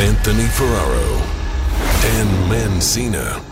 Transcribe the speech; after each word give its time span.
Anthony 0.00 0.46
Ferraro, 0.46 1.18
Dan 2.02 2.28
Mancina. 2.48 3.42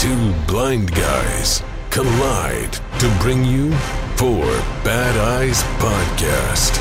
Two 0.00 0.34
blind 0.50 0.92
guys 0.92 1.62
collide 1.90 2.72
to 2.98 3.08
bring 3.20 3.44
you 3.44 3.72
Four 4.16 4.44
Bad 4.82 5.16
Eyes 5.16 5.62
Podcast. 5.78 6.74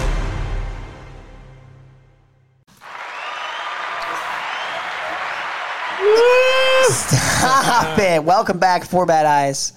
Stop 6.89 7.99
it. 7.99 8.23
Welcome 8.23 8.57
back, 8.57 8.85
Four 8.85 9.05
Bad 9.05 9.27
Eyes. 9.27 9.71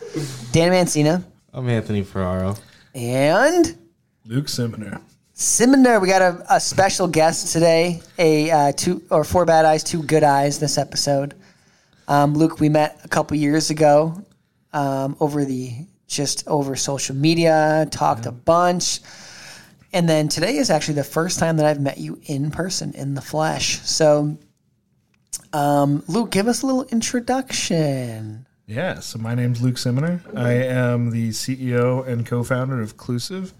Dan 0.53 0.73
Mancina. 0.73 1.23
I'm 1.53 1.69
Anthony 1.69 2.03
Ferraro. 2.03 2.57
And 2.95 3.77
Luke 4.25 4.49
Simianer. 4.49 5.03
Similar, 5.37 5.99
we 5.99 6.07
got 6.07 6.23
a, 6.23 6.47
a 6.49 6.61
special 6.61 7.09
guest 7.09 7.53
today. 7.53 8.01
A 8.19 8.51
uh, 8.53 8.73
two 8.73 9.03
or 9.11 9.25
four 9.25 9.45
bad 9.45 9.65
eyes, 9.65 9.83
two 9.83 10.01
good 10.01 10.23
eyes. 10.23 10.61
This 10.61 10.79
episode, 10.79 11.35
um, 12.07 12.35
Luke, 12.35 12.61
we 12.61 12.69
met 12.69 13.01
a 13.03 13.09
couple 13.09 13.37
years 13.37 13.69
ago 13.69 14.25
um, 14.73 15.17
over 15.19 15.45
the 15.45 15.73
just 16.07 16.47
over 16.47 16.77
social 16.77 17.17
media, 17.17 17.89
talked 17.91 18.27
a 18.27 18.31
bunch, 18.31 19.01
and 19.93 20.09
then 20.09 20.29
today 20.29 20.57
is 20.57 20.71
actually 20.71 20.95
the 20.95 21.03
first 21.03 21.41
time 21.41 21.57
that 21.57 21.67
I've 21.67 21.81
met 21.81 21.99
you 21.99 22.21
in 22.27 22.53
person, 22.53 22.93
in 22.95 23.15
the 23.15 23.21
flesh. 23.21 23.81
So, 23.81 24.39
um, 25.53 26.05
Luke, 26.07 26.31
give 26.31 26.47
us 26.47 26.63
a 26.63 26.67
little 26.67 26.85
introduction. 26.85 28.47
Yeah, 28.69 29.01
so 29.01 29.19
my 29.19 29.35
name's 29.35 29.61
Luke 29.61 29.79
Simianer. 29.79 30.21
I 30.37 30.53
am 30.53 31.11
the 31.11 31.31
CEO 31.31 32.07
and 32.07 32.25
co-founder 32.25 32.81
of 32.81 32.97
Clusiv, 32.97 33.53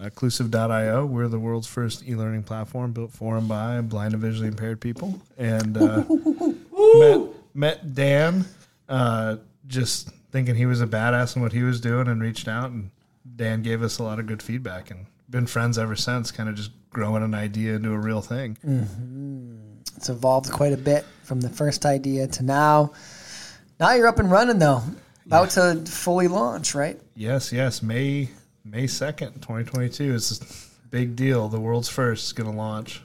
uh, 0.00 0.10
Clusiv.io. 0.10 1.06
We're 1.06 1.28
the 1.28 1.38
world's 1.38 1.66
first 1.66 2.06
e-learning 2.06 2.44
platform 2.44 2.92
built 2.92 3.12
for 3.12 3.36
and 3.36 3.48
by 3.48 3.80
blind 3.80 4.14
and 4.14 4.22
visually 4.22 4.48
impaired 4.48 4.80
people. 4.80 5.20
And 5.36 5.76
uh, 5.76 6.04
met, 6.98 7.20
met 7.54 7.94
Dan 7.94 8.44
uh, 8.88 9.36
just 9.66 10.10
thinking 10.30 10.54
he 10.54 10.66
was 10.66 10.80
a 10.80 10.86
badass 10.86 11.36
in 11.36 11.42
what 11.42 11.52
he 11.52 11.62
was 11.62 11.80
doing 11.80 12.08
and 12.08 12.22
reached 12.22 12.48
out. 12.48 12.70
And 12.70 12.90
Dan 13.36 13.62
gave 13.62 13.82
us 13.82 13.98
a 13.98 14.02
lot 14.02 14.18
of 14.18 14.26
good 14.26 14.42
feedback 14.42 14.90
and 14.90 15.06
been 15.30 15.46
friends 15.46 15.78
ever 15.78 15.96
since, 15.96 16.30
kind 16.30 16.48
of 16.48 16.54
just 16.54 16.70
growing 16.90 17.22
an 17.22 17.34
idea 17.34 17.76
into 17.76 17.92
a 17.92 17.98
real 17.98 18.22
thing. 18.22 18.56
It's 19.96 20.08
evolved 20.08 20.50
quite 20.50 20.72
a 20.72 20.76
bit 20.78 21.04
from 21.24 21.40
the 21.40 21.48
first 21.48 21.84
idea 21.84 22.26
to 22.28 22.42
now. 22.42 22.92
Now 23.80 23.92
you're 23.94 24.08
up 24.08 24.18
and 24.18 24.30
running 24.30 24.58
though. 24.58 24.82
About 25.26 25.50
to 25.50 25.82
fully 25.84 26.26
launch, 26.26 26.74
right? 26.74 26.98
Yes, 27.14 27.52
yes. 27.52 27.82
May 27.82 28.30
May 28.70 28.86
second, 28.86 29.40
twenty 29.40 29.64
twenty 29.64 29.88
two 29.88 30.14
is 30.14 30.40
a 30.84 30.88
big 30.88 31.16
deal. 31.16 31.48
The 31.48 31.60
world's 31.60 31.88
first 31.88 32.26
is 32.26 32.32
going 32.32 32.50
to 32.50 32.56
launch. 32.56 33.02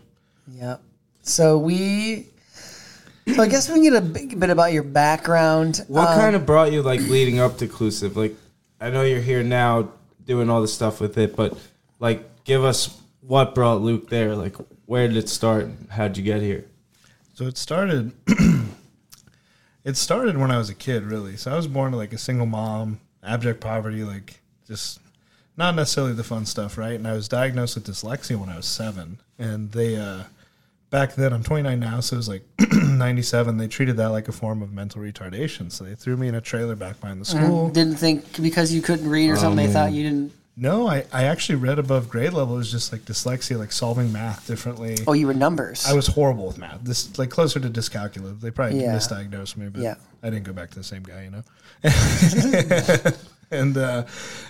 Yep. 0.47 0.81
So 1.21 1.57
we 1.57 2.27
so 3.27 3.41
I 3.41 3.47
guess 3.47 3.69
we 3.69 3.75
can 3.75 3.83
get 3.83 3.93
a 3.93 4.01
big 4.01 4.39
bit 4.39 4.49
about 4.49 4.73
your 4.73 4.83
background. 4.83 5.85
What 5.87 6.09
Um, 6.09 6.19
kind 6.19 6.35
of 6.35 6.45
brought 6.45 6.73
you 6.73 6.81
like 6.81 6.99
leading 7.01 7.39
up 7.39 7.57
to 7.59 7.67
Clusiv? 7.67 8.15
Like, 8.15 8.35
I 8.81 8.89
know 8.89 9.03
you're 9.03 9.21
here 9.21 9.43
now 9.43 9.89
doing 10.25 10.49
all 10.49 10.61
the 10.61 10.67
stuff 10.67 10.99
with 10.99 11.17
it, 11.17 11.35
but 11.35 11.57
like, 11.99 12.43
give 12.43 12.63
us 12.65 12.99
what 13.21 13.55
brought 13.55 13.81
Luke 13.81 14.09
there. 14.09 14.35
Like, 14.35 14.57
where 14.85 15.07
did 15.07 15.15
it 15.15 15.29
start? 15.29 15.69
How'd 15.89 16.17
you 16.17 16.23
get 16.23 16.41
here? 16.41 16.65
So 17.35 17.45
it 17.45 17.57
started. 17.57 18.11
it 19.85 19.95
started 19.95 20.37
when 20.37 20.51
I 20.51 20.57
was 20.57 20.69
a 20.69 20.75
kid, 20.75 21.03
really. 21.03 21.37
So 21.37 21.51
I 21.53 21.55
was 21.55 21.67
born 21.67 21.91
to 21.91 21.97
like 21.97 22.11
a 22.11 22.17
single 22.17 22.45
mom, 22.45 22.99
abject 23.23 23.61
poverty, 23.61 24.03
like 24.03 24.41
just 24.67 24.99
not 25.57 25.75
necessarily 25.75 26.13
the 26.13 26.23
fun 26.23 26.45
stuff, 26.45 26.77
right? 26.77 26.93
And 26.95 27.07
I 27.07 27.13
was 27.13 27.27
diagnosed 27.27 27.75
with 27.75 27.85
dyslexia 27.87 28.37
when 28.37 28.49
I 28.49 28.57
was 28.57 28.65
seven, 28.65 29.19
and 29.37 29.71
they 29.71 29.95
uh, 29.97 30.23
back 30.89 31.15
then 31.15 31.33
I'm 31.33 31.43
29 31.43 31.79
now, 31.79 31.99
so 31.99 32.15
it 32.15 32.17
was 32.17 32.29
like 32.29 32.43
97. 32.71 33.57
They 33.57 33.67
treated 33.67 33.97
that 33.97 34.09
like 34.09 34.27
a 34.27 34.31
form 34.31 34.61
of 34.61 34.73
mental 34.73 35.01
retardation, 35.01 35.71
so 35.71 35.83
they 35.83 35.95
threw 35.95 36.17
me 36.17 36.27
in 36.27 36.35
a 36.35 36.41
trailer 36.41 36.75
back 36.75 36.99
behind 37.01 37.21
the 37.21 37.25
school. 37.25 37.69
didn't 37.69 37.95
think 37.97 38.41
because 38.41 38.73
you 38.73 38.81
couldn't 38.81 39.09
read 39.09 39.29
or 39.29 39.35
something, 39.37 39.65
they 39.65 39.71
thought 39.71 39.91
you 39.91 40.03
didn't 40.03 40.31
No, 40.55 40.87
I, 40.87 41.05
I 41.11 41.23
actually 41.25 41.55
read 41.55 41.79
above 41.79 42.09
grade 42.09 42.33
level. 42.33 42.55
It 42.55 42.59
was 42.59 42.71
just 42.71 42.91
like 42.91 43.01
dyslexia, 43.01 43.57
like 43.57 43.71
solving 43.71 44.11
math 44.11 44.45
differently. 44.47 44.97
Oh, 45.07 45.13
you 45.13 45.25
were 45.27 45.33
numbers. 45.33 45.85
I 45.87 45.93
was 45.93 46.07
horrible 46.07 46.45
with 46.47 46.57
math. 46.59 46.81
This 46.83 47.17
like 47.17 47.29
closer 47.31 47.59
to 47.59 47.69
dyscalculia. 47.69 48.39
They 48.39 48.51
probably 48.51 48.81
Yeah. 48.81 48.95
misdiagnosed 48.95 49.57
me, 49.57 49.69
but 49.69 49.81
Yeah. 49.81 49.95
I 50.21 50.29
didn't 50.29 50.45
go 50.45 50.53
back 50.53 50.69
to 50.71 50.75
the 50.75 50.83
same 50.83 51.03
guy, 51.03 51.23
you 51.25 51.31
know. 51.31 51.43
and 53.53 53.77
uh, 53.77 54.05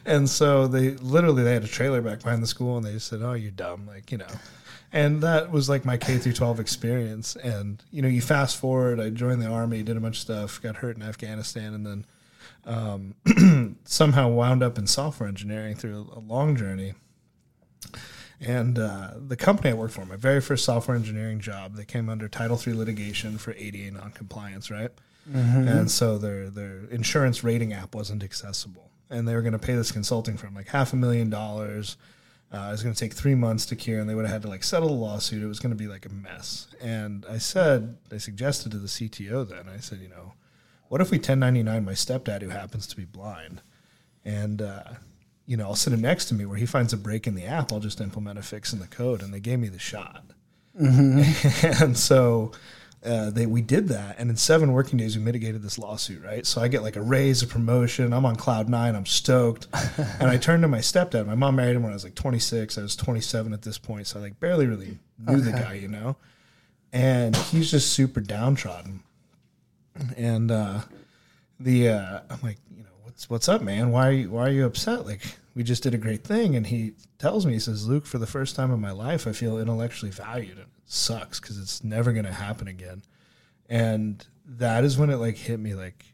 and 0.05 0.29
so 0.29 0.67
they 0.67 0.91
literally 0.91 1.43
they 1.43 1.53
had 1.53 1.63
a 1.63 1.67
trailer 1.67 2.01
back 2.01 2.23
behind 2.23 2.41
the 2.41 2.47
school, 2.47 2.77
and 2.77 2.85
they 2.85 2.93
just 2.93 3.07
said, 3.07 3.21
"Oh, 3.21 3.33
you're 3.33 3.51
dumb," 3.51 3.85
like 3.87 4.11
you 4.11 4.17
know. 4.17 4.27
And 4.93 5.21
that 5.23 5.51
was 5.51 5.69
like 5.69 5.85
my 5.85 5.97
K 5.97 6.19
through 6.19 6.33
12 6.33 6.59
experience. 6.59 7.35
And 7.35 7.83
you 7.91 8.03
know, 8.03 8.07
you 8.07 8.21
fast 8.21 8.57
forward. 8.57 8.99
I 8.99 9.09
joined 9.09 9.41
the 9.41 9.47
army, 9.47 9.81
did 9.81 9.97
a 9.97 9.99
bunch 9.99 10.17
of 10.17 10.21
stuff, 10.21 10.61
got 10.61 10.77
hurt 10.77 10.95
in 10.95 11.01
Afghanistan, 11.01 11.73
and 11.73 11.85
then 11.85 12.05
um, 12.65 13.77
somehow 13.85 14.29
wound 14.29 14.61
up 14.61 14.77
in 14.77 14.85
software 14.85 15.27
engineering 15.27 15.75
through 15.75 16.11
a, 16.15 16.19
long 16.19 16.55
journey. 16.55 16.93
And 18.39 18.77
uh, 18.77 19.11
the 19.17 19.35
company 19.35 19.71
I 19.71 19.73
worked 19.73 19.93
for, 19.93 20.05
my 20.05 20.15
very 20.15 20.41
first 20.41 20.65
software 20.65 20.95
engineering 20.95 21.39
job, 21.39 21.75
they 21.75 21.85
came 21.85 22.09
under 22.09 22.27
Title 22.27 22.59
III 22.65 22.73
litigation 22.73 23.37
for 23.37 23.53
ADA 23.53 23.91
noncompliance, 23.91 24.69
right? 24.69 24.91
And 25.69 25.89
so 25.89 26.17
their 26.17 26.49
their 26.49 26.81
insurance 26.91 27.43
rating 27.43 27.71
app 27.73 27.95
wasn't 27.95 28.23
accessible, 28.23 28.91
and 29.13 29.27
they 29.27 29.35
were 29.35 29.41
going 29.41 29.53
to 29.53 29.59
pay 29.59 29.75
this 29.75 29.91
consulting 29.91 30.37
firm 30.37 30.55
like 30.55 30.67
half 30.67 30.91
a 30.93 30.95
million 30.95 31.29
dollars. 31.29 31.97
Uh, 32.51 32.67
it 32.67 32.71
was 32.71 32.83
going 32.83 32.93
to 32.93 32.99
take 32.99 33.13
three 33.13 33.35
months 33.35 33.65
to 33.67 33.75
cure, 33.75 33.99
and 33.99 34.09
they 34.09 34.13
would 34.13 34.25
have 34.25 34.33
had 34.33 34.41
to 34.43 34.47
like 34.47 34.63
settle 34.63 34.89
the 34.89 34.95
lawsuit. 34.95 35.41
It 35.41 35.47
was 35.47 35.59
going 35.59 35.71
to 35.71 35.77
be 35.77 35.87
like 35.87 36.05
a 36.05 36.09
mess. 36.09 36.67
And 36.81 37.25
I 37.27 37.37
said, 37.37 37.97
I 38.11 38.17
suggested 38.17 38.71
to 38.73 38.77
the 38.77 38.87
CTO 38.87 39.47
then, 39.47 39.69
I 39.69 39.77
said, 39.77 39.99
you 39.99 40.09
know, 40.09 40.33
what 40.89 41.01
if 41.01 41.09
we 41.09 41.17
1099 41.17 41.85
my 41.85 41.93
stepdad 41.93 42.41
who 42.41 42.49
happens 42.49 42.85
to 42.87 42.95
be 42.95 43.05
blind, 43.05 43.61
and 44.25 44.61
uh, 44.61 44.83
you 45.45 45.57
know, 45.57 45.65
I'll 45.65 45.75
sit 45.75 45.93
him 45.93 46.01
next 46.01 46.25
to 46.25 46.35
me 46.35 46.45
where 46.45 46.57
he 46.57 46.65
finds 46.65 46.93
a 46.93 46.97
break 46.97 47.27
in 47.27 47.35
the 47.35 47.45
app. 47.45 47.71
I'll 47.71 47.79
just 47.79 48.01
implement 48.01 48.39
a 48.39 48.43
fix 48.43 48.73
in 48.73 48.79
the 48.79 48.87
code, 48.87 49.21
and 49.21 49.33
they 49.33 49.39
gave 49.39 49.59
me 49.59 49.69
the 49.69 49.79
shot. 49.79 50.23
and 50.75 51.97
so 51.97 52.51
uh, 53.05 53.29
they 53.29 53.45
we 53.45 53.61
did 53.61 53.89
that, 53.89 54.15
and 54.17 54.29
in 54.29 54.37
seven 54.37 54.71
working 54.71 54.97
days, 54.97 55.17
we 55.17 55.23
mitigated 55.23 55.61
this 55.61 55.77
lawsuit. 55.77 56.23
Right, 56.23 56.45
so 56.45 56.61
I 56.61 56.67
get 56.67 56.83
like 56.83 56.95
a 56.95 57.01
raise, 57.01 57.43
a 57.43 57.47
promotion. 57.47 58.13
I'm 58.13 58.25
on 58.25 58.35
cloud 58.35 58.69
nine. 58.69 58.95
I'm 58.95 59.05
stoked, 59.05 59.67
and 60.19 60.29
I 60.29 60.37
turned 60.37 60.63
to 60.63 60.67
my 60.67 60.79
stepdad. 60.79 61.27
My 61.27 61.35
mom 61.35 61.55
married 61.55 61.75
him 61.75 61.83
when 61.83 61.91
I 61.91 61.95
was 61.95 62.03
like 62.03 62.15
26. 62.15 62.77
I 62.77 62.81
was 62.81 62.95
27 62.95 63.53
at 63.53 63.61
this 63.61 63.77
point, 63.77 64.07
so 64.07 64.19
I 64.19 64.21
like 64.21 64.39
barely 64.39 64.67
really 64.67 64.99
knew 65.19 65.41
the 65.41 65.51
guy, 65.51 65.73
you 65.73 65.87
know. 65.87 66.15
And 66.91 67.35
he's 67.35 67.71
just 67.71 67.91
super 67.91 68.21
downtrodden, 68.21 69.01
and 70.15 70.51
uh, 70.51 70.81
the 71.59 71.89
uh, 71.89 72.19
I'm 72.29 72.39
like, 72.41 72.57
what's 73.13 73.29
what's 73.29 73.49
up, 73.49 73.61
man? 73.61 73.91
Why 73.91 74.07
are 74.07 74.11
you, 74.11 74.31
why 74.31 74.47
are 74.47 74.51
you 74.51 74.65
upset? 74.65 75.05
Like 75.05 75.21
we 75.55 75.63
just 75.63 75.83
did 75.83 75.93
a 75.93 75.99
great 75.99 76.23
thing, 76.23 76.55
and 76.55 76.65
he 76.65 76.93
tells 77.19 77.45
me, 77.45 77.53
he 77.53 77.59
says, 77.59 77.87
Luke, 77.87 78.05
for 78.05 78.17
the 78.17 78.27
first 78.27 78.55
time 78.55 78.71
in 78.71 78.81
my 78.81 78.91
life, 78.91 79.27
I 79.27 79.33
feel 79.33 79.59
intellectually 79.59 80.11
valued, 80.11 80.57
and 80.57 80.61
it 80.61 80.67
sucks 80.85 81.39
because 81.39 81.59
it's 81.59 81.83
never 81.83 82.11
going 82.11 82.25
to 82.25 82.33
happen 82.33 82.67
again. 82.67 83.03
And 83.69 84.25
that 84.45 84.83
is 84.83 84.97
when 84.97 85.09
it 85.09 85.17
like 85.17 85.37
hit 85.37 85.59
me, 85.59 85.75
like, 85.75 86.05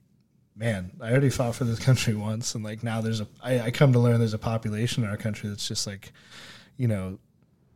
man, 0.55 0.91
I 0.99 1.11
already 1.11 1.29
fought 1.29 1.55
for 1.55 1.63
this 1.63 1.79
country 1.85 2.15
once, 2.15 2.53
and 2.53 2.63
like 2.63 2.83
now 2.83 3.01
there's 3.01 3.21
a 3.21 3.27
I, 3.41 3.61
I 3.61 3.71
come 3.71 3.93
to 3.93 3.99
learn 3.99 4.19
there's 4.19 4.33
a 4.33 4.37
population 4.37 5.03
in 5.03 5.09
our 5.09 5.17
country 5.17 5.47
that's 5.49 5.67
just 5.67 5.87
like, 5.87 6.11
you 6.75 6.87
know, 6.89 7.17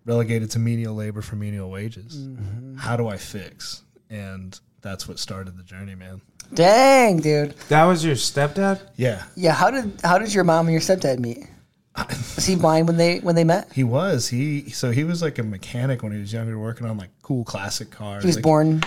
relegated 0.06 0.52
to 0.52 0.60
menial 0.60 0.96
labor 0.96 1.22
for 1.22 1.38
menial 1.38 1.70
wages. 1.70 2.18
Mm-hmm. 2.18 2.76
How 2.76 2.98
do 2.98 3.08
I 3.08 3.18
fix? 3.18 3.84
And 4.10 4.60
that's 4.82 5.08
what 5.08 5.18
started 5.18 5.58
the 5.58 5.64
journey, 5.64 5.96
man. 5.96 6.22
Dang, 6.54 7.18
dude. 7.20 7.52
That 7.70 7.84
was 7.86 8.04
your 8.06 8.16
stepdad? 8.16 8.82
Yeah, 8.96 9.24
Yeah, 9.36 9.54
how 9.54 9.70
did 9.72 10.00
how 10.04 10.18
did 10.18 10.34
your 10.34 10.44
mom 10.44 10.68
and 10.68 10.72
your 10.74 10.82
stepdad 10.82 11.20
meet? 11.20 11.46
Was 12.36 12.46
he 12.48 12.56
blind 12.56 12.88
when 12.88 12.98
they 12.98 13.20
when 13.20 13.36
they 13.36 13.44
met? 13.44 13.72
He 13.72 13.84
was. 13.84 14.28
He 14.30 14.70
so 14.72 14.92
he 14.92 15.04
was 15.04 15.22
like 15.22 15.38
a 15.40 15.44
mechanic 15.44 16.02
when 16.04 16.12
he 16.12 16.20
was 16.20 16.34
younger, 16.34 16.58
working 16.58 16.88
on 16.88 16.98
like 16.98 17.10
cool 17.22 17.44
classic 17.44 17.92
cars. 17.92 18.24
He 18.24 18.28
was 18.28 18.38
like, 18.38 18.44
born 18.44 18.82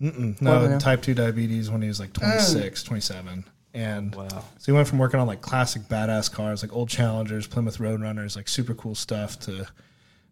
Mm-mm, 0.00 0.40
Well, 0.42 0.62
no 0.62 0.68
no. 0.68 0.78
type 0.78 1.02
two 1.02 1.14
diabetes 1.14 1.70
when 1.70 1.82
he 1.82 1.88
was 1.88 2.00
like 2.00 2.12
26, 2.14 2.82
27. 2.84 3.44
and 3.74 4.14
Wow. 4.14 4.26
so 4.28 4.42
he 4.66 4.72
went 4.72 4.88
from 4.88 4.98
working 4.98 5.20
on 5.20 5.26
like 5.26 5.42
classic 5.42 5.82
badass 5.82 6.30
cars, 6.32 6.62
like 6.62 6.72
old 6.74 6.88
Challengers, 6.88 7.46
Plymouth 7.46 7.78
Roadrunners, 7.78 8.34
like 8.36 8.48
super 8.48 8.74
cool 8.74 8.94
stuff, 8.94 9.38
to 9.40 9.66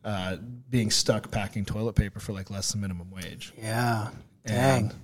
uh, 0.04 0.36
being 0.70 0.90
stuck 0.90 1.30
packing 1.30 1.66
toilet 1.66 1.94
paper 1.94 2.18
for 2.20 2.32
like 2.32 2.50
less 2.50 2.72
than 2.72 2.80
minimum 2.80 3.10
wage. 3.10 3.52
Yeah. 3.58 4.08
Dang. 4.46 4.84
And 4.84 4.94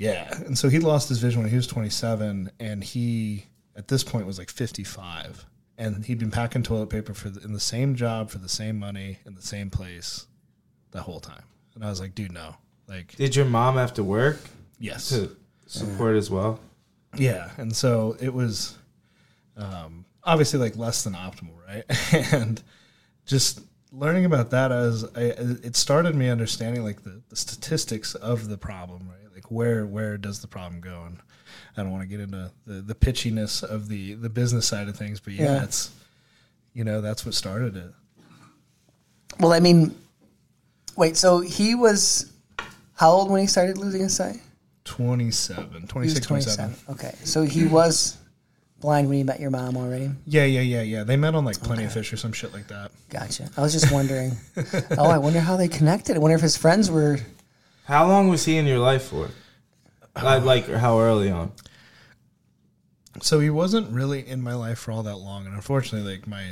yeah, 0.00 0.34
and 0.46 0.56
so 0.56 0.70
he 0.70 0.78
lost 0.78 1.10
his 1.10 1.18
vision 1.18 1.42
when 1.42 1.50
he 1.50 1.56
was 1.56 1.66
27, 1.66 2.50
and 2.58 2.82
he 2.82 3.44
at 3.76 3.86
this 3.88 4.02
point 4.02 4.26
was 4.26 4.38
like 4.38 4.48
55, 4.48 5.44
and 5.76 6.02
he'd 6.06 6.18
been 6.18 6.30
packing 6.30 6.62
toilet 6.62 6.88
paper 6.88 7.12
for 7.12 7.28
the, 7.28 7.44
in 7.44 7.52
the 7.52 7.60
same 7.60 7.94
job 7.94 8.30
for 8.30 8.38
the 8.38 8.48
same 8.48 8.78
money 8.78 9.18
in 9.26 9.34
the 9.34 9.42
same 9.42 9.68
place 9.68 10.26
the 10.92 11.02
whole 11.02 11.20
time. 11.20 11.42
And 11.74 11.84
I 11.84 11.90
was 11.90 12.00
like, 12.00 12.14
dude, 12.14 12.32
no, 12.32 12.56
like 12.88 13.14
Did 13.16 13.36
your 13.36 13.44
mom 13.44 13.76
have 13.76 13.92
to 13.94 14.02
work 14.02 14.38
yes, 14.78 15.10
to 15.10 15.36
support 15.66 16.16
as 16.16 16.30
well? 16.30 16.60
yeah, 17.16 17.50
and 17.58 17.76
so 17.76 18.16
it 18.20 18.32
was 18.32 18.78
um, 19.58 20.06
obviously 20.24 20.58
like 20.58 20.76
less 20.76 21.04
than 21.04 21.12
optimal, 21.12 21.58
right? 21.68 21.84
and 22.32 22.62
just 23.26 23.60
learning 23.92 24.24
about 24.24 24.48
that 24.50 24.72
as 24.72 25.04
I, 25.14 25.20
it 25.20 25.76
started 25.76 26.14
me 26.14 26.30
understanding 26.30 26.84
like 26.84 27.02
the, 27.02 27.20
the 27.28 27.36
statistics 27.36 28.14
of 28.14 28.48
the 28.48 28.56
problem, 28.56 29.06
right? 29.06 29.29
Like 29.40 29.50
where 29.50 29.86
where 29.86 30.18
does 30.18 30.40
the 30.42 30.46
problem 30.46 30.82
go? 30.82 31.04
And 31.06 31.16
I 31.74 31.82
don't 31.82 31.90
want 31.90 32.02
to 32.02 32.06
get 32.06 32.20
into 32.20 32.50
the, 32.66 32.82
the 32.82 32.94
pitchiness 32.94 33.62
of 33.62 33.88
the 33.88 34.12
the 34.14 34.28
business 34.28 34.66
side 34.66 34.86
of 34.86 34.96
things, 34.96 35.18
but 35.18 35.32
yeah, 35.32 35.44
Yeah. 35.56 35.64
it's 35.64 35.90
you 36.74 36.84
know 36.84 37.00
that's 37.00 37.24
what 37.24 37.34
started 37.34 37.74
it. 37.74 37.90
Well, 39.38 39.54
I 39.54 39.60
mean, 39.60 39.96
wait. 40.94 41.16
So 41.16 41.40
he 41.40 41.74
was 41.74 42.30
how 42.96 43.12
old 43.12 43.30
when 43.30 43.40
he 43.40 43.46
started 43.46 43.78
losing 43.78 44.02
his 44.02 44.14
sight? 44.14 44.36
27, 44.84 45.86
26, 45.86 46.26
27. 46.26 46.74
Okay, 46.90 47.14
so 47.24 47.42
he 47.42 47.66
was 47.66 48.18
blind 48.80 49.08
when 49.08 49.18
you 49.18 49.24
met 49.24 49.40
your 49.40 49.50
mom 49.50 49.76
already. 49.76 50.10
Yeah, 50.26 50.44
yeah, 50.44 50.60
yeah, 50.60 50.82
yeah. 50.82 51.04
They 51.04 51.16
met 51.16 51.34
on 51.34 51.46
like 51.46 51.62
Plenty 51.62 51.84
of 51.84 51.92
Fish 51.92 52.12
or 52.12 52.16
some 52.18 52.32
shit 52.32 52.52
like 52.52 52.68
that. 52.68 52.90
Gotcha. 53.08 53.48
I 53.56 53.62
was 53.62 53.72
just 53.72 53.90
wondering. 53.90 54.32
oh, 54.98 55.08
I 55.08 55.16
wonder 55.16 55.40
how 55.40 55.56
they 55.56 55.68
connected. 55.68 56.16
I 56.16 56.18
wonder 56.18 56.34
if 56.34 56.42
his 56.42 56.58
friends 56.58 56.90
were. 56.90 57.18
How 57.90 58.06
long 58.06 58.28
was 58.28 58.44
he 58.44 58.56
in 58.56 58.66
your 58.66 58.78
life 58.78 59.02
for? 59.02 59.28
Like, 60.14 60.44
like 60.44 60.68
or 60.68 60.78
how 60.78 61.00
early 61.00 61.30
on? 61.30 61.52
so 63.20 63.40
he 63.40 63.50
wasn't 63.50 63.90
really 63.90 64.26
in 64.26 64.40
my 64.40 64.54
life 64.54 64.78
for 64.78 64.92
all 64.92 65.02
that 65.02 65.16
long 65.16 65.44
and 65.44 65.54
unfortunately 65.54 66.10
like 66.12 66.26
my 66.28 66.46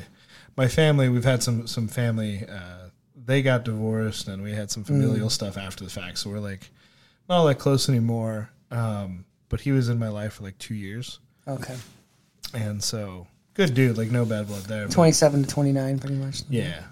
my 0.56 0.66
family 0.66 1.08
we've 1.08 1.24
had 1.24 1.40
some 1.42 1.66
some 1.66 1.86
family 1.86 2.44
uh 2.48 2.88
they 3.24 3.42
got 3.42 3.64
divorced 3.64 4.26
and 4.28 4.42
we 4.42 4.52
had 4.52 4.70
some 4.70 4.82
familial 4.84 5.30
stuff 5.30 5.56
after 5.56 5.84
the 5.84 5.90
fact 5.90 6.18
so 6.18 6.28
we're 6.28 6.40
like 6.40 6.68
not 7.28 7.36
all 7.38 7.46
that 7.46 7.58
close 7.60 7.88
anymore 7.88 8.50
um 8.72 9.24
but 9.48 9.60
he 9.60 9.70
was 9.70 9.88
in 9.88 9.98
my 9.98 10.08
life 10.08 10.34
for 10.34 10.42
like 10.42 10.58
two 10.58 10.74
years 10.74 11.20
Okay, 11.46 11.76
and 12.52 12.82
so 12.82 13.26
good 13.54 13.72
dude 13.72 13.96
like 13.96 14.10
no 14.10 14.24
bad 14.24 14.48
blood 14.48 14.62
there 14.64 14.88
twenty-seven 14.88 15.44
to 15.44 15.48
twenty-nine, 15.48 15.98
pretty 16.00 16.16
much. 16.16 16.42
yeah 16.50 16.82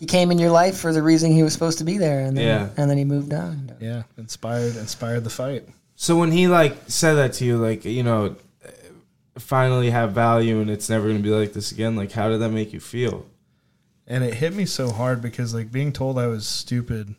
He 0.00 0.06
came 0.06 0.30
in 0.32 0.38
your 0.38 0.50
life 0.50 0.76
for 0.78 0.92
the 0.92 1.02
reason 1.02 1.30
he 1.30 1.42
was 1.44 1.52
supposed 1.52 1.78
to 1.78 1.84
be 1.84 1.98
there, 1.98 2.20
and 2.20 2.36
then 2.36 2.46
Yeah. 2.46 2.68
and 2.76 2.90
then 2.90 2.96
he 2.98 3.04
moved 3.04 3.32
on. 3.32 3.72
yeah 3.80 4.02
inspired 4.16 4.74
inspired 4.76 5.22
the 5.24 5.30
fight 5.30 5.68
So 5.94 6.16
when 6.18 6.32
he 6.32 6.48
like 6.48 6.74
said 6.88 7.14
that 7.14 7.34
to 7.34 7.44
you, 7.44 7.58
like 7.58 7.84
you 7.84 8.02
know, 8.02 8.34
finally 9.38 9.90
have 9.90 10.12
value 10.12 10.60
and 10.60 10.70
it's 10.70 10.88
never 10.88 11.06
gonna 11.08 11.20
be 11.20 11.30
like 11.30 11.52
this 11.52 11.72
again. 11.72 11.96
Like, 11.96 12.12
how 12.12 12.28
did 12.28 12.38
that 12.40 12.50
make 12.50 12.72
you 12.72 12.80
feel? 12.80 13.26
and 14.06 14.24
it 14.24 14.34
hit 14.34 14.52
me 14.54 14.64
so 14.66 14.90
hard 14.90 15.22
because 15.22 15.54
like 15.54 15.70
being 15.70 15.92
told 15.92 16.18
i 16.18 16.26
was 16.26 16.44
stupid 16.44 17.14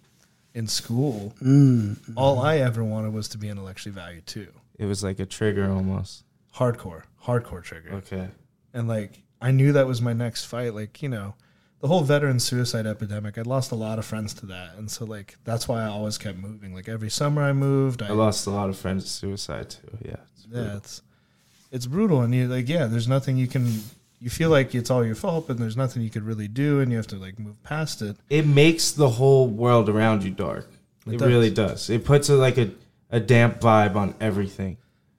in 0.53 0.67
school 0.67 1.33
mm-hmm. 1.41 1.93
all 2.17 2.39
i 2.39 2.57
ever 2.57 2.83
wanted 2.83 3.13
was 3.13 3.29
to 3.29 3.37
be 3.37 3.47
intellectually 3.47 3.93
valued 3.95 4.25
too 4.27 4.47
It 4.77 4.87
was 4.87 5.01
like 5.01 5.17
a 5.19 5.25
trigger 5.25 5.71
almost. 5.71 6.25
hardcore, 6.55 7.03
hardcore 7.23 7.63
trigger. 7.63 7.93
Okay. 8.01 8.27
And 8.73 8.89
like 8.89 9.21
I 9.41 9.51
knew 9.51 9.71
that 9.71 9.87
was 9.87 10.01
my 10.01 10.11
next 10.13 10.45
fight. 10.45 10.73
Like, 10.75 11.01
you 11.01 11.07
know, 11.07 11.33
the 11.81 11.87
whole 11.87 12.01
veteran 12.01 12.39
suicide 12.39 12.85
epidemic, 12.85 13.37
I'd 13.37 13.47
lost 13.47 13.71
a 13.71 13.75
lot 13.75 13.97
of 13.99 14.05
friends 14.05 14.33
to 14.35 14.45
that. 14.47 14.75
And 14.77 14.89
so 14.89 15.03
like 15.05 15.35
that's 15.43 15.67
why 15.67 15.81
I 15.81 15.87
always 15.87 16.17
kept 16.17 16.37
moving. 16.37 16.73
Like 16.73 16.87
every 16.87 17.09
summer 17.09 17.41
I 17.41 17.53
moved. 17.53 18.01
I, 18.03 18.07
I 18.09 18.11
lost 18.11 18.47
a 18.47 18.51
lot 18.51 18.69
of 18.69 18.77
friends 18.77 19.03
to 19.05 19.09
suicide 19.09 19.71
too. 19.71 19.97
Yeah. 20.05 20.15
It's 20.35 20.45
yeah, 20.49 20.61
brutal. 20.61 20.77
it's 20.77 21.01
it's 21.71 21.85
brutal 21.87 22.21
and 22.21 22.33
you 22.35 22.47
like 22.47 22.69
yeah, 22.69 22.85
there's 22.85 23.07
nothing 23.07 23.35
you 23.37 23.47
can 23.47 23.67
you 24.19 24.29
feel 24.29 24.51
like 24.51 24.75
it's 24.75 24.91
all 24.91 25.03
your 25.03 25.15
fault, 25.15 25.47
but 25.47 25.57
there's 25.57 25.75
nothing 25.75 26.03
you 26.03 26.11
could 26.11 26.23
really 26.23 26.47
do 26.47 26.79
and 26.81 26.91
you 26.91 26.97
have 26.97 27.07
to 27.07 27.15
like 27.15 27.39
move 27.39 27.61
past 27.63 28.03
it. 28.03 28.15
It 28.29 28.45
makes 28.45 28.91
the 28.91 29.09
whole 29.09 29.47
world 29.47 29.89
around 29.89 30.23
you 30.23 30.29
dark. 30.29 30.69
It 31.07 31.13
It, 31.13 31.17
does. 31.17 31.27
really 31.27 31.49
does. 31.49 31.89
It 31.89 32.05
puts 32.05 32.29
a, 32.29 32.35
like 32.35 32.59
a, 32.59 32.69
a 33.09 33.19
damp 33.19 33.59
vibe 33.59 33.95
on 33.95 34.13
everything. 34.21 34.77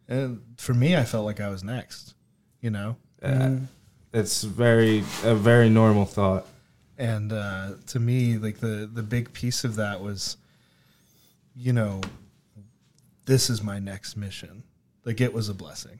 And 0.08 0.40
for 0.56 0.74
me 0.74 0.94
I 0.96 1.02
felt 1.02 1.24
like 1.24 1.40
I 1.40 1.48
was 1.48 1.64
next, 1.64 2.14
you 2.60 2.70
know? 2.70 2.94
Uh, 3.20 3.56
it's 4.14 4.44
very 4.44 4.98
a 5.24 5.34
very 5.34 5.68
normal 5.68 6.04
thought. 6.04 6.46
And 7.10 7.32
uh, 7.32 7.70
to 7.86 7.98
me 7.98 8.38
like 8.38 8.58
the 8.60 8.88
the 8.92 9.02
big 9.02 9.32
piece 9.32 9.64
of 9.64 9.76
that 9.76 10.00
was 10.00 10.36
you 11.56 11.72
know 11.72 12.00
this 13.24 13.50
is 13.50 13.62
my 13.62 13.78
next 13.78 14.16
mission 14.16 14.62
like 15.04 15.20
it 15.20 15.32
was 15.32 15.48
a 15.48 15.54
blessing 15.54 15.98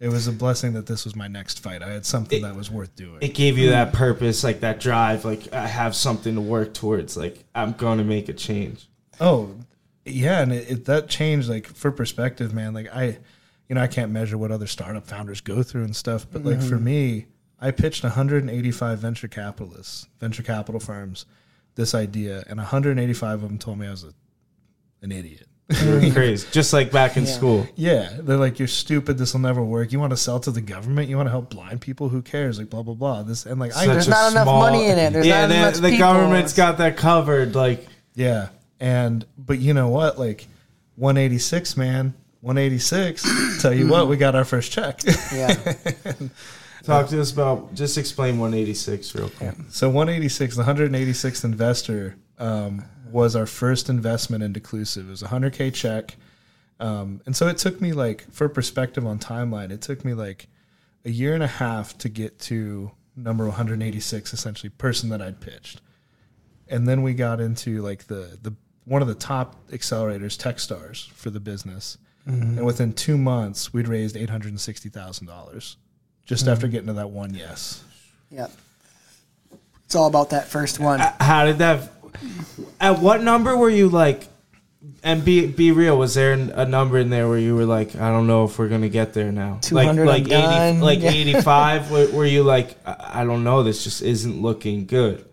it 0.00 0.08
was 0.08 0.28
a 0.28 0.32
blessing 0.32 0.72
that 0.74 0.86
this 0.86 1.04
was 1.04 1.14
my 1.16 1.28
next 1.28 1.60
fight 1.60 1.82
i 1.82 1.88
had 1.90 2.06
something 2.06 2.38
It- 2.38 2.42
that 2.42 2.56
was 2.56 2.70
worth 2.70 2.94
doing 2.96 3.18
It 3.20 3.34
gave 3.34 3.58
you 3.58 3.70
that 3.70 3.92
purpose, 3.92 4.44
like 4.44 4.60
that 4.60 4.80
drive. 4.80 5.24
Like 5.24 5.52
I 5.52 5.66
have 5.66 5.94
something 5.96 6.34
to 6.36 6.40
work 6.40 6.72
towards. 6.72 7.16
Like 7.16 7.44
I'm 7.54 7.72
going 7.72 7.98
to 7.98 8.04
make 8.04 8.28
a 8.28 8.32
change. 8.32 8.88
oh 9.20 9.54
yeah 10.04 10.40
and 10.40 10.52
it, 10.52 10.70
it 10.70 10.84
that 10.86 11.08
changed 11.08 11.48
like 11.50 11.66
for 11.66 11.90
perspective 11.92 12.54
man 12.54 12.72
like 12.72 12.88
i 12.94 13.18
you 13.68 13.74
know 13.74 13.82
i 13.82 13.86
can't 13.86 14.10
measure 14.10 14.38
what 14.38 14.50
other 14.50 14.66
startup 14.66 15.06
founders 15.06 15.42
go 15.42 15.62
through 15.62 15.84
and 15.84 15.94
stuff 15.94 16.26
but 16.32 16.42
like 16.46 16.62
for 16.62 16.78
me 16.78 17.26
i 17.60 17.70
pitched 17.70 18.02
185 18.02 18.98
venture 18.98 19.28
capitalists 19.28 20.06
venture 20.20 20.42
capital 20.42 20.80
firms 20.80 21.26
this 21.74 21.94
idea 21.94 22.44
and 22.48 22.58
185 22.58 23.42
of 23.42 23.48
them 23.48 23.58
told 23.58 23.78
me 23.78 23.86
i 23.86 23.90
was 23.90 24.04
a, 24.04 24.12
an 25.02 25.12
idiot 25.12 25.46
crazy, 26.14 26.48
just 26.50 26.72
like 26.72 26.90
back 26.90 27.18
in 27.18 27.24
Yeah. 27.26 27.30
school. 27.30 27.68
Yeah, 27.74 28.08
they're 28.20 28.38
like, 28.38 28.58
you're 28.58 28.66
stupid. 28.66 29.18
This 29.18 29.34
will 29.34 29.40
never 29.40 29.62
work. 29.62 29.92
You 29.92 30.00
want 30.00 30.12
to 30.12 30.16
sell 30.16 30.40
to 30.40 30.50
the 30.50 30.62
government? 30.62 31.10
You 31.10 31.18
want 31.18 31.26
to 31.26 31.30
help 31.30 31.50
blind 31.50 31.82
people? 31.82 32.08
Who 32.08 32.22
cares? 32.22 32.58
Like 32.58 32.70
blah 32.70 32.82
blah 32.82 32.94
blah. 32.94 33.22
This 33.22 33.44
and 33.44 33.60
like 33.60 33.76
I 33.76 33.86
There's 33.86 34.06
a 34.06 34.10
not 34.10 34.32
enough 34.32 34.46
money 34.46 34.86
in 34.86 34.98
it. 34.98 35.12
There's 35.12 35.26
yeah, 35.26 35.42
not 35.42 35.48
the, 35.48 35.56
enough 35.56 35.74
the 35.74 35.98
government's 35.98 36.54
got 36.54 36.78
that 36.78 36.96
covered. 36.96 37.54
Like 37.54 37.86
yeah, 38.14 38.48
and 38.80 39.26
but 39.36 39.58
you 39.58 39.74
know 39.74 39.88
what? 39.88 40.18
Like 40.18 40.46
186, 40.96 41.76
man, 41.76 42.14
186. 42.40 43.60
tell 43.60 43.74
you 43.74 43.88
what, 43.88 44.08
we 44.08 44.16
got 44.16 44.34
our 44.34 44.46
first 44.46 44.72
check. 44.72 45.02
Yeah, 45.34 45.54
talk 46.88 47.08
to 47.08 47.20
us 47.20 47.30
about. 47.32 47.74
Just 47.74 47.96
explain 47.98 48.38
186 48.38 49.14
real 49.14 49.30
quick. 49.30 49.54
so 49.70 49.88
186, 49.88 50.56
the 50.56 50.64
186th 50.64 51.44
investor 51.44 52.16
um, 52.38 52.84
was 53.10 53.36
our 53.36 53.46
first 53.46 53.88
investment 53.88 54.42
in 54.42 54.52
Declusive. 54.52 55.06
It 55.06 55.10
was 55.10 55.22
a 55.22 55.28
100k 55.28 55.72
check, 55.72 56.16
um, 56.80 57.20
and 57.26 57.36
so 57.36 57.46
it 57.48 57.58
took 57.58 57.80
me 57.80 57.92
like 57.92 58.30
for 58.32 58.48
perspective 58.48 59.06
on 59.06 59.18
timeline, 59.18 59.70
it 59.70 59.82
took 59.82 60.04
me 60.04 60.14
like 60.14 60.48
a 61.04 61.10
year 61.10 61.34
and 61.34 61.42
a 61.42 61.48
half 61.48 61.96
to 61.98 62.08
get 62.08 62.38
to 62.40 62.90
number 63.16 63.44
186, 63.46 64.32
essentially 64.32 64.70
person 64.70 65.08
that 65.10 65.22
I'd 65.22 65.40
pitched. 65.40 65.80
and 66.68 66.86
then 66.86 67.02
we 67.02 67.14
got 67.14 67.40
into 67.40 67.82
like 67.82 68.06
the 68.06 68.38
the 68.42 68.54
one 68.84 69.02
of 69.02 69.08
the 69.08 69.14
top 69.14 69.68
accelerators, 69.70 70.36
TechStars, 70.38 71.10
for 71.10 71.30
the 71.30 71.40
business. 71.40 71.98
And 72.26 72.64
within 72.64 72.92
two 72.92 73.16
months, 73.16 73.72
we'd 73.72 73.88
raised 73.88 74.14
eight 74.16 74.28
hundred 74.28 74.48
and 74.50 74.60
sixty 74.60 74.90
thousand 74.90 75.26
dollars 75.26 75.76
just 76.28 76.46
after 76.46 76.68
getting 76.68 76.86
to 76.86 76.92
that 76.94 77.10
one 77.10 77.34
yes. 77.34 77.82
Yep. 78.30 78.52
It's 79.86 79.94
all 79.96 80.06
about 80.06 80.30
that 80.30 80.46
first 80.48 80.78
one. 80.78 81.00
How 81.00 81.46
did 81.46 81.58
that? 81.58 81.90
At 82.80 83.00
what 83.00 83.22
number 83.22 83.56
were 83.56 83.70
you 83.70 83.88
like? 83.88 84.28
And 85.02 85.24
be 85.24 85.46
be 85.46 85.72
real. 85.72 85.96
Was 85.98 86.14
there 86.14 86.32
a 86.34 86.66
number 86.66 86.98
in 86.98 87.08
there 87.10 87.28
where 87.28 87.38
you 87.38 87.54
were 87.56 87.64
like, 87.64 87.96
I 87.96 88.10
don't 88.10 88.26
know 88.26 88.44
if 88.44 88.58
we're 88.58 88.68
gonna 88.68 88.88
get 88.88 89.14
there 89.14 89.32
now? 89.32 89.58
200, 89.62 90.04
like 90.04 90.22
I'm 90.22 90.22
like 90.22 90.28
done. 90.28 90.74
eighty, 90.74 90.80
like 90.82 91.00
Yeah. 91.00 91.10
eighty 91.10 91.40
five. 91.40 91.90
were, 91.92 92.06
were 92.12 92.26
you 92.26 92.42
like, 92.42 92.76
I, 92.86 93.22
I 93.22 93.24
don't 93.24 93.42
know. 93.44 93.62
This 93.62 93.82
just 93.84 94.02
isn't 94.02 94.40
looking 94.42 94.86
good. 94.86 95.24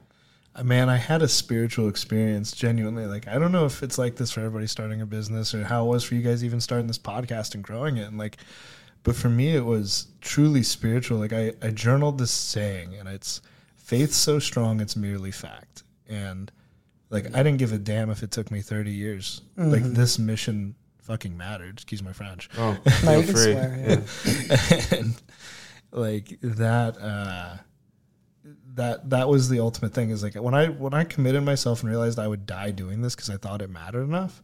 Uh, 0.56 0.64
Man, 0.64 0.88
I 0.88 0.96
had 0.98 1.22
a 1.22 1.28
spiritual 1.28 1.90
experience 1.90 2.54
genuinely. 2.54 3.06
Like, 3.08 3.28
I 3.28 3.38
don't 3.38 3.52
know 3.52 3.66
if 3.66 3.84
it's 3.84 3.98
like 3.98 4.16
this 4.16 4.32
for 4.32 4.40
everybody 4.40 4.68
starting 4.68 5.02
a 5.02 5.06
business 5.06 5.54
or 5.54 5.64
how 5.66 5.86
it 5.86 5.90
was 5.90 6.04
for 6.06 6.16
you 6.16 6.22
guys 6.22 6.44
even 6.46 6.62
starting 6.62 6.88
this 6.88 7.00
podcast 7.00 7.56
and 7.56 7.64
growing 7.64 7.98
it. 7.98 8.04
And 8.08 8.18
like, 8.18 8.38
but 9.06 9.16
for 9.16 9.30
me, 9.30 9.56
it 9.56 9.64
was 9.64 10.08
truly 10.20 10.62
spiritual. 10.64 11.18
Like, 11.20 11.32
I, 11.32 11.54
I 11.62 11.70
journaled 11.70 12.18
this 12.18 12.32
saying, 12.32 12.96
and 12.96 13.08
it's 13.08 13.42
faith 13.78 14.12
so 14.14 14.40
strong, 14.40 14.82
it's 14.82 14.98
merely 14.98 15.32
fact. 15.32 15.84
And 16.10 16.52
like, 17.10 17.28
I 17.34 17.42
didn't 17.44 17.58
give 17.60 17.72
a 17.72 17.78
damn 17.78 18.10
if 18.10 18.22
it 18.24 18.32
took 18.32 18.52
me 18.52 18.60
30 18.62 18.92
years. 18.92 19.42
Like, 19.56 19.84
this 19.84 20.20
mission 20.20 20.76
fucking 21.04 21.38
mattered. 21.38 21.76
Excuse 21.76 22.04
my 22.04 22.12
French. 22.14 22.50
Oh, 22.58 22.72
No, 22.86 22.92
feel 22.92 23.20
you 23.22 23.26
can 23.26 23.34
free. 23.34 23.54
swear, 23.54 24.02
yeah. 24.92 24.98
and 25.00 25.16
like 25.92 26.38
that 26.42 26.98
uh 26.98 27.58
that 28.74 29.10
that 29.12 29.30
was 29.30 29.48
the 29.48 29.60
ultimate 29.62 29.94
thing 29.94 30.10
is 30.10 30.22
like 30.24 30.36
when 30.36 30.54
i 30.54 30.66
when 30.68 30.94
i 30.94 31.06
committed 31.06 31.42
myself 31.44 31.82
and 31.82 31.90
realized 31.90 32.20
i 32.20 32.28
would 32.28 32.46
die 32.46 32.72
doing 32.72 33.02
this 33.02 33.16
because 33.16 33.30
i 33.30 33.38
thought 33.38 33.62
it 33.62 33.70
mattered 33.70 34.04
enough 34.04 34.42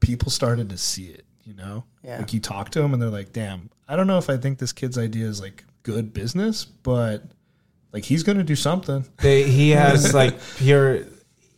people 0.00 0.30
started 0.30 0.68
to 0.68 0.76
see 0.76 1.06
it 1.06 1.24
you 1.44 1.54
know 1.54 1.84
Yeah. 2.02 2.18
like 2.18 2.34
you 2.34 2.40
talk 2.40 2.68
to 2.70 2.82
them 2.82 2.92
and 2.92 3.00
they're 3.00 3.08
like 3.08 3.32
damn 3.32 3.70
i 3.88 3.96
don't 3.96 4.06
know 4.06 4.18
if 4.18 4.30
i 4.30 4.36
think 4.36 4.58
this 4.58 4.72
kid's 4.72 4.98
idea 4.98 5.26
is 5.26 5.40
like 5.40 5.64
good 5.82 6.12
business 6.12 6.64
but 6.64 7.24
like 7.94 8.04
he's 8.04 8.24
gonna 8.24 8.42
do 8.42 8.56
something 8.56 9.06
They, 9.18 9.44
he 9.44 9.70
has 9.70 10.12
like 10.22 10.38
pure. 10.56 11.04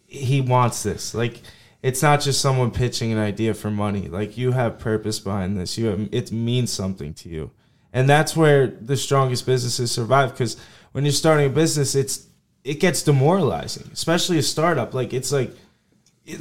He 0.06 0.40
wants 0.40 0.84
this. 0.84 1.14
Like 1.14 1.40
it's 1.82 2.02
not 2.02 2.20
just 2.20 2.40
someone 2.40 2.70
pitching 2.70 3.10
an 3.10 3.18
idea 3.18 3.54
for 3.54 3.70
money. 3.70 4.08
Like 4.08 4.36
you 4.36 4.52
have 4.52 4.78
purpose 4.78 5.18
behind 5.18 5.58
this. 5.58 5.76
You 5.76 5.86
have, 5.86 6.08
it 6.12 6.30
means 6.30 6.70
something 6.70 7.14
to 7.14 7.28
you, 7.28 7.50
and 7.92 8.08
that's 8.08 8.36
where 8.36 8.66
the 8.66 8.96
strongest 8.96 9.46
businesses 9.46 9.90
survive. 9.90 10.32
Because 10.32 10.56
when 10.92 11.04
you're 11.04 11.12
starting 11.12 11.46
a 11.46 11.50
business, 11.50 11.94
it's 11.94 12.26
it 12.64 12.80
gets 12.80 13.02
demoralizing, 13.02 13.90
especially 13.92 14.38
a 14.38 14.42
startup. 14.42 14.92
Like 14.92 15.14
it's 15.14 15.32
like 15.32 15.52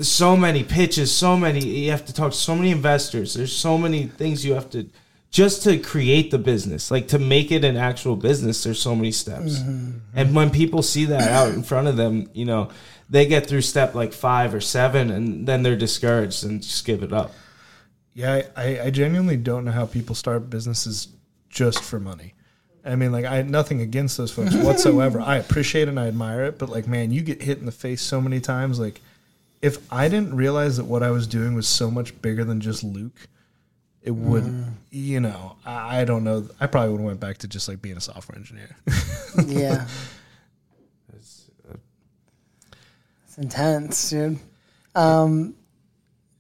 so 0.02 0.36
many 0.36 0.64
pitches, 0.64 1.16
so 1.16 1.38
many. 1.38 1.66
You 1.66 1.92
have 1.92 2.06
to 2.06 2.14
talk 2.14 2.34
to 2.34 2.38
so 2.38 2.56
many 2.56 2.72
investors. 2.72 3.34
There's 3.34 3.56
so 3.56 3.78
many 3.78 4.08
things 4.08 4.46
you 4.46 4.56
have 4.56 4.70
to 4.72 4.90
just 5.36 5.64
to 5.64 5.78
create 5.78 6.32
the 6.32 6.38
business, 6.38 6.90
like 6.90 7.10
to 7.10 7.20
make 7.20 7.52
it 7.52 7.66
an 7.66 7.76
actual 7.76 8.16
business, 8.16 8.64
there's 8.64 8.82
so 8.82 8.96
many 8.96 9.12
steps. 9.12 9.60
Mm-hmm. 9.60 9.70
Mm-hmm. 9.70 9.98
And 10.18 10.34
when 10.34 10.50
people 10.50 10.82
see 10.82 11.04
that 11.04 11.30
out 11.30 11.50
in 11.50 11.62
front 11.62 11.90
of 11.90 11.98
them, 11.98 12.30
you 12.32 12.46
know, 12.46 12.70
they 13.10 13.26
get 13.26 13.46
through 13.46 13.64
step 13.64 13.96
like 13.96 14.14
five 14.14 14.54
or 14.54 14.62
seven 14.62 15.12
and 15.12 15.46
then 15.46 15.62
they're 15.62 15.76
discouraged 15.76 16.46
and 16.46 16.64
just 16.64 16.86
give 16.86 17.04
it 17.04 17.12
up. 17.12 17.34
Yeah, 18.14 18.44
I, 18.56 18.80
I 18.80 18.90
genuinely 18.92 19.36
don't 19.36 19.66
know 19.66 19.74
how 19.74 19.86
people 19.86 20.16
start 20.16 20.50
businesses 20.50 21.10
just 21.50 21.84
for 21.84 22.00
money. 22.00 22.34
I 22.86 22.96
mean, 22.96 23.12
like, 23.12 23.26
I 23.26 23.36
had 23.36 23.50
nothing 23.50 23.82
against 23.82 24.16
those 24.16 24.32
folks 24.32 24.56
whatsoever. 24.56 25.20
I 25.20 25.36
appreciate 25.36 25.82
it 25.82 25.90
and 25.90 26.00
I 26.00 26.08
admire 26.08 26.46
it, 26.46 26.58
but 26.58 26.70
like, 26.70 26.88
man, 26.88 27.12
you 27.12 27.20
get 27.20 27.42
hit 27.42 27.58
in 27.58 27.66
the 27.66 27.74
face 27.74 28.02
so 28.02 28.22
many 28.22 28.40
times. 28.40 28.80
Like, 28.80 29.02
if 29.62 29.80
I 29.92 30.08
didn't 30.08 30.38
realize 30.38 30.78
that 30.78 30.86
what 30.86 31.04
I 31.04 31.12
was 31.12 31.28
doing 31.28 31.56
was 31.56 31.68
so 31.68 31.92
much 31.92 32.22
bigger 32.22 32.46
than 32.46 32.62
just 32.62 32.86
Luke, 32.86 33.28
it 34.06 34.12
would, 34.12 34.66
you 34.92 35.20
know, 35.20 35.58
I, 35.66 36.02
I 36.02 36.06
don't 36.06 36.24
know. 36.24 36.48
I 36.60 36.68
probably 36.68 36.92
would 36.92 37.00
have 37.00 37.06
went 37.08 37.20
back 37.20 37.40
to 37.40 37.48
just 37.48 37.68
like 37.68 37.82
being 37.82 37.98
a 37.98 38.02
software 38.02 38.38
engineer. 38.38 38.76
Yeah. 39.46 39.86
It's 43.28 43.38
intense, 43.38 44.10
dude. 44.10 44.40
Um, 44.96 45.56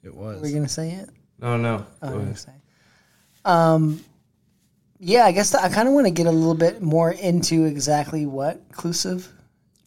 it 0.02 0.16
was. 0.16 0.40
were 0.40 0.48
you 0.48 0.56
gonna 0.56 0.70
say 0.70 0.92
it? 0.92 1.10
No, 1.42 1.58
no. 1.58 1.86
Oh, 2.02 2.10
Go 2.12 2.20
ahead. 2.20 2.40
Um, 3.44 4.04
yeah, 5.00 5.26
I 5.26 5.34
guess 5.34 5.54
I 5.54 5.68
kind 5.68 5.90
of 5.90 5.94
want 5.94 6.08
to 6.08 6.12
get 6.12 6.26
a 6.26 6.32
little 6.32 6.56
bit 6.56 6.82
more 6.82 7.12
into 7.12 7.66
exactly 7.66 8.26
what 8.26 8.72
Clusiv 8.72 9.28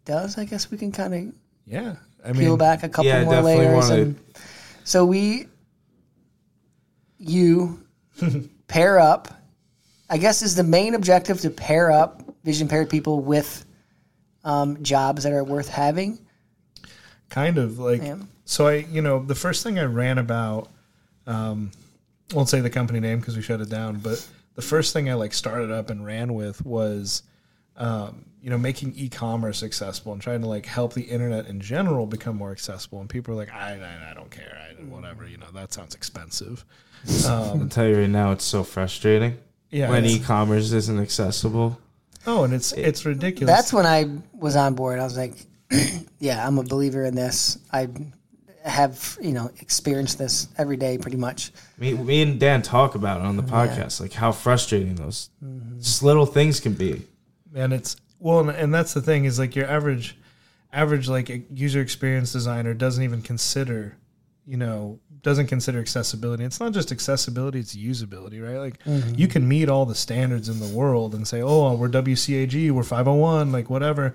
does. 0.04 0.36
I 0.36 0.44
guess 0.44 0.70
we 0.70 0.76
can 0.76 0.92
kind 0.92 1.14
of 1.14 1.34
yeah. 1.66 1.96
I 2.24 2.32
peel 2.32 2.50
mean, 2.50 2.58
back 2.58 2.82
a 2.82 2.88
couple 2.88 3.06
Yeah, 3.06 3.24
more 3.24 3.40
layers. 3.40 3.88
And 3.88 4.18
so 4.84 5.04
we, 5.06 5.46
you 7.18 7.84
pair 8.68 8.98
up. 8.98 9.28
I 10.10 10.16
guess 10.18 10.40
is 10.42 10.54
the 10.54 10.62
main 10.64 10.94
objective 10.94 11.40
to 11.42 11.50
pair 11.50 11.90
up 11.90 12.22
vision 12.44 12.64
impaired 12.66 12.88
people 12.88 13.20
with 13.20 13.64
um, 14.44 14.82
jobs 14.82 15.24
that 15.24 15.32
are 15.32 15.44
worth 15.44 15.68
having. 15.68 16.18
kind 17.28 17.58
of 17.58 17.78
like 17.78 18.00
Yeah. 18.00 18.16
so 18.46 18.68
i 18.68 18.76
you 18.76 19.02
know 19.02 19.22
the 19.22 19.34
first 19.34 19.62
thing 19.62 19.78
i 19.78 19.84
ran 19.84 20.16
about 20.16 20.70
um 21.26 21.70
won't 22.32 22.48
say 22.48 22.60
the 22.60 22.70
company 22.70 23.00
name 23.00 23.18
because 23.20 23.36
we 23.36 23.42
shut 23.42 23.60
it 23.60 23.68
down 23.68 23.96
but 23.98 24.26
the 24.54 24.62
first 24.62 24.94
thing 24.94 25.10
i 25.10 25.14
like 25.14 25.34
started 25.34 25.70
up 25.70 25.90
and 25.90 26.06
ran 26.06 26.32
with 26.32 26.64
was 26.64 27.22
um, 27.78 28.24
you 28.42 28.50
know 28.50 28.58
making 28.58 28.92
e-commerce 28.96 29.62
accessible 29.62 30.12
and 30.12 30.20
trying 30.22 30.40
to 30.42 30.46
like 30.46 30.66
help 30.66 30.92
the 30.92 31.02
internet 31.02 31.46
in 31.46 31.60
general 31.60 32.06
become 32.06 32.36
more 32.36 32.52
accessible 32.52 33.00
and 33.00 33.08
people 33.08 33.34
are 33.34 33.36
like 33.36 33.52
i 33.52 33.72
i, 33.72 34.10
I 34.10 34.14
don't 34.14 34.30
care 34.30 34.56
I, 34.60 34.82
whatever 34.84 35.26
you 35.26 35.38
know 35.38 35.50
that 35.54 35.72
sounds 35.72 35.94
expensive 35.94 36.64
I'll 37.26 37.68
tell 37.68 37.86
you 37.86 37.98
right 37.98 38.10
now, 38.10 38.32
it's 38.32 38.44
so 38.44 38.64
frustrating 38.64 39.38
yeah 39.70 39.90
when 39.90 40.04
e-commerce 40.04 40.72
isn't 40.72 40.98
accessible. 40.98 41.78
oh 42.26 42.44
and 42.44 42.52
it's 42.54 42.72
it's 42.72 43.04
ridiculous 43.04 43.54
That's 43.54 43.72
when 43.72 43.86
I 43.86 44.06
was 44.32 44.56
on 44.56 44.74
board. 44.74 44.98
I 44.98 45.04
was 45.04 45.16
like, 45.16 45.34
yeah, 46.18 46.46
I'm 46.46 46.58
a 46.58 46.62
believer 46.62 47.04
in 47.04 47.14
this. 47.14 47.58
I 47.72 47.88
have, 48.64 49.18
you 49.20 49.32
know, 49.32 49.50
experienced 49.60 50.18
this 50.18 50.48
every 50.58 50.76
day 50.76 50.98
pretty 50.98 51.16
much. 51.16 51.52
Me, 51.78 51.94
me 51.94 52.22
and 52.22 52.40
Dan 52.40 52.62
talk 52.62 52.94
about 52.94 53.20
it 53.20 53.26
on 53.26 53.36
the 53.36 53.42
podcast, 53.42 54.00
like 54.00 54.12
how 54.12 54.32
frustrating 54.32 54.94
those 54.96 55.30
just 55.78 56.02
little 56.02 56.26
things 56.26 56.60
can 56.60 56.72
be. 56.74 57.02
And 57.54 57.72
it's 57.72 57.96
well 58.18 58.48
and, 58.48 58.74
that's 58.74 58.94
the 58.94 59.02
thing 59.02 59.24
is 59.24 59.38
like 59.38 59.56
your 59.56 59.66
average 59.66 60.16
average 60.72 61.08
like 61.08 61.30
a 61.30 61.38
user 61.50 61.80
experience 61.80 62.32
designer 62.32 62.74
doesn't 62.74 63.04
even 63.04 63.22
consider 63.22 63.96
you 64.46 64.56
know 64.56 64.98
doesn't 65.20 65.48
consider 65.48 65.80
accessibility. 65.80 66.44
It's 66.44 66.60
not 66.60 66.72
just 66.72 66.92
accessibility 66.92 67.58
it's 67.58 67.74
usability 67.74 68.42
right? 68.42 68.58
Like 68.58 68.82
mm-hmm. 68.84 69.14
you 69.14 69.28
can 69.28 69.46
meet 69.46 69.68
all 69.68 69.84
the 69.84 69.94
standards 69.94 70.48
in 70.48 70.60
the 70.60 70.68
world 70.68 71.14
and 71.14 71.26
say 71.26 71.42
oh 71.42 71.74
we're 71.74 71.88
wcag 71.88 72.70
we're 72.70 72.82
501 72.82 73.52
like 73.52 73.70
whatever. 73.70 74.14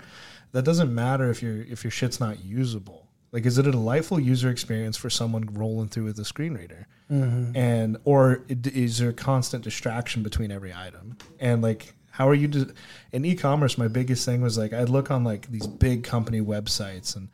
That 0.52 0.64
doesn't 0.64 0.94
matter 0.94 1.30
if 1.30 1.42
your 1.42 1.62
if 1.62 1.84
your 1.84 1.90
shit's 1.90 2.20
not 2.20 2.44
usable. 2.44 3.08
Like 3.32 3.46
is 3.46 3.58
it 3.58 3.66
a 3.66 3.72
delightful 3.72 4.20
user 4.20 4.50
experience 4.50 4.96
for 4.96 5.10
someone 5.10 5.48
rolling 5.52 5.88
through 5.88 6.04
with 6.04 6.18
a 6.18 6.24
screen 6.24 6.54
reader? 6.54 6.86
Mm-hmm. 7.10 7.56
And 7.56 7.96
or 8.04 8.44
is 8.48 8.98
there 8.98 9.12
constant 9.12 9.64
distraction 9.64 10.22
between 10.22 10.50
every 10.50 10.72
item? 10.72 11.18
And 11.38 11.62
like 11.62 11.94
how 12.14 12.28
are 12.28 12.34
you 12.34 12.46
de- 12.48 12.72
in 13.12 13.24
e-commerce 13.24 13.76
my 13.76 13.88
biggest 13.88 14.24
thing 14.24 14.40
was 14.40 14.56
like 14.56 14.72
i'd 14.72 14.88
look 14.88 15.10
on 15.10 15.24
like 15.24 15.50
these 15.50 15.66
big 15.66 16.04
company 16.04 16.40
websites 16.40 17.16
and 17.16 17.28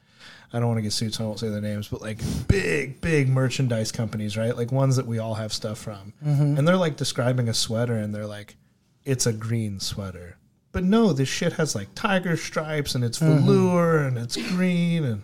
i 0.52 0.58
don't 0.58 0.68
want 0.68 0.78
to 0.78 0.82
get 0.82 0.92
sued 0.92 1.12
so 1.14 1.24
i 1.24 1.26
won't 1.26 1.38
say 1.38 1.48
their 1.50 1.60
names 1.60 1.88
but 1.88 2.00
like 2.00 2.18
big 2.48 3.00
big 3.00 3.28
merchandise 3.28 3.92
companies 3.92 4.36
right? 4.36 4.56
Like 4.56 4.72
ones 4.72 4.96
that 4.96 5.06
we 5.06 5.18
all 5.18 5.34
have 5.34 5.52
stuff 5.52 5.78
from. 5.78 6.12
And 6.58 6.66
they're 6.66 6.76
like 6.76 6.96
describing 6.96 7.48
a 7.48 7.54
sweater 7.54 7.94
and 7.96 8.14
they're 8.14 8.26
like 8.38 8.56
it's 9.04 9.26
a 9.26 9.32
green 9.32 9.80
sweater. 9.80 10.36
But 10.72 10.84
no 10.84 11.12
this 11.12 11.28
shit 11.28 11.52
has 11.54 11.74
like 11.74 11.88
tiger 11.94 12.36
stripes 12.36 12.94
and 12.94 13.04
it's 13.04 13.18
velour 13.18 13.98
and 14.06 14.16
it's 14.18 14.36
green 14.54 15.04
and 15.04 15.22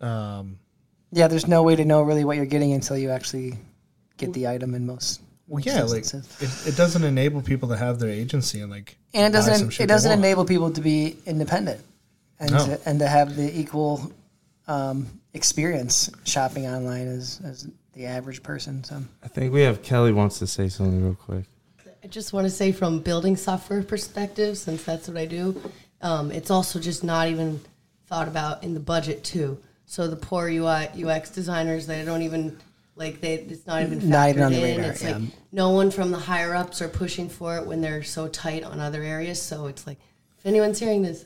um 0.00 0.58
Yeah, 1.12 1.28
there's 1.28 1.46
no 1.48 1.62
way 1.62 1.76
to 1.76 1.84
know 1.84 2.02
really 2.02 2.24
what 2.24 2.36
you're 2.36 2.46
getting 2.54 2.72
until 2.72 2.96
you 2.98 3.10
actually 3.10 3.58
get 4.16 4.32
the 4.32 4.46
item 4.48 4.74
in 4.74 4.86
most. 4.86 5.20
Well 5.48 5.60
yeah 5.60 5.82
like 5.82 6.04
it, 6.06 6.66
it 6.66 6.76
doesn't 6.76 7.04
enable 7.04 7.42
people 7.42 7.68
to 7.68 7.76
have 7.76 7.98
their 7.98 8.10
agency 8.10 8.60
and 8.60 8.70
like 8.70 8.96
and 9.12 9.26
it 9.26 9.36
buy 9.36 9.40
some 9.42 9.50
doesn't 9.52 9.70
shit 9.70 9.84
it 9.84 9.86
doesn't 9.88 10.12
enable 10.12 10.44
people 10.44 10.70
to 10.70 10.80
be 10.80 11.16
independent 11.26 11.80
and 12.40 12.50
No. 12.50 12.66
to, 12.66 12.80
and 12.88 12.98
to 12.98 13.06
have 13.06 13.36
the 13.36 13.58
equal 13.58 14.10
um, 14.66 15.20
experience 15.34 16.10
shopping 16.24 16.66
online 16.66 17.06
as 17.06 17.40
as 17.44 17.68
the 17.92 18.06
average 18.06 18.42
person. 18.42 18.82
So 18.82 19.02
I 19.22 19.28
think 19.28 19.52
we 19.52 19.62
have 19.62 19.82
Kelly 19.82 20.12
wants 20.12 20.38
to 20.40 20.46
say 20.46 20.68
something 20.68 21.02
real 21.04 21.14
quick. 21.14 21.44
I 22.02 22.06
just 22.06 22.32
want 22.32 22.44
to 22.46 22.50
say 22.50 22.72
from 22.72 22.98
building 23.00 23.36
software 23.36 23.82
perspective, 23.82 24.58
since 24.58 24.82
that's 24.82 25.08
what 25.08 25.16
I 25.16 25.26
do, 25.26 25.60
um, 26.02 26.30
it's 26.32 26.50
also 26.50 26.78
just 26.80 27.04
not 27.04 27.28
even 27.28 27.60
thought 28.06 28.28
about 28.28 28.62
in 28.64 28.74
the 28.74 28.80
budget 28.80 29.22
too. 29.24 29.58
So 29.86 30.08
the 30.08 30.16
poor 30.16 30.48
UI 30.48 30.88
UX 31.04 31.30
designers 31.30 31.86
they 31.86 32.04
don't 32.04 32.22
even 32.22 32.58
like 32.96 33.20
they 33.20 33.34
it's 33.34 33.66
not 33.66 33.82
even 33.82 34.00
factored 34.00 34.04
Not 34.04 34.28
even 34.30 34.42
on 34.44 34.52
the 34.52 34.68
in. 34.68 34.80
it's 34.84 35.02
yeah. 35.02 35.18
like 35.18 35.22
no 35.52 35.70
one 35.70 35.90
from 35.90 36.10
the 36.10 36.18
higher 36.18 36.54
ups 36.54 36.80
are 36.80 36.88
pushing 36.88 37.28
for 37.28 37.56
it 37.56 37.66
when 37.66 37.80
they're 37.80 38.02
so 38.02 38.28
tight 38.28 38.62
on 38.64 38.80
other 38.80 39.02
areas. 39.02 39.40
So 39.42 39.66
it's 39.66 39.86
like 39.86 39.98
if 40.38 40.46
anyone's 40.46 40.78
hearing 40.78 41.02
this, 41.02 41.24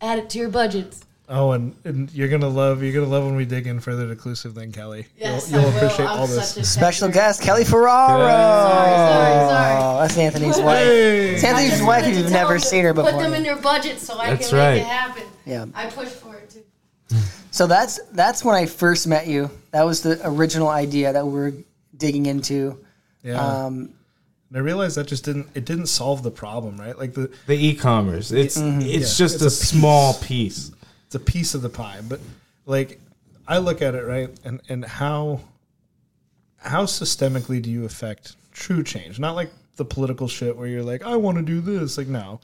add 0.00 0.18
it 0.18 0.30
to 0.30 0.38
your 0.38 0.48
budgets. 0.48 1.04
Oh, 1.30 1.52
and, 1.52 1.76
and 1.84 2.10
you're 2.14 2.28
gonna 2.28 2.48
love 2.48 2.82
you're 2.82 2.94
gonna 2.94 3.04
love 3.06 3.24
when 3.24 3.36
we 3.36 3.44
dig 3.44 3.66
in 3.66 3.80
further 3.80 4.08
to 4.08 4.16
Clusiv 4.16 4.54
then 4.54 4.72
Kelly. 4.72 5.06
Yes, 5.18 5.50
you'll, 5.50 5.60
you'll 5.60 5.70
I 5.70 5.72
will. 5.72 5.76
appreciate 5.76 6.06
I'm 6.08 6.18
all 6.20 6.26
this. 6.26 6.54
such 6.54 6.62
a 6.62 6.66
special 6.66 7.08
guest 7.10 7.42
Kelly 7.42 7.64
Ferraro. 7.64 8.18
Sorry, 8.18 8.90
sorry, 8.90 9.48
sorry. 9.50 9.76
Oh, 9.82 10.00
that's 10.00 10.16
Anthony's 10.16 10.58
wife. 10.58 10.78
Hey! 10.78 11.34
It's 11.34 11.44
Anthony's 11.44 11.82
wife 11.82 12.06
if 12.06 12.16
you've 12.16 12.30
never 12.30 12.54
them 12.54 12.60
seen 12.60 12.84
her 12.84 12.94
before. 12.94 13.12
Put 13.12 13.20
them 13.20 13.34
in 13.34 13.44
your 13.44 13.56
budget 13.56 13.98
so 13.98 14.18
I 14.18 14.30
That's 14.30 14.48
can 14.48 14.58
right. 14.58 14.72
make 14.76 14.82
it 14.82 14.86
happen. 14.86 15.22
Yeah. 15.44 15.66
I 15.74 15.86
push 15.90 16.08
for 16.08 16.34
it 16.36 16.48
too. 16.48 16.62
So 17.50 17.66
that's 17.66 17.98
that's 18.12 18.44
when 18.44 18.54
I 18.54 18.66
first 18.66 19.06
met 19.06 19.26
you. 19.26 19.50
That 19.70 19.84
was 19.84 20.02
the 20.02 20.20
original 20.24 20.68
idea 20.68 21.12
that 21.12 21.26
we're 21.26 21.52
digging 21.96 22.26
into. 22.26 22.78
Yeah. 23.22 23.40
Um, 23.40 23.94
and 24.50 24.56
I 24.56 24.60
realized 24.60 24.96
that 24.96 25.06
just 25.06 25.24
didn't 25.24 25.48
it 25.54 25.64
didn't 25.64 25.86
solve 25.86 26.22
the 26.22 26.30
problem, 26.30 26.78
right? 26.78 26.98
Like 26.98 27.14
the 27.14 27.30
The 27.46 27.54
e-commerce, 27.66 28.30
it's 28.30 28.56
it's 28.56 28.58
Mm-hmm. 28.58 28.80
Yeah, 28.82 28.98
just 28.98 29.20
it's 29.20 29.42
a, 29.42 29.46
a 29.46 29.50
small 29.50 30.14
piece. 30.14 30.70
it's 31.06 31.14
a 31.14 31.20
piece 31.20 31.54
of 31.54 31.62
the 31.62 31.68
pie, 31.68 32.00
but 32.08 32.20
like 32.66 33.00
I 33.46 33.58
look 33.58 33.80
at 33.82 33.94
it 33.94 34.04
right, 34.04 34.30
and 34.44 34.60
and 34.68 34.84
how 34.84 35.40
how 36.58 36.84
systemically 36.84 37.62
do 37.62 37.70
you 37.70 37.84
affect 37.84 38.36
true 38.52 38.82
change? 38.82 39.18
Not 39.18 39.34
like 39.34 39.50
the 39.76 39.84
political 39.84 40.28
shit 40.28 40.56
where 40.56 40.66
you're 40.66 40.82
like, 40.82 41.02
I 41.02 41.16
want 41.16 41.38
to 41.38 41.42
do 41.42 41.60
this. 41.60 41.96
Like 41.98 42.08
no, 42.08 42.40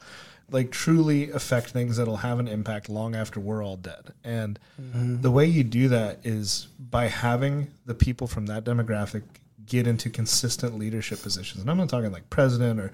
like 0.49 0.71
truly 0.71 1.31
affect 1.31 1.69
things 1.69 1.97
that'll 1.97 2.17
have 2.17 2.39
an 2.39 2.47
impact 2.47 2.89
long 2.89 3.15
after 3.15 3.39
we're 3.39 3.63
all 3.63 3.77
dead. 3.77 4.13
And 4.23 4.59
mm-hmm. 4.79 5.21
the 5.21 5.31
way 5.31 5.45
you 5.45 5.63
do 5.63 5.89
that 5.89 6.19
is 6.23 6.67
by 6.79 7.07
having 7.07 7.71
the 7.85 7.95
people 7.95 8.27
from 8.27 8.45
that 8.47 8.63
demographic 8.63 9.23
get 9.65 9.87
into 9.87 10.09
consistent 10.09 10.77
leadership 10.77 11.21
positions. 11.21 11.61
And 11.61 11.69
I'm 11.69 11.77
not 11.77 11.89
talking 11.89 12.11
like 12.11 12.29
president 12.29 12.79
or 12.79 12.91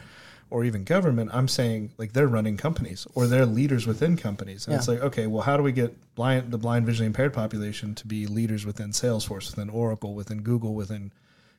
or 0.50 0.66
even 0.66 0.84
government. 0.84 1.30
I'm 1.34 1.48
saying 1.48 1.92
like 1.98 2.12
they're 2.12 2.28
running 2.28 2.58
companies 2.58 3.08
or 3.16 3.26
they're 3.26 3.46
leaders 3.46 3.88
within 3.88 4.18
companies. 4.18 4.68
And 4.68 4.76
it's 4.76 4.88
like, 4.88 5.00
okay, 5.00 5.26
well, 5.26 5.42
how 5.42 5.56
do 5.56 5.64
we 5.64 5.72
get 5.72 5.96
blind 6.14 6.52
the 6.52 6.58
blind 6.58 6.86
visually 6.86 7.08
impaired 7.08 7.34
population 7.34 7.96
to 7.96 8.08
be 8.08 8.28
leaders 8.28 8.66
within 8.66 8.92
Salesforce, 8.92 9.50
within 9.50 9.70
Oracle, 9.70 10.14
within 10.14 10.42
Google, 10.42 10.74
within 10.74 11.12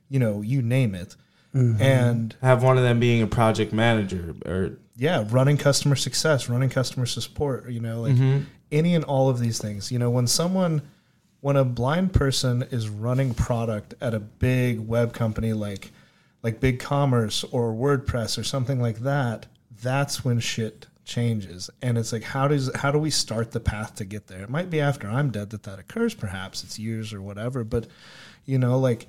you 0.09 0.19
know, 0.19 0.41
you 0.41 0.61
name 0.61 0.93
it. 0.93 1.15
Mm-hmm. 1.53 1.81
And 1.81 2.35
Have 2.41 2.63
one 2.63 2.77
of 2.77 2.83
them 2.83 2.99
being 2.99 3.21
a 3.21 3.27
project 3.27 3.73
manager 3.73 4.35
or 4.45 4.77
yeah, 4.95 5.25
running 5.29 5.57
customer 5.57 5.95
success, 5.95 6.49
running 6.49 6.69
customer 6.69 7.05
support, 7.05 7.69
you 7.69 7.79
know, 7.79 8.01
like 8.01 8.13
mm-hmm. 8.13 8.43
any 8.71 8.95
and 8.95 9.03
all 9.05 9.29
of 9.29 9.39
these 9.39 9.59
things. 9.59 9.91
You 9.91 9.99
know, 9.99 10.09
when 10.09 10.27
someone, 10.27 10.81
when 11.41 11.55
a 11.55 11.65
blind 11.65 12.13
person 12.13 12.63
is 12.71 12.89
running 12.89 13.33
product 13.33 13.95
at 14.01 14.13
a 14.13 14.19
big 14.19 14.79
web 14.79 15.13
company 15.13 15.53
like, 15.53 15.91
like 16.43 16.59
Big 16.59 16.79
Commerce 16.79 17.43
or 17.45 17.73
WordPress 17.73 18.37
or 18.37 18.43
something 18.43 18.81
like 18.81 18.99
that, 18.99 19.47
that's 19.81 20.23
when 20.23 20.39
shit 20.39 20.87
changes. 21.05 21.69
And 21.81 21.97
it's 21.97 22.11
like, 22.13 22.23
how 22.23 22.47
does, 22.47 22.73
how 22.75 22.91
do 22.91 22.99
we 22.99 23.09
start 23.09 23.51
the 23.51 23.59
path 23.59 23.95
to 23.95 24.05
get 24.05 24.27
there? 24.27 24.41
It 24.41 24.49
might 24.49 24.69
be 24.69 24.79
after 24.79 25.07
I'm 25.07 25.31
dead 25.31 25.49
that 25.51 25.63
that 25.63 25.79
occurs, 25.79 26.13
perhaps 26.13 26.63
it's 26.63 26.77
years 26.77 27.13
or 27.13 27.21
whatever, 27.21 27.63
but 27.63 27.87
you 28.45 28.57
know, 28.57 28.77
like 28.77 29.07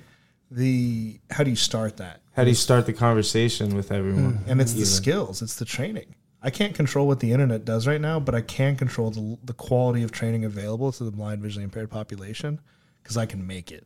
the 0.55 1.19
how 1.29 1.43
do 1.43 1.49
you 1.49 1.55
start 1.55 1.97
that? 1.97 2.21
How 2.33 2.43
do 2.43 2.49
you 2.49 2.55
start 2.55 2.85
the 2.85 2.93
conversation 2.93 3.75
with 3.75 3.91
everyone? 3.91 4.33
Mm-hmm. 4.33 4.49
And 4.49 4.61
it's 4.61 4.73
the 4.73 4.79
Even. 4.79 4.91
skills, 4.91 5.41
it's 5.41 5.55
the 5.55 5.65
training. 5.65 6.15
I 6.41 6.49
can't 6.49 6.75
control 6.75 7.07
what 7.07 7.19
the 7.19 7.31
internet 7.31 7.65
does 7.65 7.87
right 7.87 7.99
now, 7.99 8.19
but 8.19 8.35
I 8.35 8.41
can 8.41 8.75
control 8.75 9.09
the, 9.09 9.37
the 9.43 9.53
quality 9.53 10.03
of 10.03 10.11
training 10.11 10.45
available 10.45 10.91
to 10.91 11.03
the 11.03 11.11
blind, 11.11 11.41
visually 11.41 11.63
impaired 11.63 11.89
population 11.89 12.61
because 13.01 13.17
I 13.17 13.25
can 13.25 13.47
make 13.47 13.71
it 13.71 13.85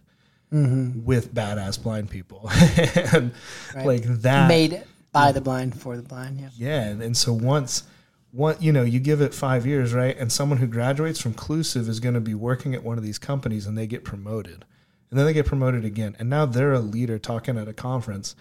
mm-hmm. 0.51 1.05
with 1.05 1.33
badass 1.33 1.81
blind 1.81 2.09
people. 2.09 2.49
and 3.13 3.31
Right. 3.75 3.85
like 3.85 4.03
that. 4.03 4.47
Made 4.47 4.83
by 5.11 5.31
mm. 5.31 5.33
the 5.33 5.41
blind 5.41 5.79
for 5.79 5.95
the 5.95 6.03
blind. 6.03 6.39
Yeah. 6.39 6.49
Yeah, 6.57 6.81
and, 6.83 7.01
and 7.01 7.17
so 7.17 7.33
once, 7.33 7.83
one 8.31 8.57
you 8.59 8.71
know, 8.71 8.83
you 8.83 8.99
give 8.99 9.21
it 9.21 9.33
five 9.33 9.65
years, 9.65 9.93
right? 9.93 10.17
And 10.17 10.31
someone 10.31 10.57
who 10.57 10.67
graduates 10.67 11.19
from 11.19 11.33
Clusiv 11.33 11.87
is 11.87 11.99
going 11.99 12.15
to 12.15 12.21
be 12.21 12.33
working 12.33 12.75
at 12.75 12.83
one 12.83 12.97
of 12.97 13.03
these 13.03 13.17
companies, 13.17 13.65
and 13.67 13.77
they 13.77 13.87
get 13.87 14.03
promoted, 14.03 14.65
and 15.09 15.19
then 15.19 15.25
they 15.25 15.33
get 15.33 15.45
promoted 15.45 15.85
again, 15.85 16.15
and 16.19 16.29
now 16.29 16.45
they're 16.45 16.73
a 16.73 16.79
leader 16.79 17.17
talking 17.17 17.57
at 17.57 17.67
a 17.67 17.73
conference, 17.73 18.35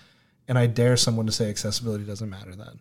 and 0.46 0.58
I 0.58 0.66
dare 0.66 0.96
someone 0.96 1.26
to 1.26 1.32
say 1.32 1.48
accessibility 1.48 2.04
doesn't 2.04 2.28
matter 2.28 2.54
then. 2.54 2.80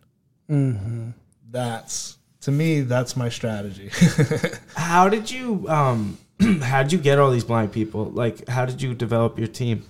That's 1.50 2.18
to 2.42 2.52
me, 2.52 2.82
that's 2.82 3.16
my 3.16 3.28
strategy. 3.28 3.90
How 4.76 5.08
did 5.08 5.30
you 5.30 5.66
um 5.68 6.18
how 6.62 6.82
did 6.82 6.92
you 6.92 6.98
get 6.98 7.18
all 7.18 7.30
these 7.30 7.44
blind 7.44 7.72
people? 7.72 8.04
Like 8.06 8.48
how 8.48 8.64
did 8.64 8.80
you 8.80 8.94
develop 8.94 9.38
your 9.38 9.48
team? 9.48 9.84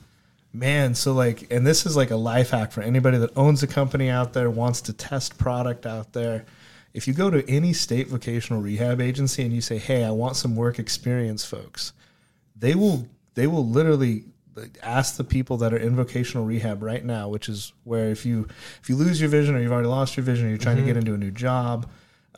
Man, 0.52 0.95
so 0.95 1.12
like, 1.12 1.47
and 1.52 1.67
this 1.67 1.85
is 1.85 1.95
like 1.95 2.11
a 2.11 2.17
life 2.17 2.50
hack 2.50 2.73
for 2.73 2.81
anybody 2.81 3.19
that 3.19 3.37
owns 3.37 3.62
a 3.62 3.67
company 3.67 4.09
out 4.09 4.33
there, 4.33 4.49
wants 4.49 4.81
to 4.83 4.95
test 4.95 5.37
product 5.37 5.85
out 5.85 6.14
there. 6.14 6.47
If 6.95 7.07
you 7.07 7.12
go 7.12 7.28
to 7.28 7.49
any 7.49 7.75
state 7.75 8.09
vocational 8.09 8.62
rehab 8.62 9.00
agency 9.00 9.43
and 9.43 9.52
you 9.52 9.61
say, 9.61 9.76
"Hey, 9.76 10.05
I 10.05 10.11
want 10.11 10.37
some 10.37 10.57
work 10.57 10.78
experience, 10.78 11.45
folks," 11.45 11.93
they 12.57 12.75
will 12.75 13.07
they 13.38 13.47
will 13.47 13.64
literally 13.66 14.25
ask 14.83 15.16
the 15.16 15.23
people 15.23 15.57
that 15.59 15.73
are 15.73 15.76
in 15.78 15.95
vocational 15.95 16.45
rehab 16.45 16.83
right 16.83 17.04
now, 17.04 17.28
which 17.28 17.49
is 17.49 17.73
where 17.85 18.11
if 18.11 18.26
you 18.26 18.49
if 18.83 18.88
you 18.88 18.97
lose 18.97 19.21
your 19.21 19.30
vision 19.30 19.54
or 19.54 19.61
you've 19.61 19.71
already 19.71 19.87
lost 19.87 20.16
your 20.16 20.25
vision 20.25 20.47
or 20.47 20.49
you're 20.49 20.59
trying 20.59 20.76
to 20.76 20.83
get 20.83 20.97
into 20.97 21.14
a 21.14 21.16
new 21.16 21.30
job, 21.30 21.88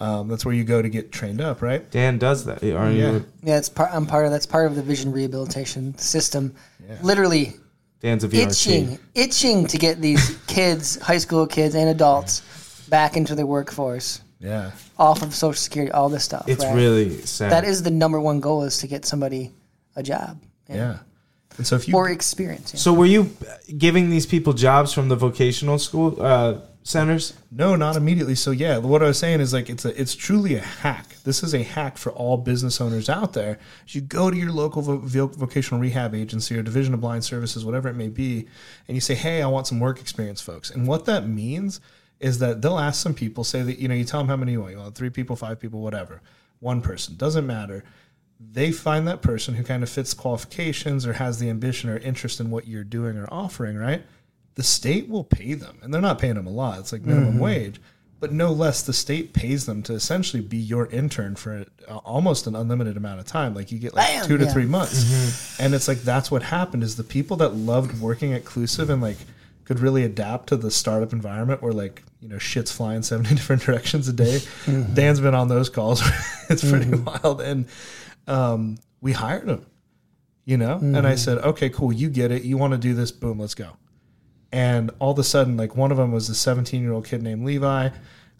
um, 0.02 0.28
that's 0.28 0.44
where 0.44 0.54
you 0.54 0.62
go 0.62 0.82
to 0.82 0.90
get 0.90 1.10
trained 1.10 1.40
up, 1.40 1.62
right? 1.62 1.90
Dan 1.90 2.18
does 2.18 2.44
that. 2.44 2.62
Are 2.62 2.90
Yeah. 2.90 3.12
you 3.12 3.24
Yeah, 3.42 3.56
it's 3.56 3.70
part. 3.70 3.90
I'm 3.94 4.04
part 4.04 4.26
of. 4.26 4.32
That's 4.32 4.44
part 4.44 4.66
of 4.66 4.76
the 4.76 4.82
vision 4.82 5.10
rehabilitation 5.12 5.96
system. 5.96 6.54
Literally 7.02 7.54
Dan's 8.02 8.22
a 8.24 8.28
VRT. 8.28 8.50
itching, 8.50 8.98
itching 9.14 9.66
to 9.68 9.78
get 9.78 10.00
these 10.02 10.36
kids, 10.46 10.98
high 11.00 11.18
school 11.18 11.46
kids 11.46 11.74
and 11.74 11.88
adults, 11.88 12.42
back 12.90 13.16
into 13.16 13.34
the 13.34 13.46
workforce, 13.46 14.20
Yeah, 14.40 14.72
off 14.98 15.22
of 15.22 15.34
Social 15.34 15.54
Security, 15.58 15.92
all 15.92 16.08
this 16.10 16.24
stuff. 16.24 16.44
It's 16.48 16.64
right? 16.64 16.74
really 16.74 17.20
sad. 17.22 17.52
that 17.52 17.64
is 17.64 17.82
the 17.82 17.90
number 17.90 18.20
one 18.20 18.40
goal 18.40 18.64
is 18.64 18.76
to 18.78 18.86
get 18.86 19.06
somebody 19.06 19.52
a 19.96 20.02
job. 20.02 20.38
Yeah. 20.76 20.98
And 21.58 21.66
so 21.66 21.76
if 21.76 21.88
you 21.88 21.94
Or 21.96 22.08
experience. 22.08 22.72
yeah. 22.72 22.80
So 22.80 22.92
were 22.94 23.06
you 23.06 23.30
giving 23.76 24.08
these 24.10 24.24
people 24.26 24.52
jobs 24.52 24.92
from 24.92 25.08
the 25.08 25.16
vocational 25.16 25.78
school 25.78 26.16
uh, 26.22 26.60
centers? 26.84 27.34
No, 27.50 27.76
not 27.76 27.96
immediately. 27.96 28.34
So 28.36 28.50
yeah, 28.52 28.78
what 28.78 29.02
I 29.02 29.06
was 29.06 29.18
saying 29.18 29.40
is 29.40 29.52
like 29.52 29.68
it's 29.68 29.84
a 29.84 30.00
it's 30.00 30.14
truly 30.14 30.54
a 30.54 30.60
hack. 30.60 31.06
This 31.24 31.42
is 31.42 31.52
a 31.54 31.62
hack 31.62 31.98
for 31.98 32.12
all 32.12 32.36
business 32.38 32.80
owners 32.80 33.10
out 33.10 33.32
there. 33.34 33.58
You 33.88 34.00
go 34.00 34.30
to 34.30 34.36
your 34.36 34.52
local 34.52 34.80
vo- 34.80 34.98
vo- 34.98 35.26
vocational 35.26 35.80
rehab 35.80 36.14
agency 36.14 36.56
or 36.56 36.62
division 36.62 36.94
of 36.94 37.00
blind 37.00 37.24
services, 37.24 37.64
whatever 37.64 37.88
it 37.88 37.94
may 37.96 38.08
be, 38.08 38.46
and 38.88 38.96
you 38.96 39.00
say, 39.00 39.14
"Hey, 39.16 39.42
I 39.42 39.46
want 39.48 39.66
some 39.66 39.80
work 39.80 40.00
experience, 40.00 40.40
folks." 40.40 40.70
And 40.70 40.86
what 40.86 41.04
that 41.06 41.28
means 41.28 41.80
is 42.20 42.38
that 42.38 42.62
they'll 42.62 42.78
ask 42.78 43.02
some 43.02 43.14
people, 43.14 43.44
say 43.44 43.62
that 43.62 43.78
you 43.78 43.88
know, 43.88 43.94
you 43.94 44.04
tell 44.04 44.20
them 44.20 44.28
how 44.28 44.36
many 44.36 44.52
you 44.52 44.60
want, 44.60 44.72
you 44.72 44.78
want 44.78 44.94
three 44.94 45.10
people, 45.10 45.36
five 45.36 45.58
people, 45.58 45.80
whatever, 45.80 46.20
one 46.60 46.80
person 46.80 47.16
doesn't 47.16 47.46
matter. 47.46 47.82
They 48.40 48.72
find 48.72 49.06
that 49.06 49.22
person 49.22 49.54
who 49.54 49.62
kind 49.62 49.82
of 49.82 49.90
fits 49.90 50.14
qualifications 50.14 51.06
or 51.06 51.12
has 51.14 51.38
the 51.38 51.50
ambition 51.50 51.90
or 51.90 51.98
interest 51.98 52.40
in 52.40 52.50
what 52.50 52.66
you're 52.66 52.84
doing 52.84 53.16
or 53.16 53.28
offering, 53.30 53.76
right? 53.76 54.02
the 54.60 54.62
state 54.62 55.08
will 55.08 55.24
pay 55.24 55.54
them, 55.54 55.78
and 55.82 55.92
they're 55.92 56.00
not 56.02 56.18
paying 56.18 56.34
them 56.34 56.46
a 56.46 56.50
lot. 56.50 56.78
It's 56.78 56.92
like 56.92 57.02
minimum 57.02 57.30
mm-hmm. 57.30 57.40
wage, 57.40 57.80
but 58.18 58.32
no 58.32 58.52
less, 58.52 58.82
the 58.82 58.92
state 58.92 59.32
pays 59.32 59.64
them 59.64 59.82
to 59.84 59.94
essentially 59.94 60.42
be 60.42 60.58
your 60.58 60.86
intern 60.88 61.36
for 61.36 61.64
uh, 61.88 61.96
almost 61.98 62.46
an 62.46 62.54
unlimited 62.54 62.96
amount 62.98 63.20
of 63.20 63.26
time. 63.26 63.54
Like 63.54 63.72
you 63.72 63.78
get 63.78 63.94
like 63.94 64.06
Bam! 64.08 64.26
two 64.26 64.36
to 64.36 64.44
Yeah. 64.44 64.52
three 64.52 64.66
months, 64.66 65.04
mm-hmm. 65.04 65.62
and 65.62 65.74
it's 65.74 65.88
like 65.88 66.02
that's 66.02 66.30
what 66.30 66.42
happened. 66.42 66.82
Is 66.82 66.96
the 66.96 67.04
people 67.04 67.38
that 67.38 67.54
loved 67.54 68.00
working 68.00 68.34
at 68.34 68.44
Clusive 68.44 68.90
and 68.90 69.00
like 69.00 69.16
could 69.64 69.80
really 69.80 70.04
adapt 70.04 70.48
to 70.48 70.56
the 70.56 70.70
startup 70.70 71.12
environment 71.12 71.62
where 71.62 71.72
like 71.72 72.02
you 72.20 72.28
know 72.28 72.38
shit's 72.38 72.72
flying 72.72 73.02
70 73.02 73.34
different 73.36 73.62
directions 73.62 74.08
a 74.08 74.12
day 74.12 74.40
mm-hmm. 74.64 74.92
dan's 74.94 75.20
been 75.20 75.32
on 75.32 75.46
those 75.46 75.70
calls 75.70 76.02
it's 76.50 76.68
pretty 76.68 76.90
wild 76.90 77.40
and 77.40 77.66
um, 78.26 78.78
we 79.00 79.12
hired 79.12 79.48
him 79.48 79.66
you 80.50 80.56
know? 80.56 80.78
And 80.78 81.06
i 81.06 81.12
mm. 81.12 81.18
said 81.18 81.38
okay 81.38 81.70
cool 81.70 81.92
you 81.92 82.10
get 82.10 82.32
it. 82.32 82.42
You 82.42 82.58
want 82.58 82.72
to 82.72 82.78
do 82.78 82.92
this? 82.92 83.12
Boom 83.12 83.38
let's 83.38 83.54
go. 83.54 83.76
And 84.52 84.90
all 84.98 85.12
of 85.12 85.18
a 85.18 85.24
sudden 85.24 85.56
like 85.56 85.76
one 85.76 85.92
of 85.92 85.96
them 85.96 86.10
was 86.10 86.28
a 86.28 86.34
17 86.34 86.82
year 86.82 86.92
old 86.92 87.06
kid 87.06 87.22
named 87.22 87.44
levi. 87.44 87.90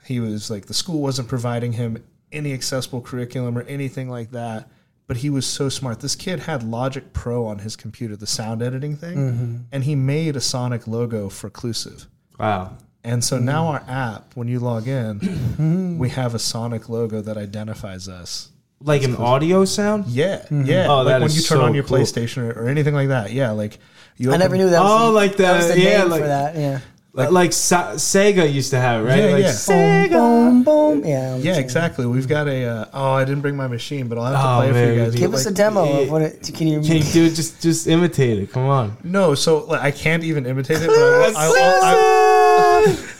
He 0.04 0.18
was 0.18 0.50
like 0.50 0.66
the 0.66 0.74
school 0.74 1.00
wasn't 1.00 1.28
providing 1.28 1.72
him 1.74 2.02
any 2.32 2.52
accessible 2.52 3.00
curriculum 3.00 3.56
or 3.56 3.62
anything 3.62 4.08
like 4.08 4.32
that 4.32 4.68
but 5.06 5.18
he 5.18 5.30
was 5.30 5.44
so 5.44 5.68
smart. 5.68 5.98
This 5.98 6.14
kid 6.14 6.38
had 6.38 6.62
logic 6.62 7.12
pro 7.12 7.44
on 7.46 7.60
his 7.60 7.76
computer 7.76 8.16
the 8.16 8.26
sound 8.26 8.62
editing 8.62 8.96
thing 8.96 9.16
mm-hmm. 9.16 9.56
and 9.70 9.84
he 9.84 9.94
made 9.94 10.36
a 10.36 10.40
sonic 10.40 10.88
logo 10.88 11.28
for 11.28 11.48
clusive 11.48 12.06
Wow. 12.38 12.76
and 13.04 13.22
so 13.22 13.38
mm. 13.38 13.42
now 13.42 13.66
our 13.68 13.84
app 13.86 14.34
when 14.34 14.48
you 14.48 14.58
log 14.58 14.88
in 14.88 15.20
mm-hmm. 15.20 15.98
we 15.98 16.08
have 16.08 16.34
a 16.34 16.38
sonic 16.38 16.88
logo 16.88 17.20
that 17.20 17.36
identifies 17.36 18.08
us 18.08 18.50
Like 18.82 19.02
an 19.02 19.16
audio 19.16 19.64
sound? 19.66 20.06
yeah 20.06 20.44
yeah 20.50 20.86
Oh, 20.88 20.98
like 20.98 21.06
that 21.08 21.20
when 21.20 21.26
is 21.30 21.36
you 21.36 21.42
turn 21.42 21.58
so 21.58 21.64
on 21.64 21.74
your 21.74 21.84
cool. 21.84 21.98
playstation 21.98 22.38
or, 22.42 22.62
or 22.64 22.68
anything 22.68 22.94
like 22.94 23.08
that 23.08 23.30
yeah 23.32 23.50
like 23.50 23.78
you 24.16 24.32
I 24.32 24.36
never 24.36 24.56
knew 24.56 24.68
that. 24.70 24.80
Was 24.80 24.90
Oh, 25.02 25.06
the, 25.06 25.12
like 25.12 25.36
that 25.36 25.56
was 25.56 25.68
the- 25.68 25.74
the 25.74 25.80
yeah, 25.80 25.98
name 26.00 26.10
like- 26.10 26.20
for 26.22 26.26
that. 26.28 26.56
Yeah. 26.56 26.80
Like, 27.12 27.30
like 27.32 27.52
Sa- 27.52 27.94
Sega 27.94 28.46
used 28.52 28.70
to 28.70 28.78
have, 28.78 29.04
right? 29.04 29.18
Yeah, 29.18 29.24
like 29.32 29.42
yeah. 29.42 29.50
Sega. 29.50 30.10
Boom, 30.12 30.62
boom. 30.62 31.04
Yeah. 31.04 31.36
Yeah, 31.38 31.56
exactly. 31.58 32.06
We've 32.06 32.28
got 32.28 32.46
a. 32.46 32.64
Uh, 32.64 32.84
oh, 32.94 33.12
I 33.14 33.24
didn't 33.24 33.40
bring 33.40 33.56
my 33.56 33.66
machine, 33.66 34.06
but 34.06 34.16
I'll 34.16 34.26
have 34.26 34.34
to 34.34 34.40
Oh, 34.40 34.58
play 34.60 34.68
it 34.70 34.72
for 34.86 34.92
you 34.94 35.04
guys. 35.04 35.14
Give 35.16 35.30
But, 35.32 35.36
us 35.38 35.46
a 35.46 35.48
like, 35.48 35.56
demo 35.56 36.02
of 36.02 36.10
what 36.10 36.22
it. 36.22 36.50
Can 36.54 36.68
you? 36.68 36.80
Can 36.80 36.98
you 36.98 37.02
do 37.12 37.24
it? 37.24 37.34
Just, 37.34 37.60
just 37.60 37.88
imitate 37.88 38.38
it. 38.38 38.52
Come 38.52 38.66
on. 38.66 38.96
No, 39.02 39.34
so 39.34 39.64
like, 39.64 39.80
I 39.82 39.90
can't 39.90 40.22
even 40.22 40.46
imitate 40.46 40.82
it, 40.82 40.86
but 40.86 40.96
I 40.96 41.00
will, 41.28 41.36
I'll, 41.36 41.52
I'll, 41.56 41.82
I'll, 41.82 42.39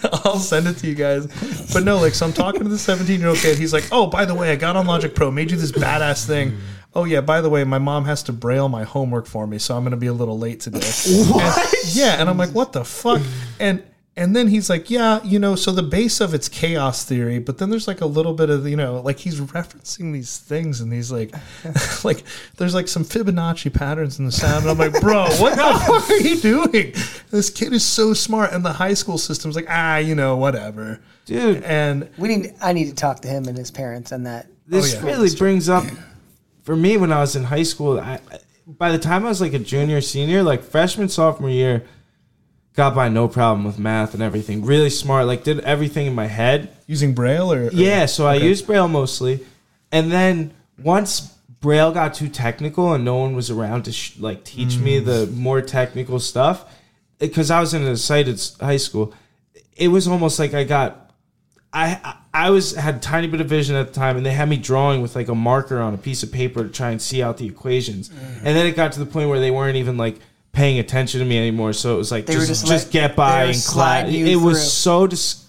I'll 0.25 0.39
send 0.39 0.67
it 0.67 0.79
to 0.79 0.87
you 0.87 0.95
guys. 0.95 1.27
But 1.73 1.85
no, 1.85 1.99
like, 1.99 2.15
so 2.15 2.27
I'm 2.27 2.33
talking 2.33 2.63
to 2.63 2.69
the 2.69 2.79
17 2.79 3.21
year 3.21 3.29
old 3.29 3.39
kid. 3.39 3.59
He's 3.59 3.73
like, 3.73 3.89
"Oh, 3.93 4.07
by 4.07 4.25
the 4.25 4.35
way, 4.35 4.53
I 4.53 4.57
got 4.57 4.77
on 4.77 4.87
Logic 4.87 5.15
Pro, 5.15 5.31
made 5.31 5.51
you 5.51 5.57
this 5.57 5.73
badass 5.73 6.27
thing." 6.27 6.59
Oh 6.93 7.05
yeah, 7.05 7.21
by 7.21 7.41
the 7.41 7.49
way, 7.49 7.63
my 7.63 7.79
mom 7.79 8.05
has 8.07 8.25
to 8.25 8.33
braille 8.33 8.69
my 8.69 8.83
homework 8.83 9.27
for 9.27 9.47
me, 9.47 9.59
so 9.59 9.77
I'm 9.77 9.83
going 9.83 9.93
to 9.93 9.97
be 9.97 10.09
a 10.09 10.13
little 10.13 10.39
late 10.39 10.61
today. 10.61 10.81
What? 11.31 11.75
yeah, 11.93 12.21
and 12.21 12.29
I'm 12.29 12.37
like, 12.37 12.51
"What 12.51 12.73
the 12.73 12.85
fuck?" 12.85 13.23
And 13.61 13.83
and 14.21 14.37
then 14.37 14.47
he's 14.49 14.69
like, 14.71 14.91
"Yeah, 14.91 15.21
you 15.25 15.39
know, 15.41 15.57
so 15.57 15.73
the 15.73 15.83
base 15.83 16.21
of 16.21 16.35
it's 16.35 16.49
chaos 16.49 17.05
theory, 17.05 17.39
but 17.41 17.59
then 17.59 17.71
there's 17.71 17.89
like 17.89 18.01
a 18.01 18.07
little 18.07 18.35
bit 18.35 18.51
of 18.51 18.69
you 18.69 18.77
know, 18.77 19.01
like 19.01 19.19
he's 19.19 19.41
referencing 19.41 20.13
these 20.13 20.39
things 20.39 20.81
and 20.81 20.93
these 20.93 21.11
like, 21.11 21.35
like 22.05 22.23
there's 22.57 22.75
like 22.75 22.87
some 22.87 23.03
Fibonacci 23.05 23.73
patterns 23.73 24.19
in 24.19 24.27
the 24.27 24.33
sound. 24.33 24.67
And 24.67 24.71
I'm 24.71 24.79
like, 24.79 25.01
bro, 25.01 25.25
what 25.41 25.57
the 25.57 25.85
fuck 25.87 26.11
are 26.11 26.17
you 26.19 26.37
doing? 26.37 26.95
This 27.31 27.51
kid 27.51 27.73
is 27.73 27.85
so 27.85 28.15
smart, 28.15 28.53
and 28.53 28.65
the 28.65 28.73
high 28.75 28.95
school 28.95 29.19
system's 29.19 29.57
like, 29.57 29.67
ah, 29.69 29.97
you 29.97 30.15
know, 30.15 30.37
whatever, 30.37 31.01
Dude, 31.27 31.63
And 31.65 32.09
We 32.19 32.29
need. 32.37 32.55
I 32.61 32.73
need 32.73 32.87
to 32.91 32.95
talk 32.95 33.21
to 33.23 33.29
him 33.29 33.47
and 33.49 33.57
his 33.57 33.71
parents 33.71 34.13
on 34.13 34.25
that. 34.25 34.47
this 34.67 34.95
Oh, 34.95 34.99
yeah. 34.99 35.07
really 35.07 35.35
brings 35.35 35.69
up 35.69 35.85
for 36.63 36.77
me 36.77 36.97
when 36.97 37.11
I 37.13 37.21
was 37.21 37.37
in 37.37 37.45
high 37.45 37.63
school. 37.65 37.99
I, 37.99 38.21
I- 38.31 38.39
by 38.67 38.93
the 38.93 38.99
time 39.01 39.25
I 39.25 39.29
was 39.29 39.41
like 39.41 39.53
a 39.55 39.59
junior, 39.59 40.01
senior, 40.01 40.45
like 40.45 40.63
freshman, 40.63 41.09
sophomore 41.09 41.51
year, 41.51 41.85
got 42.75 42.95
by 42.95 43.09
no 43.09 43.29
problem 43.29 43.65
with 43.65 43.79
math 43.79 44.15
and 44.15 44.23
everything. 44.23 44.65
Really 44.65 44.91
smart. 44.91 45.27
Like 45.27 45.45
did 45.45 45.61
everything 45.61 46.07
in 46.07 46.15
my 46.15 46.27
head. 46.27 46.71
using 46.87 47.15
braille 47.15 47.53
or, 47.53 47.67
or- 47.67 47.71
Yeah, 47.73 48.07
so 48.07 48.27
I 48.27 48.35
used 48.35 48.67
Braille 48.67 48.89
mostly, 48.89 49.41
and 49.93 50.11
then 50.11 50.53
once 50.83 51.35
Braille 51.61 51.93
got 51.93 52.15
too 52.15 52.29
technical 52.29 52.93
and 52.95 53.05
no 53.05 53.17
one 53.17 53.35
was 53.37 53.51
around 53.51 53.85
to 53.85 53.93
sh- 53.93 54.19
like 54.19 54.45
teach 54.45 54.79
me 54.79 55.01
mm. 55.01 55.05
the 55.05 55.27
more 55.33 55.61
technical 55.61 56.19
stuff, 56.19 56.65
eh, 57.21 57.27
because 57.27 57.51
I 57.51 57.61
was 57.61 57.75
in 57.75 57.83
a 57.83 57.97
sighted 57.97 58.41
high 58.61 58.79
school, 58.79 59.13
it 59.77 59.89
was 59.89 60.09
almost 60.09 60.39
like 60.39 60.55
I 60.55 60.65
got, 60.65 61.13
I 61.73 62.01
I- 62.03 62.17
I 62.33 62.51
was 62.51 62.77
had 62.77 62.95
a 62.95 62.99
tiny 63.01 63.27
bit 63.27 63.41
of 63.41 63.49
vision 63.49 63.75
at 63.75 63.89
the 63.89 63.93
time, 63.93 64.17
and 64.17 64.25
they 64.25 64.31
had 64.33 64.49
me 64.49 64.57
drawing 64.57 65.03
with 65.03 65.17
like 65.17 65.27
a 65.29 65.35
marker 65.35 65.81
on 65.81 65.95
a 65.95 65.99
piece 65.99 66.23
of 66.23 66.31
paper 66.31 66.63
to 66.63 66.69
try 66.71 66.91
and 66.93 67.03
see 67.03 67.23
out 67.25 67.39
the 67.39 67.47
equations, 67.47 68.09
mm. 68.09 68.37
and 68.37 68.57
then 68.57 68.67
it 68.67 68.77
got 68.77 68.93
to 68.93 69.01
the 69.01 69.07
point 69.07 69.29
where 69.29 69.41
they 69.41 69.51
weren't 69.51 69.77
even 69.77 69.97
like 69.97 70.21
paying 70.53 70.79
attention 70.79 71.21
to 71.21 71.27
me 71.27 71.39
anymore. 71.39 71.73
So 71.73 71.95
it 71.95 71.99
was 71.99 72.11
like 72.11 72.27
They 72.27 72.35
just 72.35 72.49
just 72.49 72.67
just 72.67 72.87
let- 72.87 72.93
get 72.93 73.17
by 73.17 73.45
and 73.45 73.53
class. 73.53 73.65
sliding 73.65 74.15
you 74.15 74.27
It 74.27 74.37
was 74.37 74.73
so 74.73 75.07
dis- 75.07 75.45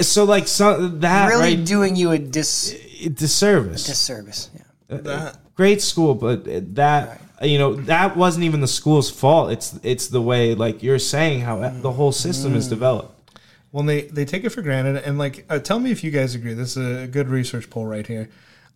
so 0.00 0.24
like 0.24 0.48
so 0.48 0.88
that 0.88 1.28
really 1.28 1.56
right 1.56 1.64
doing 1.64 1.96
you 1.96 2.10
a 2.12 2.18
dis 2.18 2.74
disservice. 3.12 3.86
disservice. 3.86 4.50
Yeah. 4.54 4.96
Uh, 4.96 5.00
that. 5.02 5.08
Uh, 5.08 5.32
great 5.54 5.82
school, 5.82 6.14
but 6.14 6.44
that 6.74 7.20
you 7.42 7.58
know 7.58 7.74
that 7.74 8.16
wasn't 8.16 8.44
even 8.44 8.60
the 8.60 8.68
school's 8.68 9.10
fault. 9.10 9.50
It's 9.52 9.78
it's 9.82 10.08
the 10.08 10.22
way 10.22 10.54
like 10.54 10.82
you're 10.82 10.98
saying 10.98 11.40
how 11.40 11.68
the 11.68 11.92
whole 11.92 12.12
system 12.12 12.54
is 12.54 12.66
mm. 12.66 12.70
developed. 12.70 13.30
Well, 13.72 13.84
they 13.84 14.02
they 14.02 14.24
take 14.24 14.44
it 14.44 14.50
for 14.50 14.62
granted, 14.62 15.02
and 15.04 15.18
like, 15.18 15.44
uh, 15.50 15.58
tell 15.58 15.80
me 15.80 15.90
if 15.90 16.04
you 16.04 16.12
guys 16.12 16.34
agree. 16.36 16.54
This 16.54 16.76
is 16.76 17.02
a 17.02 17.06
good 17.08 17.28
research 17.28 17.68
poll 17.70 17.86
right 17.86 18.06
here. 18.06 18.30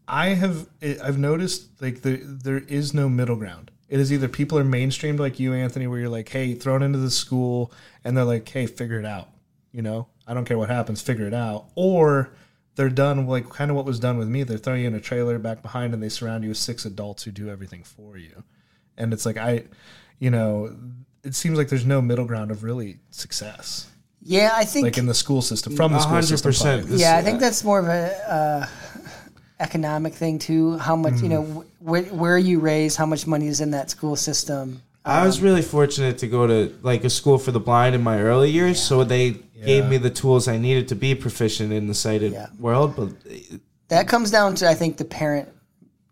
I 0.08 0.30
have 0.30 0.66
I've 0.82 1.18
noticed 1.18 1.68
like 1.80 2.02
there 2.02 2.16
there 2.16 2.58
is 2.58 2.94
no 2.94 3.08
middle 3.08 3.36
ground. 3.36 3.70
It 3.88 4.00
is 4.00 4.12
either 4.12 4.28
people 4.28 4.58
are 4.58 4.64
mainstreamed 4.64 5.18
like 5.18 5.40
you, 5.40 5.54
Anthony, 5.54 5.86
where 5.86 5.98
you're 5.98 6.08
like, 6.10 6.28
hey, 6.28 6.54
thrown 6.54 6.82
into 6.82 6.98
the 6.98 7.10
school, 7.10 7.72
and 8.04 8.16
they're 8.16 8.24
like, 8.24 8.48
hey, 8.48 8.66
figure 8.66 8.98
it 8.98 9.06
out. 9.06 9.28
You 9.72 9.82
know, 9.82 10.08
I 10.26 10.34
don't 10.34 10.44
care 10.44 10.58
what 10.58 10.68
happens, 10.70 11.00
figure 11.00 11.26
it 11.26 11.34
out. 11.34 11.66
Or 11.74 12.30
they're 12.74 12.88
done 12.90 13.26
like 13.26 13.48
kind 13.48 13.70
of 13.70 13.76
what 13.76 13.84
was 13.86 13.98
done 13.98 14.18
with 14.18 14.28
me. 14.28 14.42
They're 14.42 14.58
throwing 14.58 14.82
you 14.82 14.88
in 14.88 14.94
a 14.94 15.00
trailer 15.00 15.38
back 15.38 15.62
behind, 15.62 15.94
and 15.94 16.02
they 16.02 16.08
surround 16.08 16.44
you 16.44 16.50
with 16.50 16.58
six 16.58 16.84
adults 16.84 17.22
who 17.24 17.30
do 17.30 17.48
everything 17.48 17.82
for 17.82 18.16
you. 18.18 18.44
And 18.96 19.12
it's 19.12 19.24
like 19.26 19.36
I, 19.36 19.64
you 20.18 20.30
know, 20.30 20.76
it 21.24 21.34
seems 21.34 21.56
like 21.58 21.68
there's 21.68 21.86
no 21.86 22.00
middle 22.02 22.24
ground 22.24 22.50
of 22.50 22.62
really 22.64 22.98
success, 23.10 23.88
Yeah, 24.22 24.50
I 24.54 24.64
think. 24.64 24.84
like 24.84 24.98
in 24.98 25.06
the 25.06 25.14
school 25.14 25.42
system 25.42 25.76
from 25.76 25.92
the 25.92 25.98
school 26.00 26.16
100%. 26.18 26.24
system. 26.24 26.52
probably. 26.52 26.90
This- 26.92 27.00
yeah, 27.00 27.16
I 27.16 27.22
think 27.22 27.40
that's 27.40 27.62
more 27.64 27.78
of 27.78 27.86
a 27.88 28.32
uh, 28.32 28.66
economic 29.60 30.14
thing 30.14 30.38
too. 30.38 30.78
How 30.78 30.96
much 30.96 31.20
you 31.20 31.28
know, 31.28 31.42
Mm. 31.42 31.54
wh- 31.54 31.82
where 31.88 32.02
where 32.04 32.38
you 32.38 32.60
raised? 32.60 32.96
How 32.96 33.06
much 33.06 33.26
money 33.26 33.48
is 33.48 33.60
in 33.60 33.70
that 33.72 33.90
school 33.90 34.16
system? 34.16 34.82
I 35.04 35.24
was 35.26 35.40
really 35.40 35.62
fortunate 35.62 36.18
to 36.18 36.26
go 36.26 36.46
to 36.46 36.72
like 36.82 37.04
a 37.04 37.10
school 37.10 37.38
for 37.38 37.50
the 37.50 37.60
blind 37.60 37.94
in 37.94 38.02
my 38.02 38.20
early 38.20 38.50
years, 38.50 38.80
so 38.80 39.04
they 39.04 39.36
gave 39.64 39.86
me 39.86 39.96
the 39.96 40.10
tools 40.10 40.46
I 40.48 40.58
needed 40.58 40.88
to 40.88 40.94
be 40.94 41.14
proficient 41.14 41.72
in 41.72 41.86
the 41.88 41.94
sighted 41.94 42.32
Yeah. 42.32 42.46
world. 42.60 42.94
But 42.96 43.08
That 43.88 44.06
comes 44.06 44.30
down 44.30 44.54
to 44.56 44.68
I 44.68 44.74
think 44.74 44.96
the 44.98 45.04
parent 45.04 45.48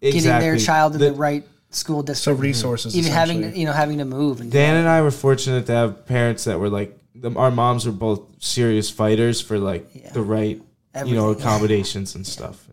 getting 0.01 0.23
their 0.25 0.57
child 0.57 0.95
in 0.95 1.01
the, 1.01 1.11
The- 1.11 1.13
right 1.13 1.45
school 1.71 2.03
district. 2.03 2.39
So 2.39 2.43
resources, 2.43 2.97
even 2.97 3.13
having 3.13 3.43
to, 3.43 3.59
you 3.59 3.67
know 3.67 3.73
having 3.73 3.99
to 3.99 4.05
move 4.05 4.41
and 4.41 4.51
Dan 4.51 4.77
and 4.77 4.89
I 4.89 5.03
were 5.03 5.11
fortunate 5.11 5.67
to 5.67 5.73
have 5.73 6.07
parents 6.07 6.45
that 6.45 6.59
were 6.59 6.71
like 6.71 6.97
the, 7.15 7.31
our 7.35 7.51
moms 7.51 7.85
were 7.87 7.93
both 7.93 8.21
serious 8.39 8.89
fighters 8.91 9.41
for 9.41 9.59
like 9.59 9.89
Yeah. 9.93 10.13
the 10.13 10.23
right 10.23 10.61
you 11.05 11.15
know 11.15 11.31
accommodations 11.31 12.15
and 12.15 12.27
stuff. 12.27 12.66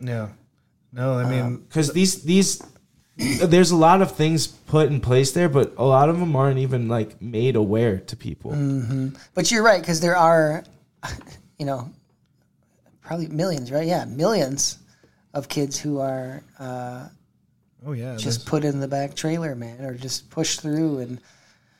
Yeah. 0.00 0.28
No, 0.92 1.14
I 1.18 1.28
mean, 1.28 1.56
Because 1.58 1.92
these 1.92 2.22
these 2.22 2.62
there's 3.16 3.72
a 3.72 3.76
lot 3.76 4.00
of 4.00 4.12
things 4.12 4.46
put 4.46 4.88
in 4.88 5.00
place 5.00 5.32
there, 5.32 5.48
but 5.48 5.74
a 5.76 5.84
lot 5.84 6.08
of 6.08 6.18
them 6.20 6.36
aren't 6.36 6.58
even 6.58 6.88
like 6.88 7.20
made 7.20 7.56
aware 7.56 7.98
to 7.98 8.16
people. 8.16 8.52
But 9.34 9.50
you're 9.50 9.62
right 9.62 9.80
because 9.80 10.00
there 10.00 10.16
are, 10.16 10.64
you 11.58 11.66
know, 11.66 11.90
probably 13.02 13.26
millions, 13.28 13.72
right? 13.72 13.86
Yeah, 13.86 14.04
millions 14.04 14.78
of 15.34 15.48
kids 15.48 15.78
who 15.78 15.98
are 15.98 16.42
uh, 16.58 17.08
oh 17.84 17.92
yeah, 17.92 18.16
just 18.16 18.46
put 18.46 18.64
in 18.64 18.80
the 18.80 18.88
back 18.88 19.14
trailer, 19.14 19.54
man, 19.54 19.84
or 19.84 19.94
just 19.94 20.30
pushed 20.30 20.60
through, 20.60 20.98
and 21.00 21.20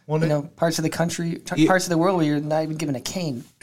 Well, 0.07 0.21
you 0.21 0.29
know, 0.29 0.43
parts 0.43 0.79
of 0.79 0.83
the 0.83 0.91
country, 0.91 1.37
t- 1.37 1.67
parts 1.67 1.85
of 1.87 1.91
the 1.91 1.99
world 1.99 2.17
where 2.17 2.27
you're 2.27 2.41
not 2.41 2.63
even 2.63 2.77
given 2.77 2.97
a 2.97 3.01
cane 3.01 3.45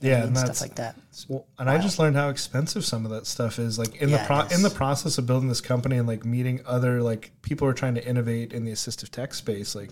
yeah, 0.00 0.16
and 0.16 0.24
and 0.28 0.36
stuff 0.36 0.48
that's 0.48 0.60
like 0.62 0.74
that. 0.76 0.96
Well, 1.28 1.46
and 1.58 1.68
I 1.68 1.78
just 1.78 1.98
learned 1.98 2.16
how 2.16 2.28
expensive 2.30 2.84
some 2.84 3.04
of 3.04 3.10
that 3.12 3.26
stuff 3.26 3.58
is. 3.58 3.78
Like 3.78 3.96
in 3.96 4.08
Yeah, 4.08 4.18
the 4.18 4.26
pro- 4.26 4.56
in 4.56 4.62
the 4.62 4.70
process 4.70 5.18
of 5.18 5.26
building 5.26 5.48
this 5.48 5.60
company 5.60 5.96
and 5.96 6.08
like 6.08 6.24
meeting 6.24 6.60
other 6.66 7.02
like 7.02 7.32
people 7.42 7.66
who 7.66 7.70
are 7.70 7.74
trying 7.74 7.94
to 7.96 8.06
innovate 8.06 8.52
in 8.52 8.64
the 8.64 8.72
assistive 8.72 9.10
tech 9.10 9.34
space. 9.34 9.74
Like, 9.74 9.90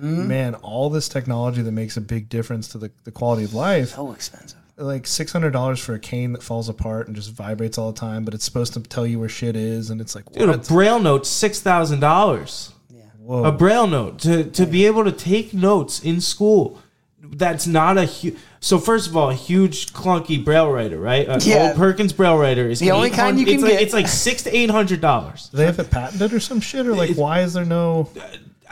Mm-hmm. 0.00 0.28
man, 0.28 0.54
all 0.56 0.88
this 0.88 1.10
technology 1.10 1.60
that 1.60 1.72
makes 1.72 1.98
a 1.98 2.00
big 2.00 2.30
difference 2.30 2.68
to 2.68 2.78
the, 2.78 2.90
the 3.04 3.10
quality 3.12 3.44
of 3.44 3.52
life. 3.52 3.90
So 3.90 4.12
expensive. 4.12 4.58
Like 4.78 5.06
six 5.06 5.30
hundred 5.30 5.50
dollars 5.50 5.78
for 5.78 5.92
a 5.92 5.98
cane 5.98 6.32
that 6.32 6.42
falls 6.42 6.70
apart 6.70 7.06
and 7.06 7.14
just 7.14 7.32
vibrates 7.32 7.76
all 7.76 7.92
the 7.92 8.00
time, 8.00 8.24
but 8.24 8.32
it's 8.32 8.44
supposed 8.46 8.72
to 8.72 8.80
tell 8.80 9.06
you 9.06 9.18
where 9.20 9.28
shit 9.28 9.56
is, 9.56 9.90
and 9.90 10.00
it's 10.00 10.14
like, 10.14 10.32
Dude, 10.32 10.48
a 10.48 10.56
braille 10.56 11.00
note 11.00 11.26
six 11.26 11.60
thousand 11.60 12.00
dollars. 12.00 12.72
Whoa. 13.18 13.44
A 13.44 13.52
braille 13.52 13.86
note 13.86 14.20
to 14.20 14.44
to 14.44 14.64
be 14.64 14.86
able 14.86 15.04
to 15.04 15.12
take 15.12 15.52
notes 15.52 16.00
in 16.00 16.22
school. 16.22 16.78
That's 17.22 17.66
not 17.66 17.98
a 17.98 18.04
huge. 18.04 18.36
So 18.60 18.78
first 18.78 19.08
of 19.08 19.16
all, 19.16 19.30
a 19.30 19.34
huge 19.34 19.92
clunky 19.92 20.42
braille 20.44 20.70
writer, 20.70 20.98
right? 20.98 21.26
An 21.28 21.40
Yeah. 21.42 21.68
old 21.68 21.76
Perkins 21.76 22.12
braille 22.12 22.36
writer 22.38 22.68
is 22.68 22.78
The 22.80 22.90
only 22.90 23.10
kind 23.10 23.38
you 23.38 23.44
can 23.46 23.54
it's 23.54 23.62
like, 23.62 23.72
get. 23.72 23.82
It's 23.82 23.92
like 23.94 24.08
six 24.08 24.42
to 24.44 24.56
eight 24.56 24.70
hundred 24.70 25.00
dollars. 25.00 25.48
Do 25.50 25.58
they 25.58 25.66
have 25.66 25.78
it 25.78 25.90
patented 25.90 26.32
or 26.32 26.40
some 26.40 26.60
shit, 26.60 26.86
or 26.86 26.94
like 26.94 27.16
why 27.16 27.40
is 27.40 27.54
there 27.54 27.64
no? 27.64 28.08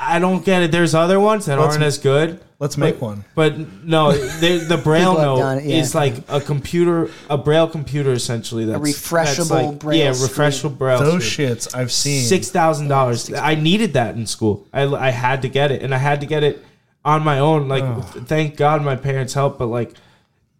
I 0.00 0.18
don't 0.18 0.44
get 0.44 0.62
it. 0.62 0.70
There's 0.72 0.94
other 0.94 1.18
ones 1.18 1.46
that 1.46 1.58
Let's- 1.58 1.72
aren't 1.74 1.84
as 1.84 1.98
good. 1.98 2.40
Let's 2.60 2.76
make 2.76 3.00
one. 3.00 3.24
But 3.36 3.84
no, 3.84 4.12
they- 4.12 4.58
the 4.58 4.76
braille 4.76 5.14
note 5.16 5.38
done 5.38 5.56
yeah. 5.68 5.76
is 5.76 5.94
like 5.94 6.14
a 6.28 6.40
computer, 6.40 7.08
a 7.30 7.38
braille 7.38 7.68
computer 7.68 8.12
essentially. 8.12 8.64
That's 8.64 8.80
refreshable 8.80 9.36
that's 9.36 9.50
like, 9.50 9.78
braille 9.78 9.98
Yeah, 9.98 10.12
screen. 10.12 10.30
refreshable 10.50 10.76
braille. 10.78 10.98
Those 11.00 11.24
screen. 11.30 11.50
shits 11.50 11.74
I've 11.74 11.92
seen. 11.92 12.24
six 12.24 12.48
thousand 12.50 12.88
dollars. 12.88 13.32
I 13.32 13.54
needed 13.54 13.92
that 13.92 14.16
in 14.16 14.26
school. 14.26 14.66
I, 14.72 14.82
I 14.86 15.10
had 15.10 15.42
to 15.42 15.48
get 15.48 15.70
it, 15.70 15.82
and 15.82 15.94
I 15.94 15.98
had 15.98 16.20
to 16.20 16.26
get 16.26 16.42
it 16.42 16.64
on 17.08 17.24
my 17.24 17.38
own. 17.38 17.68
Like, 17.68 17.84
oh. 17.84 18.02
thank 18.02 18.56
God 18.56 18.82
my 18.82 18.94
parents 18.96 19.32
helped, 19.32 19.58
but 19.58 19.66
like, 19.66 19.94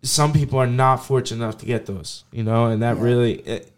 some 0.03 0.33
people 0.33 0.59
are 0.59 0.67
not 0.67 1.05
fortunate 1.05 1.45
enough 1.45 1.59
to 1.59 1.67
get 1.67 1.87
those. 1.87 2.25
You 2.33 2.43
know, 2.43 2.67
and 2.67 2.83
that 2.83 2.97
really, 2.97 3.35
it, 3.35 3.71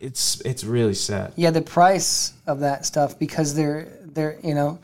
it's 0.00 0.40
it's 0.42 0.62
really 0.62 0.94
sad. 0.94 1.32
Yeah, 1.36 1.50
the 1.50 1.62
price 1.62 2.32
of 2.46 2.60
that 2.60 2.86
stuff 2.86 3.18
because 3.18 3.54
they're 3.54 3.88
they're 4.04 4.38
you 4.42 4.54
know 4.54 4.78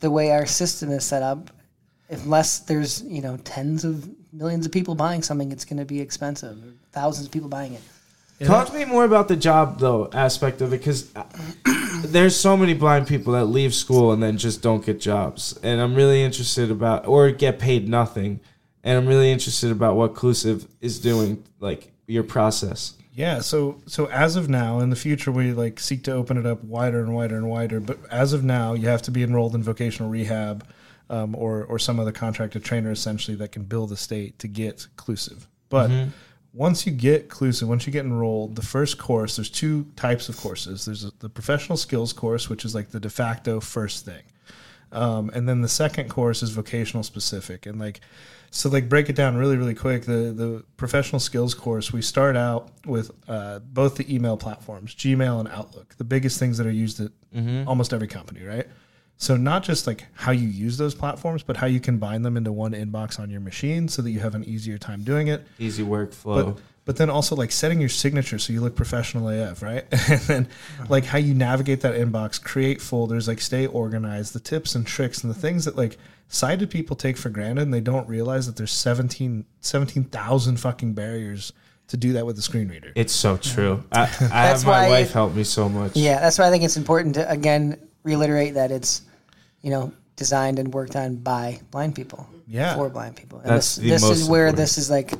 the 0.00 0.10
way 0.10 0.30
our 0.32 0.46
system 0.46 0.90
is 0.90 1.04
set 1.04 1.22
up. 1.22 1.50
Unless 2.08 2.60
there's 2.60 3.02
you 3.02 3.22
know 3.22 3.36
tens 3.38 3.84
of 3.84 4.08
millions 4.32 4.64
of 4.66 4.72
people 4.72 4.94
buying 4.94 5.22
something, 5.22 5.52
it's 5.52 5.64
going 5.64 5.78
to 5.78 5.84
be 5.84 6.00
expensive. 6.00 6.58
Thousands 6.92 7.26
of 7.26 7.32
people 7.32 7.48
buying 7.48 7.74
it. 7.74 7.82
Talk 8.46 8.68
to 8.68 8.74
me 8.74 8.84
more 8.84 9.04
about 9.04 9.28
the 9.28 9.36
job 9.36 9.78
though 9.78 10.10
aspect 10.12 10.62
of 10.62 10.72
it, 10.72 10.78
because 10.78 11.10
there's 12.04 12.36
so 12.36 12.56
many 12.56 12.74
blind 12.74 13.06
people 13.06 13.32
that 13.34 13.46
leave 13.46 13.74
school 13.74 14.12
and 14.12 14.22
then 14.22 14.38
just 14.38 14.62
don't 14.62 14.84
get 14.84 15.00
jobs, 15.00 15.58
and 15.62 15.80
I'm 15.80 15.94
really 15.94 16.22
interested 16.22 16.70
about 16.70 17.06
or 17.06 17.30
get 17.30 17.58
paid 17.58 17.88
nothing, 17.88 18.40
and 18.82 18.98
I'm 18.98 19.06
really 19.06 19.30
interested 19.30 19.70
about 19.70 19.96
what 19.96 20.14
Clusiv 20.14 20.66
is 20.80 20.98
doing, 21.00 21.44
like 21.60 21.92
your 22.06 22.22
process. 22.22 22.94
Yeah, 23.14 23.40
so 23.40 23.80
so 23.86 24.06
as 24.06 24.36
of 24.36 24.48
now, 24.48 24.80
in 24.80 24.90
the 24.90 24.96
future, 24.96 25.30
we 25.30 25.52
like 25.52 25.78
seek 25.78 26.02
to 26.04 26.12
open 26.12 26.38
it 26.38 26.46
up 26.46 26.64
wider 26.64 27.00
and 27.00 27.14
wider 27.14 27.36
and 27.36 27.48
wider. 27.48 27.78
But 27.78 27.98
as 28.10 28.32
of 28.32 28.42
now, 28.42 28.72
you 28.72 28.88
have 28.88 29.02
to 29.02 29.10
be 29.10 29.22
enrolled 29.22 29.54
in 29.54 29.62
vocational 29.62 30.08
rehab, 30.08 30.66
um, 31.10 31.34
or 31.34 31.64
or 31.64 31.78
some 31.78 32.00
other 32.00 32.12
contracted 32.12 32.64
trainer, 32.64 32.90
essentially 32.90 33.36
that 33.36 33.52
can 33.52 33.64
bill 33.64 33.86
the 33.86 33.96
state 33.98 34.38
to 34.38 34.48
get 34.48 34.86
Clusiv. 34.96 35.46
But 35.68 35.90
once 36.54 36.86
you 36.86 36.92
get 36.92 37.28
Clusiv, 37.28 37.64
once 37.64 37.86
you 37.86 37.92
get 37.92 38.04
enrolled, 38.04 38.56
the 38.56 38.62
first 38.62 38.98
course 38.98 39.36
there's 39.36 39.50
two 39.50 39.86
types 39.96 40.28
of 40.28 40.36
courses. 40.36 40.84
There's 40.84 41.10
the 41.18 41.28
professional 41.28 41.76
skills 41.76 42.12
course, 42.12 42.48
which 42.48 42.64
is 42.64 42.74
like 42.74 42.90
the 42.90 43.00
de 43.00 43.10
facto 43.10 43.60
first 43.60 44.04
thing. 44.04 44.22
Um, 44.92 45.30
and 45.34 45.48
then 45.48 45.62
the 45.62 45.68
second 45.68 46.10
course 46.10 46.42
is 46.42 46.50
vocational 46.50 47.02
specific 47.02 47.64
and 47.64 47.80
like 47.80 48.00
so 48.50 48.68
like 48.68 48.90
break 48.90 49.08
it 49.08 49.16
down 49.16 49.36
really 49.36 49.56
really 49.56 49.74
quick 49.74 50.04
the 50.04 50.34
the 50.36 50.62
professional 50.76 51.18
skills 51.18 51.54
course 51.54 51.94
we 51.94 52.02
start 52.02 52.36
out 52.36 52.68
with 52.84 53.10
uh, 53.26 53.60
both 53.60 53.96
the 53.96 54.14
email 54.14 54.36
platforms 54.36 54.94
gmail 54.94 55.40
and 55.40 55.48
outlook 55.48 55.94
the 55.96 56.04
biggest 56.04 56.38
things 56.38 56.58
that 56.58 56.66
are 56.66 56.70
used 56.70 57.00
at 57.00 57.10
almost 57.66 57.94
every 57.94 58.06
company 58.06 58.44
right 58.44 58.66
so 59.22 59.36
not 59.36 59.62
just 59.62 59.86
like 59.86 60.06
how 60.14 60.32
you 60.32 60.48
use 60.48 60.76
those 60.78 60.94
platforms 60.94 61.42
but 61.42 61.56
how 61.56 61.66
you 61.66 61.78
combine 61.80 62.22
them 62.22 62.36
into 62.36 62.50
one 62.50 62.72
inbox 62.72 63.20
on 63.20 63.30
your 63.30 63.40
machine 63.40 63.86
so 63.86 64.02
that 64.02 64.10
you 64.10 64.18
have 64.20 64.34
an 64.34 64.42
easier 64.44 64.78
time 64.78 65.02
doing 65.04 65.28
it 65.28 65.46
Easy 65.58 65.84
workflow. 65.84 66.46
but 66.54 66.62
but 66.84 66.96
then 66.96 67.08
also 67.08 67.36
like 67.36 67.52
setting 67.52 67.78
your 67.78 67.88
signature 67.88 68.38
so 68.40 68.52
you 68.52 68.60
look 68.60 68.74
professional 68.74 69.28
AF, 69.28 69.62
right? 69.62 69.84
and 70.10 70.20
then 70.22 70.48
like 70.88 71.04
how 71.04 71.16
you 71.18 71.32
navigate 71.32 71.82
that 71.82 71.94
inbox, 71.94 72.42
create 72.42 72.80
folders, 72.80 73.28
like 73.28 73.40
stay 73.40 73.68
organized, 73.68 74.32
the 74.34 74.40
tips 74.40 74.74
and 74.74 74.84
tricks 74.84 75.22
and 75.22 75.30
the 75.32 75.38
things 75.38 75.64
that 75.66 75.76
like 75.76 75.96
sighted 76.26 76.70
people 76.70 76.96
take 76.96 77.16
for 77.16 77.30
granted 77.30 77.62
and 77.62 77.72
they 77.72 77.80
don't 77.80 78.08
realize 78.08 78.46
that 78.46 78.56
there's 78.56 78.72
17 78.72 79.44
17,000 79.60 80.56
fucking 80.56 80.92
barriers 80.94 81.52
to 81.86 81.96
do 81.96 82.14
that 82.14 82.26
with 82.26 82.36
a 82.38 82.42
screen 82.42 82.68
reader. 82.68 82.90
It's 82.96 83.12
so 83.12 83.36
true. 83.36 83.84
I, 83.92 84.00
I 84.02 84.06
That's 84.06 84.62
have 84.62 84.64
my 84.66 84.70
why 84.72 84.88
wife 84.90 85.10
it- 85.10 85.12
help 85.12 85.34
me 85.36 85.44
so 85.44 85.68
much. 85.68 85.94
Yeah, 85.94 86.18
that's 86.18 86.36
why 86.38 86.48
I 86.48 86.50
think 86.50 86.64
it's 86.64 86.76
important 86.76 87.14
to 87.14 87.30
again 87.30 87.78
reiterate 88.02 88.54
that 88.54 88.72
it's 88.72 89.02
you 89.62 89.70
know 89.70 89.92
designed 90.16 90.58
and 90.58 90.72
worked 90.74 90.94
on 90.96 91.16
by 91.16 91.60
blind 91.70 91.94
people. 91.94 92.28
Yeah. 92.46 92.74
for 92.74 92.90
blind 92.90 93.16
people. 93.16 93.38
And 93.38 93.48
That's 93.48 93.76
this, 93.76 94.02
the 94.02 94.08
this 94.08 94.20
is 94.20 94.28
where 94.28 94.48
important. 94.48 94.56
this 94.58 94.78
is 94.78 94.90
like 94.90 95.14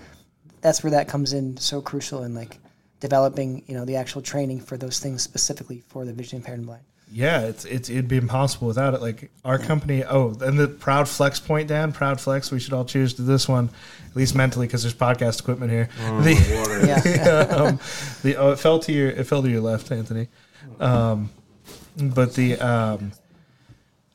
that's 0.60 0.82
where 0.84 0.90
that 0.90 1.08
comes 1.08 1.32
in 1.32 1.56
so 1.56 1.80
crucial 1.80 2.24
in 2.24 2.34
like 2.34 2.58
developing 3.00 3.64
you 3.66 3.74
know 3.74 3.84
the 3.84 3.96
actual 3.96 4.20
training 4.22 4.60
for 4.60 4.76
those 4.76 5.00
things 5.00 5.22
specifically 5.22 5.82
for 5.88 6.04
the 6.04 6.12
vision 6.12 6.36
impaired 6.36 6.58
and 6.58 6.66
blind. 6.66 6.82
Yeah, 7.10 7.42
it's 7.42 7.64
it's 7.66 7.90
it'd 7.90 8.08
be 8.08 8.16
impossible 8.16 8.66
without 8.68 8.94
it. 8.94 9.00
Like 9.02 9.30
our 9.44 9.58
company. 9.58 10.02
Oh, 10.04 10.34
and 10.40 10.58
the 10.58 10.68
proud 10.68 11.08
flex 11.08 11.38
point, 11.40 11.68
Dan. 11.68 11.92
Proud 11.92 12.20
flex. 12.20 12.50
We 12.50 12.58
should 12.58 12.72
all 12.72 12.86
cheers 12.86 13.14
to 13.14 13.22
this 13.22 13.46
one, 13.48 13.68
at 14.08 14.16
least 14.16 14.34
mentally, 14.34 14.66
because 14.66 14.82
there's 14.82 14.94
podcast 14.94 15.40
equipment 15.40 15.70
here. 15.70 15.88
The, 15.98 16.34
Yeah, 16.86 17.40
um, 17.56 17.78
the 18.22 18.36
oh, 18.36 18.52
it 18.52 18.58
fell 18.58 18.78
to 18.80 18.92
your 18.92 19.10
it 19.10 19.24
fell 19.26 19.42
to 19.42 19.48
your 19.50 19.60
left, 19.60 19.90
Anthony. 19.92 20.28
Um, 20.80 21.30
but 21.96 22.34
the 22.34 22.58
um, 22.58 23.12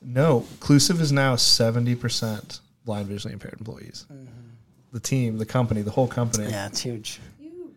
no, 0.02 0.46
Clusiv 0.60 1.00
is 1.00 1.12
now 1.12 1.36
seventy 1.36 1.94
percent 1.94 2.60
blind 2.84 3.08
visually 3.08 3.32
impaired 3.32 3.56
employees. 3.58 4.06
The 4.92 5.00
team, 5.00 5.36
the 5.38 5.46
company, 5.46 5.82
the 5.82 5.90
whole 5.90 6.08
company. 6.08 6.48
yeah, 6.48 6.66
it's 6.66 6.80
huge. 6.80 7.20
You. 7.38 7.74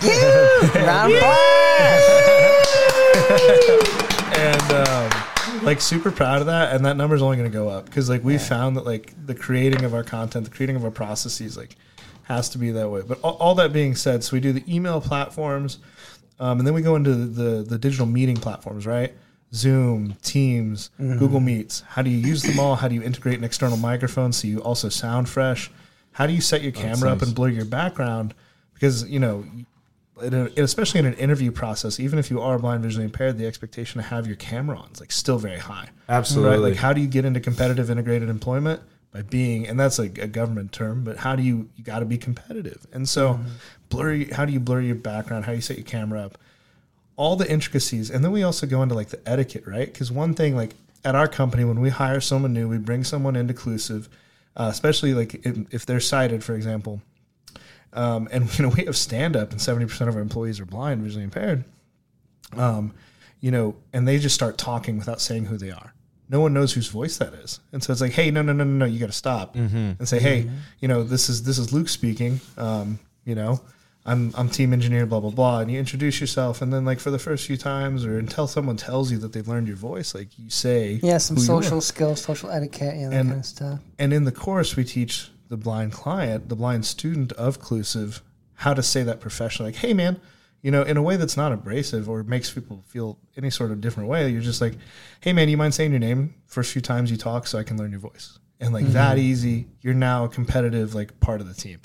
Round 0.74 1.12
of 1.12 1.22
and 4.36 4.72
um, 4.72 5.10
like 5.64 5.80
super 5.80 6.10
proud 6.10 6.40
of 6.40 6.46
that 6.46 6.74
and 6.74 6.84
that 6.84 6.96
number 6.96 7.14
is 7.14 7.22
only 7.22 7.36
going 7.36 7.50
to 7.50 7.56
go 7.56 7.68
up 7.68 7.84
because 7.86 8.08
like 8.08 8.24
we 8.24 8.38
found 8.38 8.76
that 8.76 8.84
like 8.84 9.12
the 9.26 9.34
creating 9.34 9.84
of 9.84 9.94
our 9.94 10.02
content 10.02 10.44
the 10.44 10.50
creating 10.50 10.76
of 10.76 10.84
our 10.84 10.90
processes 10.90 11.56
like 11.56 11.76
has 12.24 12.48
to 12.48 12.58
be 12.58 12.70
that 12.72 12.88
way 12.88 13.02
but 13.06 13.20
all, 13.22 13.34
all 13.36 13.54
that 13.54 13.72
being 13.72 13.94
said 13.94 14.24
so 14.24 14.34
we 14.34 14.40
do 14.40 14.52
the 14.52 14.64
email 14.74 15.00
platforms 15.00 15.78
um, 16.40 16.58
and 16.58 16.66
then 16.66 16.74
we 16.74 16.82
go 16.82 16.96
into 16.96 17.14
the, 17.14 17.42
the 17.42 17.62
the 17.62 17.78
digital 17.78 18.06
meeting 18.06 18.36
platforms 18.36 18.86
right 18.86 19.14
Zoom, 19.54 20.16
Teams, 20.22 20.90
mm-hmm. 21.00 21.18
Google 21.18 21.40
Meets. 21.40 21.82
How 21.82 22.02
do 22.02 22.10
you 22.10 22.18
use 22.18 22.42
them 22.42 22.58
all? 22.58 22.74
How 22.74 22.88
do 22.88 22.94
you 22.94 23.02
integrate 23.02 23.38
an 23.38 23.44
external 23.44 23.76
microphone 23.76 24.32
so 24.32 24.48
you 24.48 24.58
also 24.60 24.88
sound 24.88 25.28
fresh? 25.28 25.70
How 26.12 26.26
do 26.26 26.32
you 26.32 26.40
set 26.40 26.62
your 26.62 26.72
camera 26.72 27.10
up 27.10 27.22
and 27.22 27.34
blur 27.34 27.48
your 27.48 27.64
background? 27.64 28.34
Because 28.74 29.08
you 29.08 29.20
know, 29.20 29.44
in 30.22 30.34
a, 30.34 30.44
especially 30.56 31.00
in 31.00 31.06
an 31.06 31.14
interview 31.14 31.50
process, 31.50 31.98
even 32.00 32.18
if 32.18 32.30
you 32.30 32.40
are 32.40 32.58
blind 32.58 32.82
visually 32.82 33.04
impaired, 33.04 33.38
the 33.38 33.46
expectation 33.46 34.00
to 34.00 34.08
have 34.08 34.26
your 34.26 34.36
camera 34.36 34.76
on 34.76 34.90
is 34.92 35.00
like 35.00 35.12
still 35.12 35.38
very 35.38 35.58
high. 35.58 35.88
Absolutely. 36.08 36.50
Right? 36.50 36.70
Like, 36.70 36.76
how 36.76 36.92
do 36.92 37.00
you 37.00 37.06
get 37.06 37.24
into 37.24 37.40
competitive 37.40 37.90
integrated 37.90 38.28
employment? 38.28 38.80
By 39.12 39.22
being, 39.22 39.68
and 39.68 39.78
that's 39.78 40.00
like 40.00 40.18
a 40.18 40.26
government 40.26 40.72
term, 40.72 41.04
but 41.04 41.18
how 41.18 41.36
do 41.36 41.44
you, 41.44 41.70
you 41.76 41.84
got 41.84 42.00
to 42.00 42.04
be 42.04 42.18
competitive. 42.18 42.84
And 42.92 43.08
so, 43.08 43.34
mm-hmm. 43.34 43.48
blur, 43.88 44.24
how 44.32 44.44
do 44.44 44.52
you 44.52 44.58
blur 44.58 44.80
your 44.80 44.96
background? 44.96 45.44
How 45.44 45.52
do 45.52 45.56
you 45.56 45.62
set 45.62 45.76
your 45.76 45.86
camera 45.86 46.20
up? 46.20 46.36
All 47.16 47.36
the 47.36 47.50
intricacies. 47.50 48.10
And 48.10 48.24
then 48.24 48.32
we 48.32 48.42
also 48.42 48.66
go 48.66 48.82
into 48.82 48.94
like 48.94 49.08
the 49.08 49.20
etiquette, 49.26 49.66
right? 49.66 49.92
Because 49.92 50.10
one 50.10 50.34
thing, 50.34 50.56
like 50.56 50.74
at 51.04 51.14
our 51.14 51.28
company, 51.28 51.64
when 51.64 51.80
we 51.80 51.90
hire 51.90 52.20
someone 52.20 52.52
new, 52.52 52.68
we 52.68 52.78
bring 52.78 53.04
someone 53.04 53.36
into 53.36 53.54
Clusiv, 53.54 54.08
uh, 54.56 54.68
especially 54.70 55.14
like 55.14 55.46
if, 55.46 55.58
if 55.72 55.86
they're 55.86 56.00
sighted, 56.00 56.42
for 56.42 56.54
example. 56.54 57.02
Um, 57.92 58.28
and, 58.32 58.52
you 58.58 58.64
know, 58.64 58.74
we 58.74 58.84
have 58.86 58.96
stand 58.96 59.36
up, 59.36 59.52
and 59.52 59.60
70% 59.60 60.08
of 60.08 60.16
our 60.16 60.22
employees 60.22 60.58
are 60.60 60.66
blind, 60.66 61.02
visually 61.02 61.24
impaired 61.24 61.64
um, 62.58 62.92
you 63.40 63.50
know, 63.50 63.76
and 63.92 64.06
they 64.06 64.18
just 64.18 64.34
start 64.34 64.58
talking 64.58 64.98
without 64.98 65.20
saying 65.20 65.46
who 65.46 65.56
they 65.56 65.70
are. 65.70 65.92
No 66.28 66.40
one 66.40 66.54
knows 66.54 66.72
whose 66.72 66.88
voice 66.88 67.18
that 67.18 67.34
is, 67.34 67.60
and 67.72 67.82
so 67.82 67.92
it's 67.92 68.00
like, 68.00 68.12
hey, 68.12 68.30
no, 68.30 68.40
no, 68.40 68.52
no, 68.52 68.64
no, 68.64 68.70
no, 68.70 68.84
you 68.86 68.98
got 68.98 69.06
to 69.06 69.12
stop 69.12 69.56
and 69.98 70.08
say, 70.08 70.18
hey, 70.18 70.48
you 70.80 70.88
know, 70.88 71.02
this 71.02 71.28
is 71.28 71.42
this 71.42 71.58
is 71.58 71.72
Luke 71.72 71.88
speaking. 71.88 72.40
Um, 72.56 72.98
you 73.26 73.34
know, 73.34 73.60
I'm 74.06 74.34
I'm 74.36 74.50
team 74.50 74.72
engineer, 74.72 75.06
blah 75.06 75.20
blah 75.20 75.30
blah, 75.30 75.60
and 75.60 75.70
you 75.70 75.78
introduce 75.78 76.20
yourself, 76.20 76.60
and 76.60 76.72
then 76.72 76.84
like 76.84 77.00
for 77.00 77.10
the 77.10 77.18
first 77.18 77.46
few 77.46 77.56
times, 77.56 78.04
or 78.04 78.18
until 78.18 78.46
someone 78.46 78.76
tells 78.76 79.10
you 79.10 79.18
that 79.18 79.32
they've 79.32 79.48
learned 79.48 79.66
your 79.66 79.76
voice, 79.76 80.14
like 80.14 80.38
you 80.38 80.50
say, 80.50 81.00
Yeah, 81.02 81.18
some 81.18 81.36
who 81.36 81.42
you 81.42 81.52
are. 81.54 81.62
social 81.62 81.80
skills, 81.80 82.20
social 82.20 82.50
etiquette, 82.50 82.96
yeah, 82.96 83.08
that 83.08 83.16
And- 83.16 83.28
kind 83.30 83.40
of 83.40 83.46
stuff. 83.46 83.80
And 83.98 84.12
in 84.12 84.24
the 84.24 84.32
course, 84.32 84.76
we 84.76 84.84
teach 84.84 85.30
the 85.48 85.56
blind 85.56 85.92
client, 85.92 86.48
the 86.48 86.56
blind 86.56 86.84
student 86.84 87.32
of 87.32 87.60
Clusiv, 87.60 88.20
how 88.54 88.74
to 88.74 88.82
say 88.82 89.02
that 89.02 89.20
professionally. 89.20 89.72
Like, 89.72 89.80
hey, 89.80 89.94
man, 89.94 90.20
you 90.62 90.70
know, 90.70 90.82
in 90.82 90.96
a 90.96 91.02
way 91.02 91.16
that's 91.16 91.36
not 91.36 91.52
abrasive 91.52 92.08
or 92.08 92.22
makes 92.22 92.50
people 92.50 92.82
feel 92.86 93.18
any 93.36 93.50
sort 93.50 93.70
of 93.70 93.80
different 93.80 94.08
way. 94.08 94.28
You're 94.30 94.40
just 94.40 94.60
like, 94.60 94.74
hey, 95.20 95.32
man, 95.32 95.48
you 95.48 95.56
mind 95.56 95.74
saying 95.74 95.90
your 95.90 96.00
name 96.00 96.34
first 96.46 96.72
few 96.72 96.80
times 96.80 97.10
you 97.10 97.16
talk 97.16 97.46
so 97.46 97.58
I 97.58 97.64
can 97.64 97.76
learn 97.76 97.90
your 97.90 98.00
voice? 98.00 98.38
And 98.60 98.72
like 98.72 98.86
that 98.86 99.16
mm-hmm. 99.16 99.26
easy, 99.26 99.66
you're 99.82 99.92
now 99.92 100.24
a 100.24 100.28
competitive 100.28 100.94
like 100.94 101.20
part 101.20 101.40
of 101.40 101.48
the 101.48 101.54
team. 101.54 101.80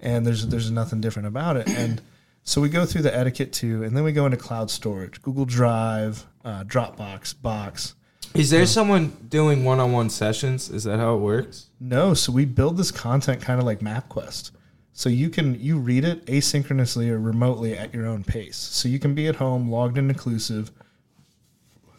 And 0.00 0.26
there's 0.26 0.46
there's 0.46 0.70
nothing 0.70 1.00
different 1.00 1.28
about 1.28 1.56
it. 1.56 1.68
And 1.68 2.00
so 2.44 2.60
we 2.60 2.68
go 2.68 2.84
through 2.86 3.02
the 3.02 3.16
etiquette 3.16 3.52
too, 3.52 3.82
and 3.82 3.96
then 3.96 4.04
we 4.04 4.12
go 4.12 4.24
into 4.24 4.36
cloud 4.36 4.70
storage, 4.70 5.20
Google 5.22 5.44
Drive, 5.44 6.24
uh, 6.44 6.64
Dropbox, 6.64 7.34
Box. 7.40 7.94
Is 8.34 8.50
there 8.50 8.66
someone 8.66 9.16
doing 9.28 9.64
one-on-one 9.64 10.10
sessions? 10.10 10.68
Is 10.68 10.84
that 10.84 10.98
how 10.98 11.14
it 11.14 11.20
works? 11.20 11.70
No, 11.80 12.12
so 12.12 12.32
we 12.32 12.44
build 12.44 12.76
this 12.76 12.90
content 12.90 13.40
kind 13.40 13.58
of 13.58 13.66
like 13.66 13.80
MapQuest. 13.80 14.50
So 14.92 15.08
you 15.08 15.28
can 15.28 15.60
you 15.60 15.78
read 15.78 16.04
it 16.04 16.24
asynchronously 16.26 17.10
or 17.10 17.18
remotely 17.18 17.76
at 17.76 17.92
your 17.92 18.06
own 18.06 18.24
pace. 18.24 18.56
So 18.56 18.88
you 18.88 18.98
can 18.98 19.14
be 19.14 19.26
at 19.26 19.36
home, 19.36 19.70
logged 19.70 19.98
in 19.98 20.08
inclusive. 20.08 20.70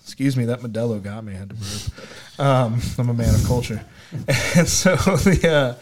Excuse 0.01 0.35
me, 0.37 0.45
that 0.45 0.61
Modelo 0.61 1.01
got 1.01 1.23
me. 1.23 1.33
I 1.33 1.37
had 1.37 1.49
to 1.49 1.55
burp. 1.55 2.39
Um, 2.39 2.81
I'm 2.97 3.09
a 3.09 3.13
man 3.13 3.35
of 3.35 3.45
culture, 3.45 3.83
and 4.55 4.67
so 4.67 4.95
the 4.95 5.77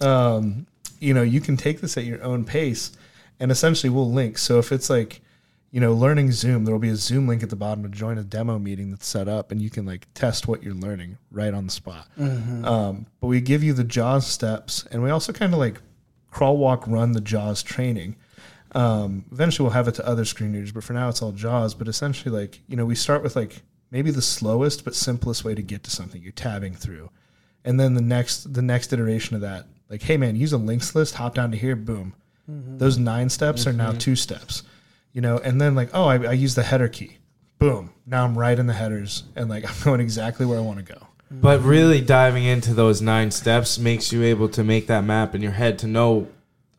uh, 0.00 0.06
um, 0.06 0.66
you 1.00 1.14
know 1.14 1.22
you 1.22 1.40
can 1.40 1.56
take 1.56 1.80
this 1.80 1.96
at 1.96 2.04
your 2.04 2.22
own 2.22 2.44
pace, 2.44 2.92
and 3.40 3.50
essentially 3.50 3.90
we'll 3.90 4.10
link. 4.10 4.38
So 4.38 4.58
if 4.58 4.72
it's 4.72 4.90
like 4.90 5.20
you 5.70 5.80
know 5.80 5.92
learning 5.92 6.32
Zoom, 6.32 6.64
there 6.64 6.74
will 6.74 6.80
be 6.80 6.88
a 6.88 6.96
Zoom 6.96 7.28
link 7.28 7.42
at 7.42 7.50
the 7.50 7.56
bottom 7.56 7.82
to 7.82 7.88
join 7.88 8.18
a 8.18 8.22
demo 8.22 8.58
meeting 8.58 8.90
that's 8.90 9.06
set 9.06 9.28
up, 9.28 9.52
and 9.52 9.60
you 9.60 9.70
can 9.70 9.86
like 9.86 10.06
test 10.14 10.48
what 10.48 10.62
you're 10.62 10.74
learning 10.74 11.18
right 11.30 11.52
on 11.54 11.66
the 11.66 11.72
spot. 11.72 12.08
Um, 12.64 13.06
but 13.20 13.26
we 13.28 13.40
give 13.40 13.62
you 13.62 13.72
the 13.72 13.84
JAWS 13.84 14.26
steps, 14.26 14.86
and 14.90 15.02
we 15.02 15.10
also 15.10 15.32
kind 15.32 15.52
of 15.52 15.58
like 15.58 15.80
crawl, 16.30 16.56
walk, 16.56 16.86
run 16.86 17.12
the 17.12 17.20
JAWS 17.20 17.62
training. 17.62 18.16
Um, 18.72 19.24
eventually, 19.32 19.64
we'll 19.64 19.72
have 19.72 19.88
it 19.88 19.94
to 19.94 20.06
other 20.06 20.24
screen 20.24 20.52
readers, 20.52 20.72
but 20.72 20.84
for 20.84 20.92
now, 20.92 21.08
it's 21.08 21.22
all 21.22 21.32
JAWS. 21.32 21.74
But 21.74 21.88
essentially, 21.88 22.34
like 22.36 22.60
you 22.68 22.76
know, 22.76 22.84
we 22.84 22.94
start 22.94 23.22
with 23.22 23.34
like 23.36 23.62
maybe 23.90 24.10
the 24.10 24.22
slowest 24.22 24.84
but 24.84 24.94
simplest 24.94 25.44
way 25.44 25.54
to 25.54 25.62
get 25.62 25.82
to 25.84 25.90
something. 25.90 26.22
You're 26.22 26.32
tabbing 26.32 26.74
through, 26.74 27.10
and 27.64 27.80
then 27.80 27.94
the 27.94 28.02
next 28.02 28.52
the 28.52 28.62
next 28.62 28.92
iteration 28.92 29.36
of 29.36 29.40
that, 29.42 29.66
like, 29.90 30.02
hey 30.02 30.16
man, 30.16 30.36
use 30.36 30.52
a 30.52 30.58
links 30.58 30.94
list, 30.94 31.14
hop 31.14 31.34
down 31.34 31.50
to 31.50 31.56
here, 31.56 31.76
boom. 31.76 32.14
Mm-hmm. 32.50 32.78
Those 32.78 32.98
nine 32.98 33.28
steps 33.28 33.66
are 33.66 33.72
now 33.72 33.90
mm-hmm. 33.90 33.98
two 33.98 34.16
steps, 34.16 34.62
you 35.12 35.20
know, 35.20 35.38
and 35.38 35.60
then 35.60 35.74
like, 35.74 35.90
oh, 35.92 36.06
I, 36.06 36.16
I 36.24 36.32
use 36.32 36.54
the 36.54 36.62
header 36.62 36.88
key, 36.88 37.18
boom. 37.58 37.92
Now 38.06 38.24
I'm 38.24 38.38
right 38.38 38.58
in 38.58 38.66
the 38.66 38.72
headers, 38.72 39.24
and 39.36 39.48
like 39.50 39.64
I'm 39.68 39.84
going 39.84 40.00
exactly 40.00 40.46
where 40.46 40.58
I 40.58 40.62
want 40.62 40.78
to 40.78 40.92
go. 40.94 41.06
But 41.30 41.62
really 41.62 42.00
diving 42.00 42.44
into 42.44 42.72
those 42.72 43.02
nine 43.02 43.30
steps 43.30 43.78
makes 43.78 44.12
you 44.12 44.22
able 44.22 44.48
to 44.50 44.64
make 44.64 44.86
that 44.86 45.04
map 45.04 45.34
in 45.34 45.42
your 45.42 45.52
head 45.52 45.78
to 45.80 45.86
know, 45.86 46.28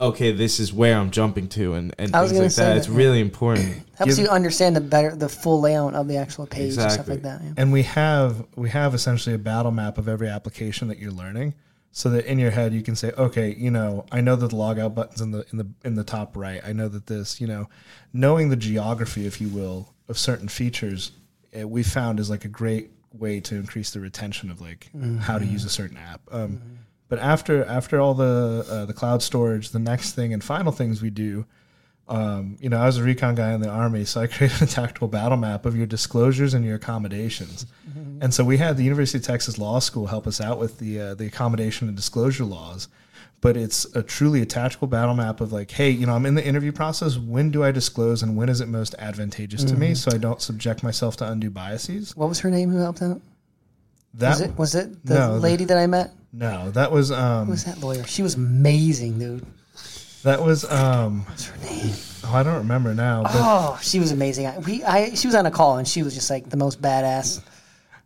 okay, 0.01 0.31
this 0.31 0.59
is 0.59 0.73
where 0.73 0.97
I'm 0.97 1.11
jumping 1.11 1.49
to, 1.49 1.75
and, 1.75 1.93
and 1.99 2.11
things 2.11 2.33
like 2.33 2.39
that. 2.39 2.55
that, 2.55 2.77
It's 2.77 2.89
really 2.89 3.19
important. 3.19 3.83
Helps 3.95 4.15
Give- 4.15 4.25
you 4.25 4.31
understand 4.31 4.75
the 4.75 4.81
better, 4.81 5.15
the 5.15 5.29
full 5.29 5.61
layout 5.61 5.93
of 5.93 6.07
the 6.07 6.17
actual 6.17 6.47
page 6.47 6.73
and 6.77 6.91
stuff 6.91 7.07
Exactly. 7.07 7.13
like 7.15 7.23
that. 7.23 7.41
Yeah. 7.43 7.53
and 7.57 7.71
we 7.71 7.83
have 7.83 8.43
we 8.55 8.69
have 8.69 8.95
essentially 8.95 9.35
a 9.35 9.39
battle 9.39 9.71
map 9.71 9.97
of 9.99 10.07
every 10.07 10.29
application 10.29 10.87
that 10.87 10.97
you're 10.97 11.11
learning 11.11 11.53
so 11.91 12.09
that 12.09 12.25
in 12.25 12.39
your 12.39 12.51
head 12.51 12.73
you 12.73 12.81
can 12.81 12.95
say 12.95 13.11
okay 13.17 13.55
you 13.57 13.71
know 13.71 14.05
i 14.11 14.21
know 14.21 14.35
that 14.35 14.49
the 14.49 14.55
logout 14.55 14.93
buttons 14.93 15.21
in 15.21 15.31
the 15.31 15.45
in 15.51 15.57
the 15.57 15.67
in 15.83 15.95
the 15.95 16.03
top 16.03 16.35
right. 16.37 16.61
I 16.63 16.73
know 16.73 16.87
that 16.87 17.07
this 17.07 17.41
you 17.41 17.47
know 17.47 17.67
knowing 18.13 18.49
the 18.49 18.55
geography 18.55 19.25
if 19.25 19.41
you 19.41 19.49
will 19.49 19.93
of 20.07 20.17
certain 20.17 20.47
features 20.47 21.11
eh, 21.53 21.63
we 21.63 21.83
found 21.83 22.19
is 22.19 22.29
like 22.29 22.45
a 22.45 22.49
great 22.49 22.91
way 23.13 23.39
to 23.41 23.55
increase 23.55 23.91
the 23.91 23.99
retention 23.99 24.51
of 24.51 24.61
like 24.61 24.89
how 25.19 25.39
to 25.39 25.45
use 25.45 25.65
a 25.65 25.69
certain 25.69 25.97
app. 25.97 26.21
Um, 26.31 26.61
but 27.07 27.19
after 27.19 27.65
after 27.65 27.99
all 27.99 28.13
the 28.13 28.65
uh, 28.69 28.85
the 28.85 28.93
cloud 28.93 29.23
storage 29.23 29.69
the 29.71 29.79
next 29.79 30.13
thing 30.13 30.33
and 30.33 30.43
final 30.43 30.71
things 30.71 31.01
we 31.01 31.09
do 31.09 31.45
um, 32.09 32.57
you 32.59 32.69
know, 32.69 32.77
I 32.77 32.85
was 32.87 32.97
a 32.97 33.03
recon 33.03 33.35
guy 33.35 33.53
in 33.53 33.61
the 33.61 33.69
army, 33.69 34.03
so 34.03 34.21
I 34.21 34.27
created 34.35 34.61
a 34.61 34.65
tactical 34.65 35.07
battle 35.07 35.37
map 35.37 35.65
of 35.65 35.75
your 35.77 35.85
disclosures 35.85 36.53
and 36.53 36.65
your 36.65 36.75
accommodations. 36.75 37.65
And 38.21 38.33
so 38.33 38.43
we 38.43 38.57
had 38.57 38.75
the 38.77 38.83
University 38.83 39.19
of 39.19 39.23
Texas 39.23 39.57
Law 39.57 39.79
School 39.79 40.07
help 40.07 40.27
us 40.27 40.41
out 40.41 40.59
with 40.59 40.79
the 40.79 40.99
uh, 40.99 41.13
the 41.15 41.27
accommodation 41.27 41.87
and 41.87 41.95
disclosure 41.95 42.43
laws. 42.45 42.87
But 43.41 43.55
it's 43.55 43.85
a 43.95 44.03
truly 44.03 44.41
a 44.41 44.45
tactical 44.45 44.87
battle 44.87 45.13
map 45.15 45.39
of 45.39 45.53
like, 45.53 45.71
hey, 45.71 45.89
you 45.91 46.05
know, 46.05 46.13
I'm 46.13 46.25
in 46.25 46.35
the 46.35 46.45
interview 46.45 46.73
process. 46.73 47.17
When 47.17 47.51
do 47.51 47.63
I 47.63 47.71
disclose, 47.71 48.21
and 48.21 48.35
when 48.35 48.49
is 48.49 48.59
it 48.59 48.67
most 48.67 48.95
advantageous 48.99 49.63
to 49.63 49.75
me, 49.75 49.95
so 49.95 50.11
I 50.11 50.17
don't 50.17 50.41
subject 50.41 50.83
myself 50.83 51.15
to 51.17 51.31
undue 51.31 51.49
biases? 51.49 52.15
What 52.17 52.27
was 52.27 52.39
her 52.41 52.49
name? 52.51 52.69
Who 52.69 52.79
helped 52.79 53.01
out? 53.01 53.21
That 54.15 54.29
Was 54.31 54.41
it 54.41 54.57
was 54.57 54.75
it 54.75 55.05
the 55.05 55.13
No, 55.13 55.33
the- 55.35 55.39
lady 55.39 55.65
that 55.65 55.77
I 55.77 55.87
met? 55.87 56.11
no, 56.33 56.69
that 56.71 56.91
was 56.91 57.11
um, 57.11 57.45
Who 57.45 57.51
was 57.51 57.63
that 57.65 57.79
lawyer? 57.79 58.03
She 58.05 58.23
was 58.23 58.33
amazing, 58.35 59.19
dude. 59.19 59.45
That 60.23 60.41
was 60.41 60.69
um, 60.69 61.25
What's 61.25 61.47
her 61.47 61.57
name? 61.65 61.93
oh, 62.25 62.31
I 62.33 62.43
don't 62.43 62.57
remember 62.57 62.93
now, 62.93 63.23
but 63.23 63.31
Oh, 63.35 63.79
she 63.81 63.99
was 63.99 64.11
amazing. 64.11 64.47
I, 64.47 64.57
we, 64.59 64.83
I, 64.83 65.13
she 65.15 65.27
was 65.27 65.35
on 65.35 65.45
a 65.45 65.51
call 65.51 65.77
and 65.77 65.87
she 65.87 66.03
was 66.03 66.13
just 66.13 66.29
like 66.29 66.49
the 66.49 66.57
most 66.57 66.81
badass, 66.81 67.41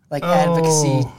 like 0.09 0.23
oh, 0.23 0.31
advocacy 0.31 1.09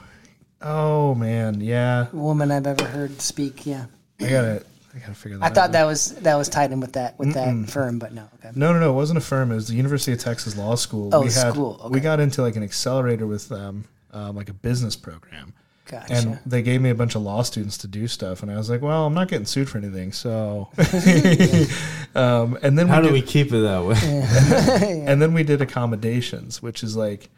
Oh 0.67 1.15
man, 1.15 1.61
yeah, 1.61 2.07
woman 2.13 2.51
I've 2.51 2.67
ever 2.67 2.85
heard 2.85 3.21
speak. 3.21 3.67
Yeah, 3.67 3.85
I 4.19 4.29
gotta, 4.31 4.65
I 4.95 4.99
gotta 4.99 5.15
figure 5.15 5.37
that. 5.37 5.45
I 5.45 5.49
out. 5.49 5.55
thought 5.55 5.73
that 5.73 5.85
was 5.85 6.15
that 6.17 6.37
was 6.37 6.49
tied 6.49 6.73
in 6.73 6.81
with 6.81 6.95
that 6.95 7.19
with 7.19 7.35
that 7.35 7.69
firm, 7.69 7.99
but 7.99 8.15
no. 8.15 8.27
Okay. 8.37 8.51
No, 8.55 8.73
no, 8.73 8.81
no. 8.81 8.91
It 8.91 8.95
wasn't 8.95 9.19
a 9.19 9.21
firm. 9.21 9.53
It 9.53 9.57
was 9.57 9.69
the 9.69 9.75
University 9.75 10.13
of 10.13 10.21
Texas 10.21 10.57
Law 10.57 10.75
School. 10.77 11.11
Oh, 11.13 11.21
we 11.21 11.27
had, 11.27 11.53
school, 11.53 11.87
We 11.91 12.01
got 12.01 12.19
into 12.19 12.41
like 12.41 12.57
an 12.57 12.63
accelerator 12.63 13.27
with 13.27 13.47
them, 13.51 13.85
um, 14.13 14.37
like 14.37 14.49
a 14.49 14.55
business 14.55 14.97
program. 14.97 15.53
Gotcha. 15.87 16.15
And 16.15 16.39
they 16.47 16.63
gave 16.63 16.81
me 16.81 16.89
a 16.89 16.95
bunch 16.95 17.15
of 17.15 17.23
law 17.23 17.43
students 17.43 17.77
to 17.79 17.89
do 17.89 18.09
stuff, 18.09 18.43
and 18.43 18.51
I 18.51 18.57
was 18.57 18.71
like, 18.71 18.81
"Well, 18.81 19.07
I'm 19.07 19.13
not 19.13 19.29
getting 19.29 19.45
sued 19.45 19.69
for 19.69 19.77
anything." 19.79 20.13
So, 20.13 20.69
um, 22.15 22.59
and 22.63 22.79
then 22.79 22.89
How 22.89 23.01
we 23.01 23.09
do 23.09 23.09
did, 23.09 23.13
we 23.13 23.23
keep 23.23 23.53
it 23.53 23.61
that 23.61 23.85
way? 23.85 25.05
and 25.07 25.21
then 25.21 25.35
we 25.35 25.43
did 25.43 25.61
accommodations, 25.61 26.63
which 26.63 26.83
is 26.83 26.97
like, 26.97 27.29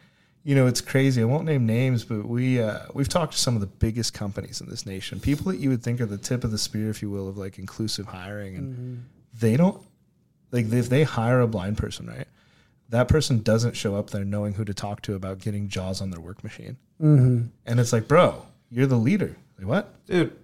you 0.43 0.55
know, 0.55 0.65
it's 0.65 0.79
crazy. 0.79 1.21
I 1.21 1.25
won't 1.25 1.43
name 1.43 1.65
names, 1.65 2.05
but 2.05 2.25
we 2.25 2.61
uh, 2.61 2.79
we've 2.93 3.09
talked 3.09 3.33
to 3.33 3.37
some 3.37 3.55
of 3.55 3.61
the 3.61 3.67
biggest 3.67 4.13
companies 4.13 4.61
in 4.61 4.69
this 4.69 4.85
nation, 4.85 5.19
people 5.19 5.51
that 5.51 5.59
you 5.59 5.69
would 5.69 5.83
think 5.83 5.99
are 5.99 6.05
the 6.05 6.17
tip 6.17 6.45
of 6.45 6.51
the 6.51 6.57
spear, 6.57 6.89
if 6.89 7.01
you 7.01 7.09
will, 7.09 7.27
of 7.27 7.37
like 7.37 7.59
inclusive 7.59 8.05
hiring, 8.05 8.55
and 8.55 9.05
they 9.37 9.57
don't 9.57 9.81
like 10.51 10.71
if 10.71 10.87
they 10.87 11.03
hire 11.03 11.41
a 11.41 11.47
blind 11.47 11.77
person, 11.77 12.07
right? 12.07 12.27
That 12.89 13.09
person 13.09 13.41
doesn't 13.41 13.75
show 13.75 13.95
up 13.95 14.11
there 14.11 14.23
knowing 14.23 14.53
who 14.53 14.63
to 14.63 14.73
talk 14.73 15.01
to 15.01 15.15
about 15.15 15.39
getting 15.39 15.67
jaws 15.67 15.99
on 16.01 16.11
their 16.11 16.21
work 16.21 16.45
machine, 16.45 16.77
mm-hmm. 17.01 17.47
and 17.65 17.79
it's 17.79 17.93
like, 17.93 18.07
bro, 18.07 18.45
you're 18.69 18.87
the 18.87 18.95
leader. 18.97 19.35
Like 19.57 19.67
what? 19.67 20.05
Dude, 20.05 20.35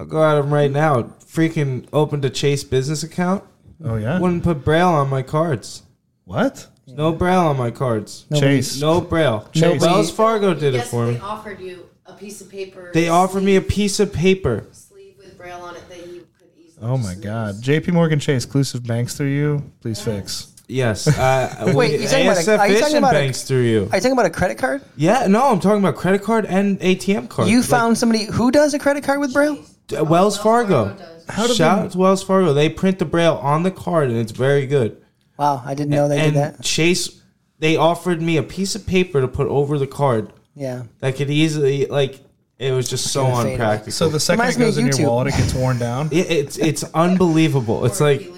I'll 0.00 0.06
go 0.06 0.22
at 0.24 0.38
him 0.38 0.52
right 0.52 0.70
now. 0.70 1.02
Freaking 1.24 1.86
opened 1.92 2.24
a 2.24 2.30
Chase 2.30 2.64
business 2.64 3.02
account. 3.02 3.44
Oh 3.84 3.96
yeah, 3.96 4.18
Wouldn't 4.18 4.42
put 4.42 4.64
Braille 4.64 4.88
on 4.88 5.08
my 5.08 5.22
cards. 5.22 5.82
what? 6.24 6.66
No 6.86 7.12
Braille 7.12 7.40
on 7.40 7.56
my 7.58 7.70
cards. 7.70 8.24
Chase. 8.34 8.80
No 8.80 9.00
Braille. 9.00 9.46
Chase. 9.52 9.80
Wells 9.82 10.10
Fargo 10.10 10.54
did 10.54 10.74
it 10.74 10.84
for 10.84 11.06
they 11.06 11.12
me. 11.12 11.18
offered 11.20 11.60
you 11.60 11.88
a 12.06 12.14
piece 12.14 12.40
of 12.40 12.48
paper. 12.50 12.90
They 12.94 13.08
offered 13.08 13.42
me 13.42 13.56
a 13.56 13.60
piece 13.60 14.00
of 14.00 14.12
paper. 14.12 14.66
sleeve 14.72 15.14
with 15.18 15.36
braille 15.36 15.60
on 15.60 15.76
it 15.76 15.86
that 15.90 16.06
you 16.06 16.26
could 16.38 16.48
easily. 16.56 16.78
Oh 16.80 16.96
my 16.96 17.10
just 17.12 17.22
God. 17.22 17.54
lose. 17.56 17.60
JP 17.62 17.92
Morgan 17.92 18.18
Chase, 18.18 18.44
exclusive 18.44 18.84
banks 18.86 19.14
through 19.14 19.28
you. 19.28 19.70
Please 19.82 20.00
fix. 20.00 20.54
Yes. 20.68 21.06
Uh, 21.08 21.72
Wait, 21.74 21.98
you're 22.00 22.08
talking 22.10 22.26
about 22.28 22.46
a- 22.46 22.58
are 22.58 22.68
you 22.68 22.74
talking 22.74 22.84
Vision 22.84 22.98
about 22.98 23.14
a- 23.16 23.32
through 23.32 23.62
you. 23.62 23.78
Are 23.90 23.96
you 23.96 24.00
talking 24.02 24.12
about 24.12 24.26
a 24.26 24.30
credit 24.30 24.58
card? 24.58 24.82
Yeah, 24.96 25.26
no, 25.26 25.46
I'm 25.50 25.60
talking 25.60 25.78
about 25.82 25.96
credit 25.96 26.22
card 26.22 26.44
and 26.46 26.78
ATM 26.80 27.28
card. 27.28 27.48
You 27.48 27.60
Like, 27.60 27.68
found 27.68 27.98
somebody 27.98 28.24
who 28.24 28.50
does 28.50 28.74
a 28.74 28.78
credit 28.78 29.02
card 29.04 29.20
with 29.20 29.32
Braille? 29.32 29.58
uh, 29.98 30.04
Wells 30.04 30.36
Fargo. 30.36 30.90
does. 30.94 31.24
How 31.28 31.46
do 31.46 31.54
Shout 31.54 31.78
they- 31.78 31.84
out 31.86 31.90
to 31.92 31.98
Wells 31.98 32.22
Fargo. 32.22 32.52
They 32.52 32.68
print 32.68 32.98
the 32.98 33.04
braille 33.06 33.36
on 33.42 33.62
the 33.62 33.70
card, 33.70 34.10
and 34.10 34.18
it's 34.18 34.32
very 34.32 34.66
good. 34.66 34.98
Wow, 35.38 35.62
I 35.64 35.74
didn't 35.74 35.90
know 35.90 36.08
they 36.08 36.18
and 36.18 36.34
did 36.34 36.42
that. 36.42 36.62
Chase, 36.62 37.22
they 37.58 37.76
offered 37.76 38.20
me 38.20 38.36
a 38.36 38.42
piece 38.42 38.74
of 38.74 38.86
paper 38.86 39.20
to 39.22 39.28
put 39.28 39.46
over 39.48 39.78
the 39.78 39.86
card 39.86 40.32
Yeah. 40.54 40.82
that 41.00 41.16
could 41.16 41.30
easily 41.30 41.86
like. 41.86 42.20
It 42.58 42.72
was 42.72 42.90
just 42.90 43.12
so 43.12 43.22
gonna 43.22 43.36
fade 43.36 43.42
away. 43.44 43.52
unpractical. 43.52 43.92
So 43.92 44.08
the 44.08 44.18
second 44.18 44.40
Reminds 44.40 44.56
it 44.56 44.60
goes 44.60 44.76
of 44.78 44.84
in 44.84 44.96
your 45.00 45.08
wallet, 45.08 45.28
it 45.28 45.36
gets 45.36 45.54
worn 45.54 45.78
down. 45.78 46.08
It- 46.12 46.28
it's 46.28 46.58
it's 46.58 46.82
unbelievable. 46.92 47.84
It's 47.84 48.00
like 48.00 48.20
He 48.22 48.26
loses 48.26 48.37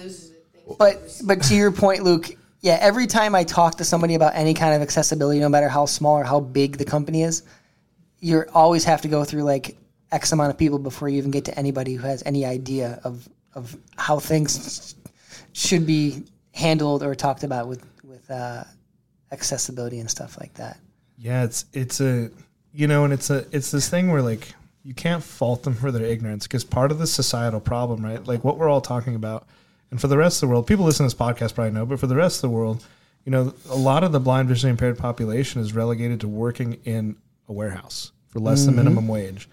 But 0.77 1.21
but 1.25 1.41
to 1.43 1.55
your 1.55 1.71
point, 1.71 2.03
Luke, 2.03 2.29
yeah, 2.61 2.77
every 2.79 3.07
time 3.07 3.35
I 3.35 3.43
talk 3.43 3.75
to 3.77 3.83
somebody 3.83 4.15
about 4.15 4.35
any 4.35 4.53
kind 4.53 4.75
of 4.75 4.81
accessibility, 4.81 5.39
no 5.39 5.49
matter 5.49 5.69
how 5.69 5.85
small 5.85 6.17
or 6.17 6.23
how 6.23 6.39
big 6.39 6.77
the 6.77 6.85
company 6.85 7.23
is, 7.23 7.43
you 8.19 8.43
always 8.53 8.83
have 8.85 9.01
to 9.01 9.07
go 9.07 9.23
through 9.23 9.43
like 9.43 9.77
X 10.11 10.31
amount 10.31 10.51
of 10.51 10.57
people 10.57 10.79
before 10.79 11.09
you 11.09 11.17
even 11.17 11.31
get 11.31 11.45
to 11.45 11.57
anybody 11.57 11.95
who 11.95 12.03
has 12.05 12.23
any 12.25 12.45
idea 12.45 12.99
of 13.03 13.27
of 13.53 13.75
how 13.97 14.19
things 14.19 14.95
should 15.53 15.85
be 15.85 16.23
handled 16.53 17.03
or 17.03 17.15
talked 17.15 17.43
about 17.43 17.67
with 17.67 17.85
with 18.03 18.29
uh, 18.29 18.63
accessibility 19.31 19.99
and 19.99 20.09
stuff 20.09 20.37
like 20.39 20.53
that. 20.55 20.77
Yeah, 21.17 21.43
it's 21.43 21.65
it's 21.73 22.01
a 22.01 22.29
you 22.73 22.87
know, 22.87 23.03
and 23.03 23.13
it's 23.13 23.29
a 23.29 23.45
it's 23.51 23.71
this 23.71 23.89
thing 23.89 24.11
where 24.11 24.21
like 24.21 24.53
you 24.83 24.93
can't 24.93 25.23
fault 25.23 25.63
them 25.63 25.73
for 25.73 25.91
their 25.91 26.05
ignorance 26.05 26.47
because 26.47 26.63
part 26.63 26.91
of 26.91 26.99
the 26.99 27.07
societal 27.07 27.59
problem, 27.59 28.03
right? 28.03 28.25
Like 28.25 28.43
what 28.43 28.57
we're 28.57 28.69
all 28.69 28.81
talking 28.81 29.15
about, 29.15 29.47
and 29.91 29.99
for 29.99 30.07
the 30.07 30.17
rest 30.17 30.41
of 30.41 30.47
the 30.47 30.53
world, 30.53 30.67
people 30.67 30.85
listening 30.85 31.09
to 31.09 31.15
this 31.15 31.21
podcast 31.27 31.53
probably 31.53 31.71
know, 31.71 31.85
but 31.85 31.99
for 31.99 32.07
the 32.07 32.15
rest 32.15 32.37
of 32.37 32.49
the 32.49 32.55
world, 32.55 32.83
you 33.25 33.31
know, 33.31 33.53
a 33.69 33.75
lot 33.75 34.03
of 34.03 34.11
the 34.11 34.19
blind 34.19 34.47
visually 34.47 34.71
impaired 34.71 34.97
population 34.97 35.61
is 35.61 35.73
relegated 35.73 36.21
to 36.21 36.27
working 36.27 36.79
in 36.85 37.17
a 37.47 37.53
warehouse 37.53 38.11
for 38.29 38.39
less 38.39 38.65
than 38.65 38.73
mm-hmm. 38.73 38.85
minimum 38.85 39.07
wage, 39.07 39.49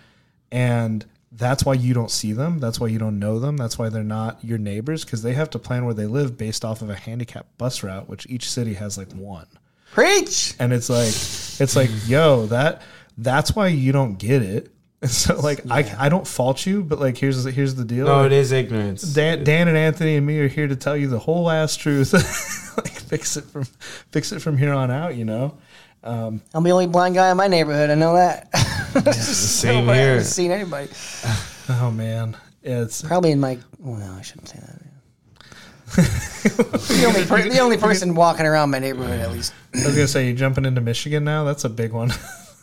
and 0.51 1.05
that's 1.33 1.64
why 1.64 1.74
you 1.74 1.92
don't 1.92 2.11
see 2.11 2.33
them. 2.33 2.59
That's 2.59 2.81
why 2.81 2.87
you 2.87 2.98
don't 2.98 3.18
know 3.18 3.38
them. 3.38 3.57
That's 3.57 3.79
why 3.79 3.90
they're 3.90 4.03
not 4.03 4.42
your 4.42 4.57
neighbors 4.57 5.05
because 5.05 5.22
they 5.22 5.35
have 5.35 5.51
to 5.51 5.59
plan 5.59 5.85
where 5.85 5.94
they 5.94 6.07
live 6.07 6.38
based 6.38 6.64
off 6.64 6.81
of 6.81 6.88
a 6.88 6.94
handicapped 6.94 7.59
bus 7.59 7.83
route, 7.83 8.09
which 8.09 8.27
each 8.31 8.48
city 8.48 8.74
has 8.74 8.96
like 8.96 9.12
one 9.12 9.46
Preach. 9.92 10.55
and 10.59 10.72
it's 10.72 10.88
like 10.88 11.09
it's 11.09 11.77
like 11.77 11.90
yo 12.07 12.46
that 12.46 12.83
that's 13.18 13.55
why 13.55 13.68
you 13.68 13.92
don't 13.92 14.18
get 14.18 14.42
it 14.42 14.70
and 15.03 15.11
so 15.11 15.41
like 15.41 15.61
I, 15.71 15.95
I 15.99 16.09
don't 16.09 16.27
fault 16.27 16.67
you 16.67 16.83
but 16.83 16.99
like 16.99 17.17
here's 17.17 17.45
the, 17.45 17.51
here's 17.51 17.75
the 17.75 17.85
deal 17.85 18.07
no, 18.07 18.25
it 18.25 18.33
is 18.33 18.53
ignorance. 18.53 19.03
Dan, 19.03 19.45
Dan 19.45 19.69
and 19.69 19.77
Anthony 19.77 20.17
and 20.17 20.27
me 20.27 20.39
are 20.41 20.49
here 20.49 20.67
to 20.67 20.77
tell 20.77 20.97
you 20.97 21.09
the 21.09 21.19
whole 21.19 21.51
ass 21.51 21.77
truth 21.77 22.13
like 22.77 22.93
fix 22.93 23.37
it 23.37 23.45
from 23.45 23.65
fix 24.11 24.33
it 24.33 24.41
from 24.41 24.59
here 24.59 24.73
on 24.73 24.91
out 24.91 25.15
you 25.17 25.25
know 25.25 25.57
um, 26.05 26.41
I'm 26.55 26.63
the 26.63 26.71
only 26.71 26.87
blind 26.87 27.17
guy 27.17 27.29
in 27.33 27.37
my 27.37 27.49
neighborhood. 27.49 27.91
I 27.91 27.97
know 27.97 28.15
that. 28.15 28.57
Same 29.15 29.81
Nobody 29.81 29.99
here. 29.99 30.13
ever 30.13 30.25
seen 30.25 30.53
anybody. 30.53 30.89
oh 31.71 31.91
man 31.91 32.37
it's 32.63 33.03
Probably 33.03 33.31
in 33.31 33.41
my. 33.41 33.59
Well, 33.79 33.99
no, 33.99 34.13
I 34.13 34.23
shouldn't 34.23 34.49
say 34.49 34.59
that. 34.59 34.83
the, 35.97 37.05
only 37.07 37.25
per, 37.25 37.49
the 37.49 37.61
only 37.61 37.79
person 37.79 38.15
walking 38.15 38.45
around 38.45 38.71
my 38.71 38.79
neighborhood, 38.79 39.21
at 39.21 39.33
least. 39.33 39.55
I 39.75 39.87
was 39.87 39.95
gonna 39.95 40.07
say 40.07 40.27
you're 40.27 40.37
jumping 40.37 40.67
into 40.67 40.83
Michigan 40.83 41.25
now 41.25 41.45
that's 41.45 41.65
a 41.65 41.69
big 41.71 41.93
one 41.93 42.11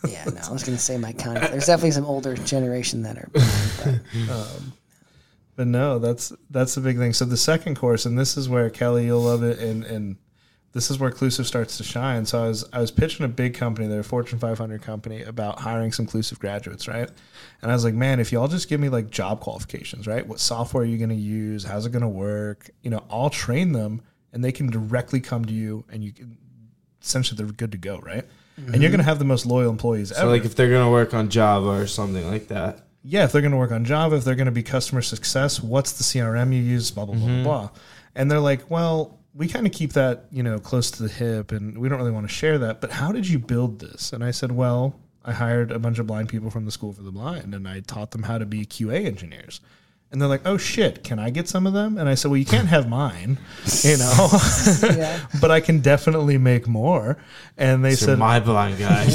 Yeah, 0.06 0.24
no, 0.24 0.40
I 0.48 0.52
was 0.52 0.62
going 0.62 0.76
to 0.76 0.82
say 0.82 0.96
my 0.98 1.12
county. 1.12 1.40
There's 1.40 1.66
definitely 1.66 1.90
some 1.92 2.04
older 2.06 2.34
generation 2.34 3.02
that 3.02 3.16
are. 3.18 3.28
but- 3.32 4.30
um, 4.30 4.72
But 5.56 5.66
no, 5.66 5.98
that's 5.98 6.32
that's 6.50 6.74
the 6.74 6.80
big 6.82 6.98
thing. 6.98 7.12
So 7.12 7.24
the 7.24 7.36
second 7.36 7.76
course, 7.76 8.04
and 8.06 8.18
this 8.18 8.36
is 8.36 8.48
where 8.48 8.68
Kelly, 8.70 9.06
you'll 9.06 9.22
love 9.22 9.42
it, 9.42 9.58
and 9.58 9.84
and 9.84 10.16
this 10.72 10.90
is 10.90 10.98
where 10.98 11.10
Clusiv 11.10 11.46
starts 11.46 11.78
to 11.78 11.82
shine. 11.82 12.26
So 12.26 12.44
I 12.44 12.48
was 12.48 12.64
I 12.74 12.80
was 12.80 12.90
pitching 12.90 13.24
a 13.24 13.28
big 13.28 13.54
company, 13.54 13.88
they're 13.88 14.00
a 14.00 14.04
Fortune 14.04 14.38
500 14.38 14.82
company, 14.82 15.22
about 15.22 15.58
hiring 15.60 15.92
some 15.92 16.06
Clusiv 16.06 16.38
graduates, 16.38 16.86
right? 16.86 17.08
And 17.62 17.70
I 17.70 17.74
was 17.74 17.84
like, 17.84 17.94
man, 17.94 18.20
if 18.20 18.30
y'all 18.32 18.48
just 18.48 18.68
give 18.68 18.78
me 18.80 18.90
like 18.90 19.08
job 19.10 19.40
qualifications, 19.40 20.06
right? 20.06 20.26
What 20.26 20.40
software 20.40 20.82
are 20.82 20.86
you 20.86 20.98
going 20.98 21.08
to 21.08 21.14
use? 21.16 21.64
How's 21.64 21.86
it 21.86 21.90
going 21.92 22.02
to 22.02 22.08
work? 22.08 22.68
You 22.82 22.90
know, 22.90 23.02
I'll 23.10 23.30
train 23.30 23.72
them, 23.72 24.02
and 24.34 24.44
they 24.44 24.52
can 24.52 24.68
directly 24.68 25.20
come 25.20 25.46
to 25.46 25.54
you, 25.54 25.84
and 25.90 26.04
you 26.04 26.12
can 26.12 26.36
essentially 27.02 27.38
they're 27.42 27.50
good 27.50 27.72
to 27.72 27.78
go, 27.78 27.98
right? 28.00 28.26
And 28.56 28.80
you're 28.82 28.90
going 28.90 28.98
to 28.98 29.04
have 29.04 29.18
the 29.18 29.24
most 29.24 29.46
loyal 29.46 29.70
employees 29.70 30.08
So 30.08 30.22
ever. 30.22 30.30
like 30.30 30.44
if 30.44 30.54
they're 30.54 30.70
gonna 30.70 30.90
work 30.90 31.12
on 31.14 31.28
Java 31.28 31.68
or 31.68 31.86
something 31.86 32.26
like 32.30 32.48
that. 32.48 32.80
yeah, 33.02 33.24
if 33.24 33.32
they're 33.32 33.42
going 33.42 33.52
to 33.52 33.58
work 33.58 33.70
on 33.70 33.84
Java, 33.84 34.16
if 34.16 34.24
they're 34.24 34.34
going 34.34 34.46
to 34.46 34.52
be 34.52 34.62
customer 34.64 35.00
success, 35.02 35.62
what's 35.62 35.92
the 35.92 36.02
CRM 36.04 36.52
you 36.52 36.60
use, 36.60 36.90
blah, 36.90 37.04
blah, 37.04 37.14
blah, 37.14 37.24
blah, 37.24 37.34
mm-hmm. 37.34 37.42
blah. 37.44 37.70
And 38.16 38.28
they're 38.30 38.40
like, 38.40 38.68
well, 38.70 39.20
we 39.34 39.46
kind 39.46 39.66
of 39.66 39.72
keep 39.72 39.92
that, 39.92 40.24
you 40.32 40.42
know, 40.42 40.58
close 40.58 40.90
to 40.92 41.02
the 41.04 41.08
hip 41.08 41.52
and 41.52 41.78
we 41.78 41.88
don't 41.88 41.98
really 41.98 42.10
want 42.10 42.26
to 42.26 42.32
share 42.34 42.58
that. 42.58 42.80
But 42.80 42.90
how 42.90 43.12
did 43.12 43.28
you 43.28 43.38
build 43.38 43.78
this? 43.78 44.12
And 44.12 44.24
I 44.24 44.30
said, 44.32 44.50
well, 44.52 44.98
I 45.24 45.32
hired 45.32 45.70
a 45.70 45.78
bunch 45.78 45.98
of 45.98 46.06
blind 46.06 46.28
people 46.30 46.50
from 46.50 46.64
the 46.64 46.70
School 46.72 46.92
for 46.92 47.02
the 47.02 47.12
Blind 47.12 47.54
and 47.54 47.68
I 47.68 47.80
taught 47.80 48.10
them 48.12 48.22
how 48.24 48.38
to 48.38 48.46
be 48.46 48.64
QA 48.64 49.04
engineers. 49.04 49.60
And 50.16 50.20
they're 50.22 50.30
like, 50.30 50.46
oh 50.46 50.56
shit, 50.56 51.04
can 51.04 51.18
I 51.18 51.28
get 51.28 51.46
some 51.46 51.66
of 51.66 51.74
them? 51.74 51.98
And 51.98 52.08
I 52.08 52.14
said, 52.14 52.30
well, 52.30 52.38
you 52.38 52.46
can't 52.46 52.68
have 52.68 52.88
mine, 52.88 53.36
you 53.82 53.98
know, 53.98 54.28
Yeah. 54.82 55.20
but 55.42 55.50
I 55.50 55.60
can 55.60 55.80
definitely 55.80 56.38
make 56.38 56.66
more. 56.66 57.18
And 57.58 57.84
they 57.84 57.90
They're 57.90 57.96
said, 57.98 58.18
my 58.18 58.40
blind 58.40 58.78
guys. 58.78 59.14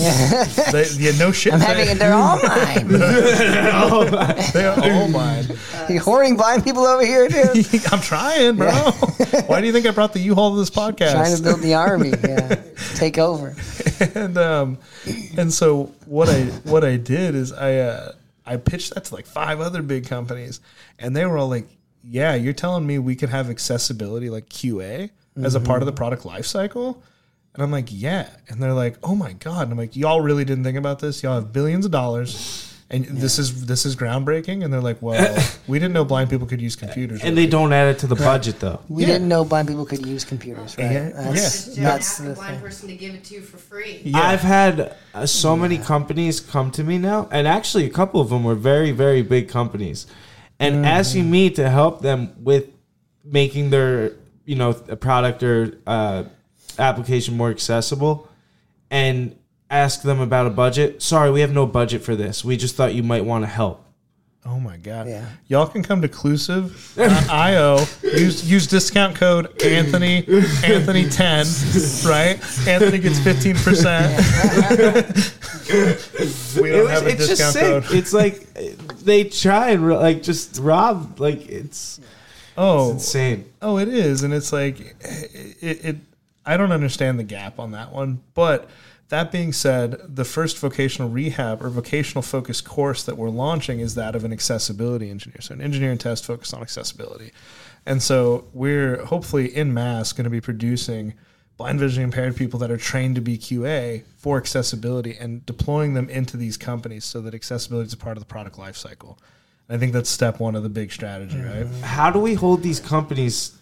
they, 0.71 0.85
yeah, 1.03 1.17
no 1.17 1.31
shit. 1.31 1.53
I'm 1.53 1.59
having 1.59 1.87
it. 1.87 1.97
They're 1.97 2.13
all 2.13 2.39
mine. 2.39 2.87
they 2.87 4.63
are 4.63 4.93
all 4.93 5.07
mine. 5.07 5.45
you 5.89 5.99
hoarding 5.99 6.37
blind 6.37 6.63
people 6.63 6.85
over 6.85 7.03
here, 7.03 7.27
dude. 7.27 7.65
I'm 7.91 7.99
trying, 8.01 8.57
bro. 8.57 8.69
Why 9.47 9.59
do 9.59 9.65
you 9.65 9.73
think 9.73 9.87
I 9.87 9.91
brought 9.91 10.13
the 10.13 10.19
U-Haul 10.19 10.53
to 10.53 10.59
this 10.59 10.69
podcast? 10.69 11.13
Trying 11.13 11.35
to 11.35 11.41
build 11.41 11.61
the 11.61 11.73
army. 11.73 12.09
Yeah, 12.09 12.61
take 12.93 13.17
over. 13.17 13.55
and 14.13 14.37
um, 14.37 14.77
and 15.35 15.51
so 15.51 15.85
what 16.05 16.29
I 16.29 16.43
what 16.69 16.83
I 16.83 16.97
did 16.97 17.33
is 17.33 17.51
I 17.51 17.77
uh, 17.77 18.11
I 18.45 18.57
pitched 18.57 18.93
that 18.93 19.05
to 19.05 19.15
like 19.15 19.25
five 19.25 19.59
other 19.59 19.81
big 19.81 20.07
companies, 20.07 20.59
and 20.99 21.15
they 21.15 21.25
were 21.25 21.37
all 21.37 21.49
like, 21.49 21.67
"Yeah, 22.03 22.35
you're 22.35 22.53
telling 22.53 22.85
me 22.85 22.99
we 22.99 23.15
could 23.15 23.29
have 23.29 23.49
accessibility 23.49 24.29
like 24.29 24.49
QA 24.49 25.11
as 25.37 25.55
a 25.55 25.59
part 25.59 25.81
of 25.81 25.85
the 25.85 25.91
mm-hmm. 25.91 25.97
product 25.97 26.23
lifecycle." 26.23 27.01
And 27.53 27.63
I'm 27.63 27.71
like, 27.71 27.87
"Yeah," 27.89 28.29
and 28.47 28.61
they're 28.61 28.73
like, 28.73 28.97
"Oh 29.03 29.15
my 29.15 29.33
god!" 29.33 29.63
And 29.63 29.73
I'm 29.73 29.77
like, 29.77 29.95
"Y'all 29.95 30.21
really 30.21 30.45
didn't 30.45 30.63
think 30.63 30.77
about 30.77 30.99
this? 30.99 31.21
Y'all 31.21 31.35
have 31.35 31.53
billions 31.53 31.85
of 31.85 31.91
dollars." 31.91 32.70
And 32.93 33.05
this 33.05 33.39
is 33.39 33.65
this 33.67 33.85
is 33.85 33.95
groundbreaking, 33.95 34.65
and 34.65 34.73
they're 34.73 34.81
like, 34.81 35.01
"Well, 35.01 35.15
we 35.67 35.79
didn't 35.79 35.93
know 35.93 36.03
blind 36.03 36.29
people 36.29 36.45
could 36.45 36.59
use 36.61 36.75
computers." 36.75 37.23
And 37.23 37.37
they 37.37 37.47
don't 37.47 37.71
add 37.71 37.87
it 37.95 37.99
to 37.99 38.07
the 38.07 38.17
budget 38.17 38.59
though. 38.59 38.81
We 38.89 39.03
Yeah. 39.03 39.13
didn't 39.13 39.29
know 39.29 39.45
blind 39.45 39.69
people 39.69 39.85
could 39.85 40.05
use 40.05 40.25
computers, 40.25 40.77
right? 40.77 40.91
Yeah. 40.91 41.09
That's, 41.09 41.31
Just 41.65 41.75
that's 41.77 42.09
ask 42.19 42.23
the 42.23 42.31
a 42.31 42.35
blind 42.35 42.55
thing. 42.55 42.61
person 42.61 42.89
to 42.89 42.95
give 42.97 43.15
it 43.15 43.23
to 43.23 43.35
you 43.35 43.41
for 43.41 43.57
free. 43.57 44.01
Yeah. 44.03 44.19
I've 44.19 44.41
had 44.41 44.93
uh, 45.13 45.25
so 45.25 45.55
many 45.55 45.77
companies 45.77 46.41
come 46.41 46.69
to 46.71 46.83
me 46.83 46.97
now, 46.97 47.29
and 47.31 47.47
actually 47.47 47.85
a 47.85 47.89
couple 47.89 48.19
of 48.19 48.29
them 48.29 48.43
were 48.43 48.55
very, 48.55 48.91
very 48.91 49.21
big 49.21 49.47
companies, 49.47 50.05
and 50.59 50.85
asking 50.85 51.31
me 51.31 51.49
to 51.51 51.69
help 51.69 52.01
them 52.01 52.33
with 52.43 52.65
making 53.23 53.69
their, 53.69 54.11
you 54.43 54.55
know, 54.57 54.71
a 54.89 54.97
product 54.97 55.43
or 55.43 55.77
uh, 55.87 56.25
application 56.77 57.37
more 57.37 57.51
accessible, 57.51 58.27
and 58.89 59.37
ask 59.71 60.01
them 60.03 60.19
about 60.19 60.45
a 60.45 60.51
budget. 60.51 61.01
Sorry, 61.01 61.31
we 61.31 61.41
have 61.41 61.51
no 61.53 61.65
budget 61.65 62.03
for 62.03 62.15
this. 62.15 62.45
We 62.45 62.57
just 62.57 62.75
thought 62.75 62.93
you 62.93 63.01
might 63.03 63.25
want 63.25 63.43
to 63.43 63.47
help. 63.47 63.85
Oh 64.43 64.59
my 64.59 64.77
god! 64.77 65.07
Yeah. 65.07 65.23
Y'all 65.49 65.67
can 65.67 65.83
come 65.83 66.01
to 66.01 66.07
Clusiv 66.07 66.97
uh, 66.97 67.31
IO. 67.31 67.77
Use 68.01 68.49
use 68.49 68.65
discount 68.65 69.15
code 69.15 69.61
Anthony 69.61 70.25
Anthony 70.65 71.07
ten. 71.09 71.45
Right? 72.03 72.39
Anthony 72.67 72.97
gets 72.97 73.19
fifteen 73.19 73.55
percent. 73.55 74.17
We 76.59 76.69
don't 76.71 76.81
was- 76.85 76.89
have 76.89 77.05
a 77.05 77.09
it's 77.09 77.27
just 77.27 77.29
discount 77.29 77.53
sick. 77.53 77.63
code. 77.63 77.85
It's 77.95 78.13
like 78.13 78.53
they 79.03 79.25
try 79.25 79.69
and 79.71 79.87
like 79.87 80.23
just 80.23 80.57
rob. 80.59 81.19
Like 81.19 81.47
it's, 81.47 81.99
Oh, 82.57 82.93
it's 82.95 83.03
insane. 83.03 83.45
oh, 83.61 83.77
it 83.77 83.87
is, 83.89 84.23
and 84.23 84.33
it's 84.33 84.51
like 84.51 84.79
it, 84.79 85.85
it. 85.85 85.97
I 86.47 86.57
don't 86.57 86.71
understand 86.71 87.19
the 87.19 87.23
gap 87.23 87.59
on 87.59 87.71
that 87.73 87.91
one, 87.93 88.21
but. 88.33 88.67
That 89.11 89.29
being 89.29 89.51
said, 89.51 89.99
the 90.07 90.23
first 90.23 90.57
vocational 90.57 91.09
rehab 91.09 91.61
or 91.61 91.67
vocational 91.69 92.21
focused 92.21 92.63
course 92.63 93.03
that 93.03 93.17
we're 93.17 93.29
launching 93.29 93.81
is 93.81 93.95
that 93.95 94.15
of 94.15 94.23
an 94.23 94.31
accessibility 94.31 95.09
engineer. 95.09 95.41
So, 95.41 95.53
an 95.53 95.59
engineering 95.61 95.97
test 95.97 96.23
focused 96.23 96.53
on 96.53 96.61
accessibility. 96.61 97.33
And 97.85 98.01
so, 98.01 98.47
we're 98.53 99.03
hopefully 99.03 99.53
in 99.53 99.73
mass 99.73 100.13
going 100.13 100.23
to 100.23 100.29
be 100.29 100.39
producing 100.39 101.15
blind 101.57 101.77
visually 101.77 102.05
impaired 102.05 102.37
people 102.37 102.57
that 102.59 102.71
are 102.71 102.77
trained 102.77 103.15
to 103.15 103.21
be 103.21 103.37
QA 103.37 104.03
for 104.15 104.37
accessibility 104.37 105.17
and 105.19 105.45
deploying 105.45 105.93
them 105.93 106.07
into 106.07 106.37
these 106.37 106.55
companies 106.55 107.03
so 107.03 107.19
that 107.19 107.35
accessibility 107.35 107.87
is 107.87 107.93
a 107.93 107.97
part 107.97 108.15
of 108.15 108.23
the 108.23 108.27
product 108.27 108.55
lifecycle. 108.55 109.17
I 109.67 109.77
think 109.77 109.91
that's 109.91 110.09
step 110.09 110.39
one 110.39 110.55
of 110.55 110.63
the 110.63 110.69
big 110.69 110.89
strategy, 110.89 111.37
right? 111.37 111.67
how 111.81 112.11
do 112.11 112.19
we 112.19 112.35
hold 112.35 112.63
these 112.63 112.79
companies 112.79 113.57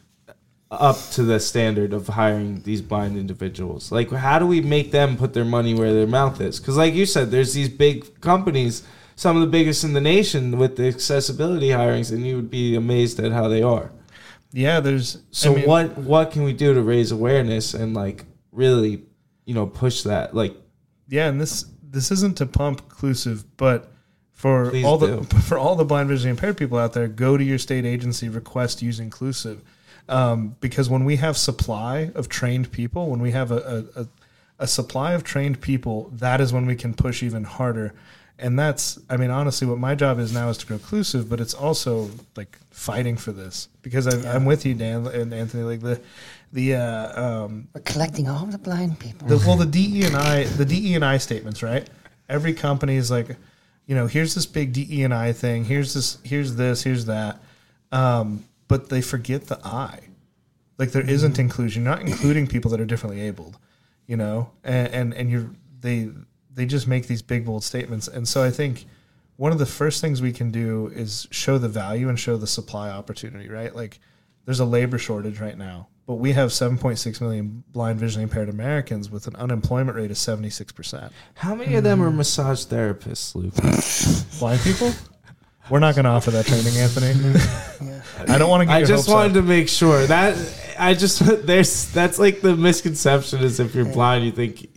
up 0.72 0.98
to 1.12 1.24
the 1.24 1.40
standard 1.40 1.94
of 1.94 2.08
hiring 2.08 2.62
these 2.62 2.82
blind 2.82 3.18
individuals? 3.18 3.92
Like, 3.92 4.12
how 4.12 4.40
do 4.40 4.46
we 4.46 4.62
make 4.62 4.92
them 4.92 5.18
put 5.18 5.34
their 5.34 5.46
money 5.46 5.74
where 5.74 5.94
their 5.94 6.08
mouth 6.08 6.40
is? 6.42 6.60
Because, 6.60 6.78
like 6.78 6.94
you 6.94 7.06
said, 7.06 7.32
there's 7.32 7.54
these 7.54 7.70
big 7.70 8.22
companies, 8.22 8.84
some 9.16 9.36
of 9.36 9.42
the 9.42 9.48
biggest 9.48 9.84
in 9.84 9.94
the 9.94 10.02
nation, 10.02 10.58
with 10.58 10.76
the 10.76 10.88
accessibility 10.88 11.70
hirings, 11.70 12.12
and 12.12 12.26
you 12.26 12.36
would 12.36 12.52
be 12.52 12.76
amazed 12.76 13.20
at 13.20 13.32
how 13.32 13.48
they 13.48 13.62
are. 13.62 13.92
yeah, 14.52 14.80
there's 14.80 15.22
So 15.32 15.54
I 15.54 15.56
mean, 15.56 15.66
what 15.66 15.98
what 15.98 16.32
can 16.32 16.44
we 16.44 16.54
do 16.54 16.74
to 16.74 16.82
raise 16.82 17.12
awareness 17.12 17.74
and 17.74 17.94
like 17.94 18.26
really, 18.52 19.04
you 19.46 19.54
know, 19.56 19.66
push 19.66 20.04
that? 20.04 20.36
Like 20.36 20.56
Yeah, 21.08 21.30
and 21.30 21.42
this 21.42 21.66
this 21.82 22.12
isn't 22.12 22.38
to 22.38 22.46
pump 22.46 22.82
inclusive, 22.82 23.58
but 23.58 23.92
for 24.32 24.72
all 24.86 24.98
do. 24.98 25.18
the 25.18 25.36
for 25.42 25.58
all 25.58 25.76
the 25.76 25.86
blind 25.86 26.10
visually 26.10 26.30
impaired 26.30 26.58
people 26.58 26.78
out 26.78 26.94
there, 26.94 27.08
go 27.08 27.38
to 27.38 27.44
your 27.44 27.58
state 27.58 27.86
agency, 27.86 28.30
request 28.30 28.82
use 28.82 29.00
inclusive, 29.00 29.62
um, 30.10 30.55
because 30.60 30.89
when 30.89 31.05
we 31.05 31.16
have 31.18 31.38
supply 31.38 32.12
of 32.16 32.28
trained 32.28 32.72
people, 32.72 33.10
when 33.10 33.22
we 33.22 33.32
have 33.32 33.51
a, 33.51 33.86
a, 33.95 34.01
a 34.01 34.07
a 34.60 34.68
supply 34.68 35.14
of 35.14 35.24
trained 35.24 35.62
people, 35.62 36.12
that 36.14 36.41
is 36.41 36.51
when 36.51 36.66
we 36.66 36.76
can 36.76 36.93
push 36.93 37.24
even 37.24 37.45
harder. 37.45 37.93
And 38.38 38.60
that's, 38.60 38.99
I 39.10 39.18
mean, 39.18 39.32
honestly, 39.32 39.68
what 39.68 39.80
my 39.80 39.95
job 39.95 40.20
is 40.20 40.34
now 40.34 40.49
is 40.49 40.57
to 40.60 40.66
go 40.66 40.76
inclusive, 40.76 41.30
but 41.30 41.39
it's 41.39 41.53
also 41.53 42.10
like 42.36 42.57
fighting 42.72 43.18
for 43.18 43.32
this 43.32 43.68
because 43.82 44.07
I, 44.07 44.34
I'm 44.34 44.45
with 44.45 44.66
you, 44.66 44.74
Dan 44.74 45.07
and 45.07 45.34
Anthony. 45.34 45.64
Like 45.64 45.82
the, 45.82 46.01
the, 46.53 46.76
uh, 46.76 47.22
um, 47.22 47.68
We're 47.74 47.82
collecting 47.82 48.30
all 48.30 48.45
the 48.45 48.57
blind 48.57 48.99
people. 48.99 49.28
the, 49.28 49.38
well, 49.38 49.57
the 49.57 49.66
DE 49.66 50.03
and 50.03 50.16
I, 50.16 50.43
the 50.43 50.66
DE 50.66 50.93
and 50.93 51.03
I 51.03 51.18
statements, 51.18 51.64
right? 51.64 51.89
Every 52.30 52.53
company 52.53 52.95
is 52.95 53.10
like, 53.10 53.36
you 53.88 53.95
know, 53.95 54.07
here's 54.07 54.36
this 54.36 54.45
big 54.45 54.72
DE 54.72 55.03
and 55.03 55.14
I 55.14 55.34
thing. 55.34 55.66
Here's 55.66 55.93
this. 55.93 56.20
Here's 56.24 56.55
this. 56.55 56.84
Here's 56.84 57.05
that. 57.05 57.41
Um, 57.91 58.45
but 58.70 58.88
they 58.88 59.02
forget 59.02 59.48
the 59.48 59.60
I. 59.66 60.00
Like 60.78 60.94
there 60.94 61.08
isn't 61.08 61.36
mm. 61.36 61.40
inclusion. 61.40 61.84
You're 61.84 61.92
not 61.94 62.02
including 62.02 62.48
people 62.48 62.72
that 62.72 62.80
are 62.80 62.86
differently 62.86 63.20
abled. 63.20 63.58
You 64.08 64.16
know, 64.16 64.52
and 64.64 64.88
and, 64.88 65.14
and 65.14 65.30
you're 65.30 65.52
they 65.82 66.10
they 66.54 66.66
just 66.66 66.88
make 66.88 67.08
these 67.08 67.22
big 67.22 67.46
bold 67.46 67.66
statements. 67.66 68.08
And 68.08 68.26
so 68.26 68.42
I 68.42 68.50
think 68.50 68.86
one 69.36 69.52
of 69.52 69.60
the 69.60 69.66
first 69.66 70.00
things 70.00 70.22
we 70.22 70.32
can 70.32 70.52
do 70.52 70.88
is 70.88 71.28
show 71.32 71.58
the 71.58 71.70
value 71.70 72.08
and 72.08 72.18
show 72.18 72.38
the 72.38 72.48
supply 72.48 72.90
opportunity. 72.90 73.50
Right, 73.50 73.76
like 73.76 74.00
there's 74.46 74.62
a 74.62 74.66
labor 74.66 74.98
shortage 74.98 75.40
right 75.40 75.58
now, 75.58 75.90
but 76.08 76.16
we 76.16 76.32
have 76.32 76.50
7.6 76.50 77.22
million 77.22 77.64
blind 77.72 78.00
visually 78.00 78.24
impaired 78.24 78.50
Americans 78.50 79.12
with 79.12 79.28
an 79.28 79.36
unemployment 79.36 79.96
rate 79.96 80.10
of 80.10 80.18
76%. 80.18 81.12
how 81.36 81.54
many 81.54 81.76
of 81.76 81.84
them 81.84 82.02
are 82.02 82.10
mm. 82.10 82.16
massage 82.16 82.66
therapists, 82.66 83.36
Luke? 83.36 83.54
Blind 84.40 84.60
people? 84.62 84.92
We're 85.70 85.80
not 85.80 85.96
going 85.96 86.06
to 86.06 86.12
offer 86.12 86.32
that 86.32 86.46
training, 86.46 86.76
Anthony. 86.78 87.14
I 88.34 88.38
don't 88.38 88.50
want 88.50 88.68
to 88.68 88.74
I 88.74 88.84
just 88.84 89.08
wanted 89.08 89.30
up. 89.32 89.36
to 89.36 89.42
make 89.44 89.70
sure 89.70 90.06
that 90.08 90.36
I 90.78 90.94
just 90.94 91.20
there's 91.46 91.92
that's 91.92 92.20
like 92.20 92.42
the 92.42 92.56
misconception 92.56 93.42
is 93.44 93.60
if 93.60 93.74
you're 93.74 93.86
blind 93.86 94.26
you 94.26 94.32
think 94.32 94.68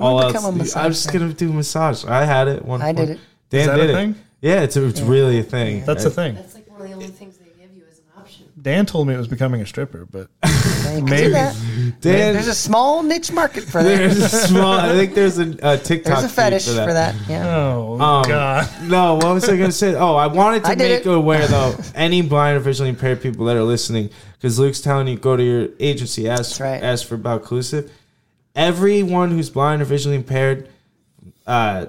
all 0.00 0.14
wanna 0.14 0.26
else. 0.26 0.32
become 0.34 0.54
a 0.54 0.58
massage 0.58 0.84
I'm 0.84 0.90
just 0.92 1.12
gonna 1.12 1.32
do 1.32 1.52
massage. 1.52 2.04
I 2.04 2.24
had 2.24 2.48
it 2.48 2.64
one. 2.64 2.82
I 2.82 2.86
point. 2.92 2.96
did 2.96 3.10
it. 3.10 3.20
Dan 3.50 3.60
Is 3.60 3.66
that 3.66 3.76
did 3.76 3.90
a 3.90 3.92
it. 3.92 3.94
thing? 3.96 4.14
Yeah, 4.40 4.62
it's 4.62 4.76
it's 4.76 5.00
really 5.00 5.38
a 5.38 5.42
thing. 5.44 5.84
That's 5.84 6.04
a 6.04 6.10
thing. 6.10 6.34
That's 6.34 6.54
like 6.54 6.68
one 6.70 6.80
of 6.82 6.88
the 6.88 6.94
only 6.94 7.06
things 7.08 7.38
they 7.38 7.46
give 7.60 7.72
you 7.76 7.84
as 7.90 7.98
an 7.98 8.04
option. 8.16 8.46
Dan 8.60 8.86
told 8.86 9.06
me 9.08 9.14
it 9.14 9.18
was 9.18 9.28
becoming 9.28 9.60
a 9.60 9.66
stripper, 9.66 10.06
but 10.10 10.28
They 10.42 10.48
can 10.96 11.04
do 11.04 11.10
maybe. 11.10 11.32
Dan, 11.32 12.34
There's 12.34 12.48
a 12.48 12.54
small 12.54 13.02
niche 13.02 13.30
market 13.30 13.64
for 13.64 13.82
that. 13.82 13.96
there's 13.96 14.18
a 14.18 14.28
small. 14.28 14.72
I 14.72 14.92
think 14.94 15.14
there's 15.14 15.38
a, 15.38 15.56
a 15.62 15.78
TikTok. 15.78 16.18
There's 16.20 16.24
a 16.24 16.28
fetish 16.28 16.66
for 16.66 16.92
that. 16.92 17.14
Yeah. 17.28 17.46
Oh, 17.56 17.92
Um, 18.00 18.28
God. 18.28 18.68
No, 18.84 19.14
what 19.14 19.34
was 19.34 19.44
I 19.48 19.56
going 19.56 19.70
to 19.70 19.72
say? 19.76 19.94
Oh, 19.94 20.14
I 20.16 20.26
wanted 20.26 20.64
to 20.64 20.70
I 20.70 20.74
did 20.74 20.90
make 20.90 21.00
it. 21.00 21.04
you 21.06 21.12
aware 21.12 21.46
though, 21.46 21.74
any 21.94 22.22
blind 22.22 22.56
or 22.56 22.60
visually 22.60 22.88
impaired 22.88 23.20
people 23.22 23.44
that 23.46 23.56
are 23.56 23.62
listening, 23.62 24.10
because 24.34 24.58
Luke's 24.58 24.80
telling 24.80 25.08
you 25.08 25.16
go 25.16 25.36
to 25.36 25.42
your 25.42 25.68
agency, 25.80 26.28
ask 26.28 26.60
right. 26.60 26.82
ask 26.82 27.06
for 27.06 27.14
about 27.16 27.42
inclusive. 27.42 27.90
Everyone 28.54 29.30
who's 29.30 29.50
blind 29.50 29.82
or 29.82 29.84
visually 29.84 30.16
impaired, 30.16 30.68
uh, 31.46 31.86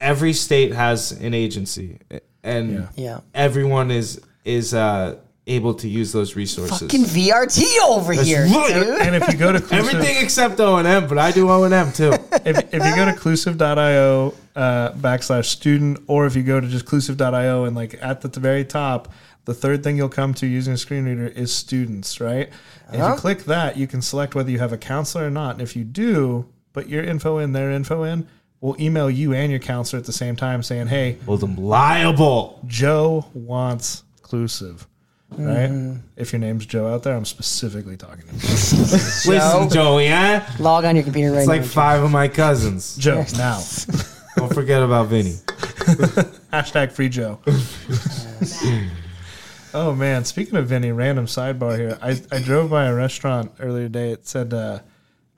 every 0.00 0.32
state 0.34 0.72
has 0.74 1.12
an 1.12 1.32
agency, 1.34 1.98
and 2.42 2.72
Yeah. 2.74 2.88
Yeah. 2.96 3.20
everyone 3.34 3.90
is 3.90 4.20
is 4.44 4.74
uh, 4.74 5.16
able 5.50 5.74
to 5.74 5.88
use 5.88 6.12
those 6.12 6.36
resources. 6.36 6.80
Fucking 6.80 7.04
VRT 7.04 7.64
over 7.86 8.14
That's 8.14 8.26
here, 8.28 8.44
right. 8.46 8.72
dude. 8.72 9.00
And 9.00 9.14
if 9.16 9.28
you 9.32 9.38
go 9.38 9.52
to 9.52 9.58
Clusiv, 9.58 9.72
Everything 9.78 10.16
except 10.22 10.60
O 10.60 10.76
and 10.76 10.86
M, 10.86 11.06
but 11.08 11.18
I 11.18 11.30
do 11.32 11.50
O 11.50 11.64
and 11.64 11.74
M 11.74 11.92
too. 11.92 12.12
if, 12.44 12.58
if 12.58 12.74
you 12.74 12.96
go 12.96 13.04
to 13.04 13.12
clusiv.io 13.12 14.34
uh, 14.56 14.92
backslash 14.92 15.46
student, 15.46 16.00
or 16.06 16.26
if 16.26 16.36
you 16.36 16.42
go 16.42 16.60
to 16.60 16.66
just 16.68 16.84
clusiv.io 16.86 17.64
and 17.64 17.76
like 17.76 17.98
at 18.00 18.20
the 18.22 18.40
very 18.40 18.64
top, 18.64 19.12
the 19.44 19.54
third 19.54 19.82
thing 19.82 19.96
you'll 19.96 20.08
come 20.08 20.34
to 20.34 20.46
using 20.46 20.74
a 20.74 20.76
screen 20.76 21.04
reader 21.04 21.26
is 21.26 21.52
students, 21.52 22.20
right? 22.20 22.48
If 22.92 23.00
Uh-huh. 23.00 23.14
you 23.14 23.18
click 23.20 23.44
that, 23.44 23.76
you 23.76 23.86
can 23.86 24.02
select 24.02 24.34
whether 24.34 24.50
you 24.50 24.58
have 24.58 24.72
a 24.72 24.78
counselor 24.78 25.26
or 25.26 25.30
not. 25.30 25.52
And 25.52 25.62
if 25.62 25.74
you 25.76 25.84
do, 25.84 26.46
put 26.72 26.88
your 26.88 27.02
info 27.02 27.38
in, 27.38 27.52
their 27.52 27.70
info 27.70 28.02
in, 28.04 28.26
we'll 28.60 28.80
email 28.80 29.10
you 29.10 29.32
and 29.32 29.50
your 29.50 29.58
counselor 29.60 29.98
at 29.98 30.04
the 30.06 30.12
same 30.12 30.36
time 30.36 30.62
saying, 30.62 30.88
hey, 30.88 31.16
Hold 31.26 31.40
them 31.40 31.56
liable. 31.56 32.60
Joe 32.66 33.26
wants 33.34 34.04
inclusive. 34.18 34.86
Right? 35.32 35.70
Mm-hmm. 35.70 35.96
If 36.16 36.32
your 36.32 36.40
name's 36.40 36.66
Joe 36.66 36.92
out 36.92 37.02
there, 37.04 37.14
I'm 37.16 37.24
specifically 37.24 37.96
talking 37.96 38.24
to 38.26 38.32
you. 38.34 38.40
Listen, 38.42 39.70
Joey, 39.70 40.08
huh? 40.08 40.42
Log 40.58 40.84
on 40.84 40.96
your 40.96 41.04
computer 41.04 41.30
right 41.32 41.38
It's 41.40 41.48
like 41.48 41.60
now. 41.62 41.66
five 41.68 42.02
of 42.02 42.10
my 42.10 42.26
cousins. 42.28 42.96
Joe, 42.96 43.24
now. 43.36 43.62
Don't 44.36 44.52
forget 44.52 44.82
about 44.82 45.06
Vinny. 45.08 45.30
Hashtag 46.52 46.92
free 46.92 47.08
Joe. 47.08 47.38
oh 49.74 49.94
man, 49.94 50.24
speaking 50.24 50.56
of 50.56 50.66
Vinny, 50.68 50.92
random 50.92 51.26
sidebar 51.26 51.76
here. 51.78 51.98
I, 52.02 52.20
I 52.32 52.40
drove 52.42 52.70
by 52.70 52.86
a 52.86 52.94
restaurant 52.94 53.52
earlier 53.60 53.84
today. 53.84 54.10
It 54.12 54.26
said 54.26 54.52
uh, 54.52 54.80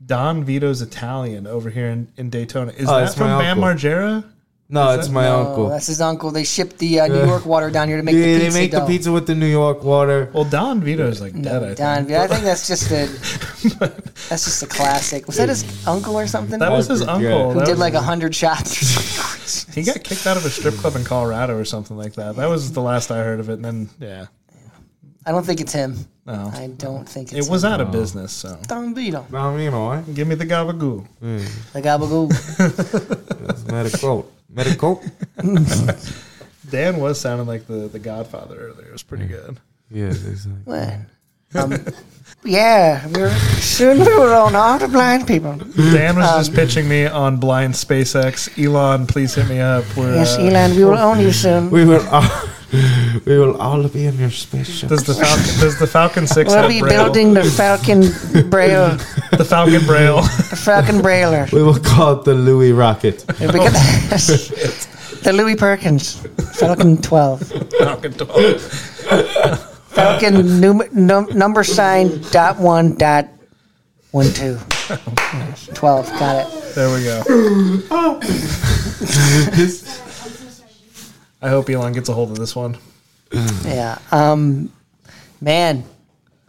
Don 0.04 0.44
Vito's 0.44 0.82
Italian 0.82 1.46
over 1.46 1.70
here 1.70 1.86
in, 1.88 2.08
in 2.16 2.30
Daytona. 2.30 2.72
Is 2.72 2.88
Oh, 2.88 2.94
that 2.94 3.00
that's 3.00 3.14
from 3.14 3.28
my 3.30 3.38
Bam 3.42 3.62
uncle. 3.62 3.88
Margera? 3.90 4.24
No, 4.72 4.90
it's 4.98 5.10
my 5.10 5.28
Oh, 5.28 5.40
uncle. 5.46 5.68
that's 5.68 5.86
his 5.86 6.00
uncle. 6.00 6.30
They 6.30 6.44
shipped 6.44 6.78
the 6.78 7.00
uh, 7.00 7.06
New 7.06 7.26
York 7.26 7.44
water 7.44 7.70
down 7.70 7.88
here 7.88 7.98
to 7.98 8.02
make 8.02 8.14
Yeah, 8.14 8.22
the 8.22 8.32
they 8.38 8.44
pizza 8.46 8.58
make 8.58 8.70
the 8.72 8.86
pizza 8.86 9.12
with 9.12 9.26
the 9.26 9.34
New 9.34 9.46
York 9.46 9.84
water. 9.84 10.30
Well, 10.32 10.44
Don 10.46 10.80
Vito's 10.80 11.20
like 11.20 11.34
dead. 11.40 11.62
I 11.62 11.74
Don, 11.74 12.06
think. 12.06 12.18
I 12.18 12.26
think 12.26 12.42
that's 12.42 12.66
just 12.66 12.90
a 12.90 13.06
that's 14.30 14.44
just 14.46 14.62
a 14.62 14.66
classic. 14.66 15.26
Was 15.26 15.36
that 15.36 15.50
his 15.50 15.86
uncle 15.86 16.18
or 16.18 16.26
something? 16.26 16.58
That 16.58 16.72
was 16.72 16.86
his 16.88 17.02
I 17.02 17.12
uncle. 17.14 17.20
forget. 17.22 17.52
who 17.52 17.58
That 17.60 17.66
did 17.66 17.72
was- 17.72 17.80
like 17.80 17.94
a 17.94 18.00
hundred 18.00 18.34
shots. 18.34 18.72
he 19.74 19.82
got 19.82 20.02
kicked 20.02 20.26
out 20.26 20.38
of 20.38 20.46
a 20.46 20.50
strip 20.50 20.74
club 20.76 20.96
in 20.96 21.04
Colorado 21.04 21.54
or 21.58 21.66
something 21.66 21.96
like 21.98 22.14
that. 22.14 22.36
That 22.36 22.48
was 22.48 22.72
the 22.72 22.80
last 22.80 23.10
I 23.10 23.18
heard 23.18 23.40
of 23.40 23.50
it. 23.50 23.54
And 23.60 23.64
then 23.66 23.90
yeah, 24.00 24.26
I 25.26 25.32
don't 25.32 25.44
think 25.44 25.60
it's 25.60 25.72
him. 25.74 25.96
no, 26.24 26.50
I 26.54 26.68
don't 26.78 27.06
think 27.06 27.32
it's 27.34 27.46
it 27.46 27.50
was 27.50 27.64
him. 27.64 27.72
out 27.72 27.80
of 27.82 27.92
business. 27.92 28.32
So 28.32 28.58
Don 28.68 28.94
Vito. 28.94 29.26
Well, 29.30 29.60
you 29.60 29.70
know, 29.70 29.92
eh? 29.92 30.02
give 30.14 30.26
me 30.28 30.34
the 30.34 30.46
gabagoo. 30.46 31.06
The 31.20 31.82
gabagoo. 31.82 32.30
It's 33.50 33.64
medical. 33.66 34.30
Medical? 34.52 35.02
Dan 36.70 36.98
was 36.98 37.20
sounding 37.20 37.46
like 37.46 37.66
the 37.66 37.88
the 37.88 37.98
Godfather 37.98 38.56
earlier. 38.56 38.88
It 38.88 38.92
was 38.92 39.02
pretty 39.02 39.26
good. 39.26 39.58
Yeah, 39.90 40.06
exactly. 40.06 40.52
What? 40.64 40.94
Um, 41.54 41.74
yeah, 42.44 43.06
we're 43.08 43.34
soon 43.60 43.98
we 44.00 44.16
were 44.16 44.32
on 44.34 44.54
all 44.54 44.78
the 44.78 44.88
blind 44.88 45.26
people. 45.26 45.54
Dan 45.56 46.16
was 46.16 46.26
Um, 46.30 46.40
just 46.40 46.54
pitching 46.54 46.88
me 46.88 47.04
on 47.06 47.36
blind 47.36 47.74
SpaceX. 47.74 48.48
Elon, 48.62 49.06
please 49.06 49.34
hit 49.34 49.48
me 49.48 49.60
up. 49.60 49.84
We're, 49.96 50.14
Yes, 50.14 50.38
uh, 50.38 50.42
Elon, 50.42 50.74
we 50.76 50.84
will 50.84 50.96
own 50.98 51.20
you 51.20 51.30
soon. 51.32 51.68
We 51.70 51.84
will 51.84 52.06
all, 52.08 52.24
we 52.72 53.38
will 53.38 53.60
all 53.60 53.86
be 53.88 54.06
in 54.06 54.16
your 54.18 54.30
spaceship. 54.30 54.88
Does 54.88 55.04
the 55.04 55.14
Falcon 55.14 55.60
does 55.60 55.78
the 55.78 55.86
Falcon 55.86 56.26
Six 56.26 56.48
We'll 56.48 56.62
have 56.62 56.68
be 56.70 56.80
braille? 56.80 57.04
building 57.04 57.34
the 57.34 57.44
Falcon 57.44 58.00
Braille, 58.48 58.96
the 59.36 59.44
Falcon 59.44 59.84
Braille? 59.86 60.22
the 60.22 60.56
Falcon 60.56 60.96
Brailer. 61.02 61.50
We 61.52 61.62
will 61.62 61.78
call 61.78 62.18
it 62.20 62.24
the 62.24 62.34
Louis 62.34 62.72
rocket. 62.72 63.24
Oh, 63.28 63.34
It'll 63.40 63.62
the 65.22 65.32
Louis 65.32 65.54
Perkins 65.56 66.16
Falcon 66.58 66.96
12. 67.00 67.52
Falcon 67.78 68.12
12. 68.12 68.60
Falcon 69.92 70.60
num- 70.60 70.82
num- 70.92 71.28
number 71.38 71.62
sign 71.62 72.22
dot 72.30 72.58
one 72.58 72.94
dot 72.96 73.28
one 74.12 74.32
two. 74.32 74.58
12, 75.74 76.08
got 76.18 76.46
it. 76.46 76.74
There 76.74 76.92
we 76.92 77.04
go. 77.04 77.22
I 81.42 81.48
hope 81.48 81.68
Elon 81.68 81.92
gets 81.92 82.08
a 82.08 82.14
hold 82.14 82.30
of 82.30 82.38
this 82.38 82.54
one. 82.54 82.78
Yeah. 83.64 83.98
Um, 84.12 84.72
man, 85.40 85.84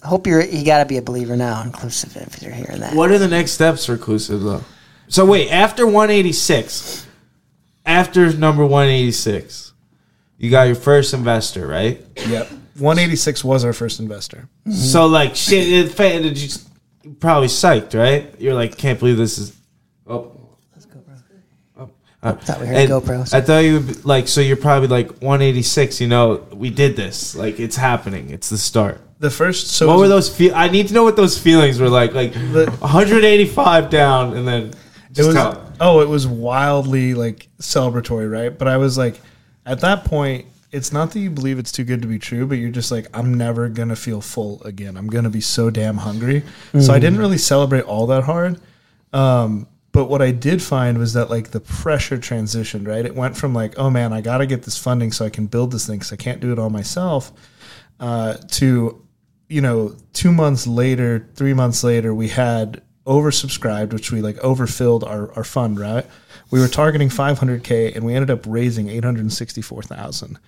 I 0.04 0.08
hope 0.08 0.28
you're, 0.28 0.44
you 0.44 0.64
got 0.64 0.80
to 0.80 0.86
be 0.86 0.98
a 0.98 1.02
believer 1.02 1.36
now, 1.36 1.64
inclusive, 1.64 2.16
if 2.16 2.42
you're 2.42 2.52
hearing 2.52 2.80
that. 2.82 2.94
What 2.94 3.10
are 3.12 3.18
the 3.18 3.28
next 3.28 3.52
steps 3.52 3.86
for 3.86 3.94
inclusive 3.94 4.42
though? 4.42 4.64
So 5.08 5.26
wait, 5.26 5.50
after 5.50 5.86
186, 5.86 7.08
after 7.86 8.32
number 8.34 8.64
186, 8.64 9.74
you 10.38 10.50
got 10.52 10.64
your 10.64 10.76
first 10.76 11.14
investor, 11.14 11.68
right? 11.68 12.06
Yep. 12.28 12.50
186 12.78 13.44
was 13.44 13.64
our 13.64 13.74
first 13.74 14.00
investor. 14.00 14.48
So 14.72 15.08
like 15.08 15.36
shit, 15.36 15.68
it, 15.68 15.92
fa- 15.92 16.22
did 16.22 16.38
you 16.38 16.50
probably 17.20 17.48
psyched, 17.48 17.98
right? 17.98 18.34
You're 18.40 18.54
like, 18.54 18.78
can't 18.78 19.00
believe 19.00 19.18
this 19.18 19.38
is. 19.38 19.56
Oh. 20.08 20.32
Uh, 22.24 22.34
Thought 22.36 22.62
we 22.62 22.68
heard 22.68 22.76
and 22.78 22.90
GoPros. 22.90 23.34
I 23.34 23.42
thought 23.42 23.60
you 23.60 23.74
would 23.74 23.88
be, 23.88 23.94
like 24.04 24.28
so. 24.30 24.40
You're 24.42 24.56
probably 24.58 24.88
like 24.88 25.10
186. 25.22 26.00
You 26.02 26.08
know, 26.08 26.48
we 26.54 26.70
did 26.70 26.96
this. 26.96 27.36
Like 27.36 27.60
it's 27.60 27.76
happening. 27.76 28.30
It's 28.30 28.50
the 28.50 28.58
start. 28.58 29.02
The 29.20 29.30
first. 29.30 29.68
So 29.68 29.88
What 29.88 29.98
were 30.00 30.08
those 30.08 30.34
feel? 30.36 30.56
I 30.56 30.70
need 30.70 30.88
to 30.88 30.94
know 30.94 31.04
what 31.04 31.16
those 31.18 31.38
feelings 31.38 31.80
were 31.80 31.90
like. 31.90 32.14
Like 32.14 32.34
185 32.36 33.90
down, 33.90 34.38
and 34.38 34.48
then 34.48 34.74
It 35.16 35.24
was 35.26 35.36
tell. 35.36 35.72
oh, 35.82 36.00
it 36.02 36.08
was 36.08 36.26
wildly 36.28 37.14
like 37.14 37.50
celebratory, 37.60 38.32
right? 38.32 38.58
But 38.58 38.68
I 38.68 38.78
was 38.78 38.98
like, 38.98 39.20
at 39.66 39.80
that 39.82 40.06
point, 40.06 40.46
it's 40.72 40.92
not 40.92 41.12
that 41.12 41.20
you 41.20 41.30
believe 41.30 41.60
it's 41.60 41.72
too 41.72 41.84
good 41.84 42.02
to 42.02 42.08
be 42.08 42.20
true, 42.20 42.46
but 42.48 42.56
you're 42.56 42.72
just 42.72 42.92
like, 42.92 43.08
I'm 43.14 43.34
never 43.34 43.70
gonna 43.70 43.96
feel 43.96 44.22
full 44.22 44.62
again. 44.64 44.98
I'm 44.98 45.08
gonna 45.08 45.30
be 45.30 45.42
so 45.42 45.70
damn 45.70 45.98
hungry. 45.98 46.44
So 46.80 46.94
I 46.94 47.00
didn't 47.00 47.20
really 47.20 47.38
celebrate 47.38 47.82
all 47.84 48.08
that 48.08 48.24
hard. 48.24 48.60
Um, 49.12 49.68
but 49.94 50.06
what 50.06 50.22
I 50.24 50.32
did 50.32 50.62
find 50.62 50.98
was 50.98 51.14
that 51.14 51.30
like 51.30 51.52
the 51.52 51.60
pressure 51.60 52.18
transitioned, 52.18 52.88
right? 52.88 53.06
It 53.06 53.16
went 53.16 53.38
from 53.38 53.54
like, 53.54 53.76
oh 53.78 53.90
man, 53.90 54.12
I 54.12 54.22
got 54.22 54.40
to 54.40 54.48
get 54.48 54.64
this 54.64 54.78
funding 54.78 55.12
so 55.12 55.24
I 55.24 55.30
can 55.30 55.46
build 55.46 55.72
this 55.72 55.88
thing 55.88 56.00
because 56.00 56.12
I 56.12 56.16
can't 56.18 56.42
do 56.42 56.52
it 56.52 56.60
all 56.60 56.72
myself, 56.72 57.32
uh, 58.00 58.34
to, 58.34 59.02
you 59.48 59.62
know, 59.62 59.96
two 60.12 60.32
months 60.32 60.66
later, 60.66 61.30
three 61.36 61.54
months 61.54 61.84
later, 61.84 62.14
we 62.14 62.30
had 62.30 62.82
oversubscribed, 63.06 63.94
which 63.94 64.12
we 64.12 64.22
like 64.22 64.38
overfilled 64.38 65.04
our, 65.04 65.32
our 65.34 65.44
fund, 65.44 65.80
right? 65.80 66.06
We 66.50 66.60
were 66.60 66.68
targeting 66.68 67.10
500K 67.10 67.96
and 67.96 68.04
we 68.04 68.16
ended 68.16 68.32
up 68.32 68.46
raising 68.48 68.90
864,000. 68.90 70.40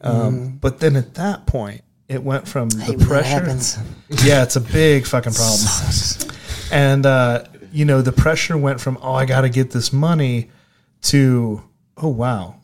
Um, 0.00 0.56
But 0.58 0.80
then 0.80 0.96
at 0.96 1.14
that 1.14 1.46
point, 1.46 1.82
it 2.08 2.22
went 2.22 2.48
from 2.48 2.70
the 2.70 2.96
pressure. 3.06 3.40
Yeah, 4.24 4.42
it's 4.42 4.56
a 4.56 4.60
big 4.60 5.06
fucking 5.06 5.32
problem. 5.34 6.30
and 6.72 7.04
uh, 7.04 7.44
you 7.76 7.84
know, 7.84 8.00
the 8.00 8.12
pressure 8.12 8.56
went 8.56 8.80
from 8.80 8.98
oh, 9.02 9.12
I 9.12 9.26
got 9.26 9.42
to 9.42 9.50
get 9.50 9.70
this 9.70 9.92
money 9.92 10.50
to 11.02 11.62
oh 11.98 12.08
wow, 12.08 12.56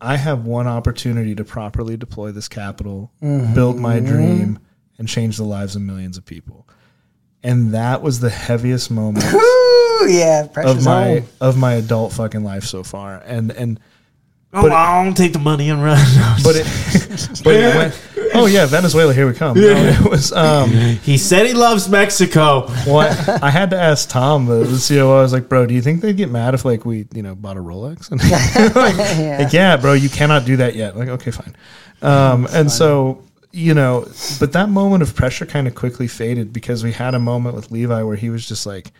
I 0.00 0.16
have 0.16 0.46
one 0.46 0.66
opportunity 0.66 1.34
to 1.34 1.44
properly 1.44 1.98
deploy 1.98 2.32
this 2.32 2.48
capital, 2.48 3.12
mm-hmm. 3.22 3.54
build 3.54 3.78
my 3.78 4.00
dream, 4.00 4.58
and 4.96 5.06
change 5.06 5.36
the 5.36 5.44
lives 5.44 5.76
of 5.76 5.82
millions 5.82 6.16
of 6.16 6.24
people. 6.24 6.66
And 7.42 7.74
that 7.74 8.00
was 8.00 8.20
the 8.20 8.30
heaviest 8.30 8.90
moment 8.90 9.26
yeah, 10.06 10.48
of 10.56 10.84
my 10.84 11.18
on. 11.18 11.26
of 11.42 11.58
my 11.58 11.74
adult 11.74 12.14
fucking 12.14 12.42
life 12.42 12.64
so 12.64 12.82
far. 12.82 13.22
And 13.26 13.50
and 13.50 13.78
Oh, 14.52 14.62
But 14.62 14.72
it- 14.72 14.74
I'll 14.74 15.12
take 15.14 15.32
the 15.32 15.38
money 15.38 15.70
and 15.70 15.82
run. 15.82 15.96
No, 16.16 16.36
but 16.42 16.56
it 16.56 16.66
but 17.44 17.54
it 17.54 17.74
went. 17.76 18.02
Oh 18.34 18.46
yeah, 18.46 18.66
Venezuela, 18.66 19.12
here 19.12 19.26
we 19.26 19.34
come. 19.34 19.58
No, 19.58 19.62
it 19.66 20.08
was 20.10 20.32
um. 20.32 20.70
he 21.02 21.18
said 21.18 21.46
he 21.46 21.52
loves 21.52 21.88
Mexico. 21.88 22.66
Well, 22.86 22.98
I, 23.00 23.46
I 23.46 23.50
had 23.50 23.70
to 23.70 23.80
ask 23.80 24.08
Tom, 24.08 24.46
the, 24.46 24.64
the 24.64 24.84
COO. 24.88 25.10
I 25.12 25.22
was 25.22 25.32
like, 25.32 25.48
"Bro, 25.48 25.66
do 25.66 25.74
you 25.74 25.82
think 25.82 26.00
they'd 26.00 26.16
get 26.16 26.30
mad 26.30 26.54
if 26.54 26.64
like 26.64 26.84
we, 26.84 27.06
you 27.12 27.22
know, 27.22 27.34
bought 27.34 27.56
a 27.56 27.60
Rolex?" 27.60 28.10
And 28.10 28.20
like, 28.74 28.96
Yeah. 29.18 29.38
like, 29.42 29.52
yeah, 29.52 29.76
bro, 29.76 29.92
you 29.94 30.08
cannot 30.08 30.44
do 30.46 30.56
that 30.58 30.74
yet. 30.76 30.96
Like, 30.96 31.08
okay, 31.08 31.30
fine. 31.32 31.54
Um, 32.02 32.46
and 32.52 32.70
so, 32.70 33.22
you 33.52 33.74
know, 33.74 34.06
but 34.38 34.52
that 34.52 34.68
moment 34.68 35.02
of 35.02 35.14
pressure 35.14 35.46
kind 35.46 35.66
of 35.66 35.74
quickly 35.74 36.06
faded 36.08 36.52
because 36.52 36.82
we 36.84 36.92
had 36.92 37.14
a 37.14 37.18
moment 37.20 37.54
with 37.56 37.70
Levi 37.72 38.02
where 38.04 38.16
he 38.16 38.30
was 38.30 38.46
just 38.46 38.64
like, 38.66 38.92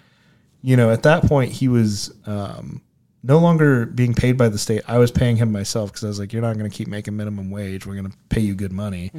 you 0.63 0.77
know, 0.77 0.91
at 0.91 1.05
that 1.05 1.25
point 1.25 1.53
he 1.53 1.69
was 1.69 2.13
um, 2.27 2.81
no 3.23 3.39
longer 3.39 3.87
being 3.87 4.15
paid 4.15 4.39
by 4.39 4.49
the 4.49 4.59
state. 4.59 4.83
I 4.89 4.99
was 4.99 5.11
paying 5.11 5.37
him 5.37 5.53
myself 5.53 5.91
because 5.91 6.05
I 6.05 6.09
was 6.09 6.19
like, 6.19 6.33
you're 6.33 6.43
not 6.43 6.57
going 6.57 6.71
to 6.71 6.75
keep 6.77 6.89
making 6.89 7.17
minimum 7.17 7.51
wage. 7.51 7.87
We're 7.87 7.95
going 7.97 8.11
to 8.11 8.17
pay 8.31 8.41
you 8.41 8.55
good 8.55 8.73
money, 8.73 9.11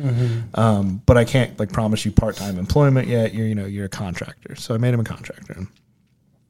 um, 0.56 1.02
but 1.06 1.18
I 1.18 1.26
can't 1.26 1.58
like 1.60 1.72
promise 1.72 2.04
you 2.06 2.12
part 2.12 2.36
time 2.36 2.58
employment 2.58 3.08
yet. 3.08 3.34
You're 3.34 3.48
you 3.48 3.56
know 3.56 3.66
you're 3.66 3.86
a 3.86 3.90
contractor, 3.90 4.56
so 4.56 4.74
I 4.74 4.78
made 4.78 4.94
him 4.94 5.00
a 5.00 5.04
contractor. 5.06 5.54
And, 5.54 5.68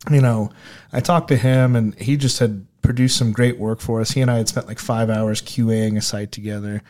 you 0.09 0.21
know, 0.21 0.49
I 0.91 0.99
talked 0.99 1.27
to 1.27 1.37
him 1.37 1.75
and 1.75 1.93
he 1.95 2.17
just 2.17 2.39
had 2.39 2.65
produced 2.81 3.17
some 3.17 3.31
great 3.31 3.57
work 3.59 3.79
for 3.79 4.01
us. 4.01 4.11
He 4.11 4.21
and 4.21 4.31
I 4.31 4.37
had 4.37 4.47
spent 4.47 4.67
like 4.67 4.79
five 4.79 5.09
hours 5.09 5.41
QAing 5.41 5.97
a 5.97 6.01
site 6.01 6.31
together. 6.31 6.81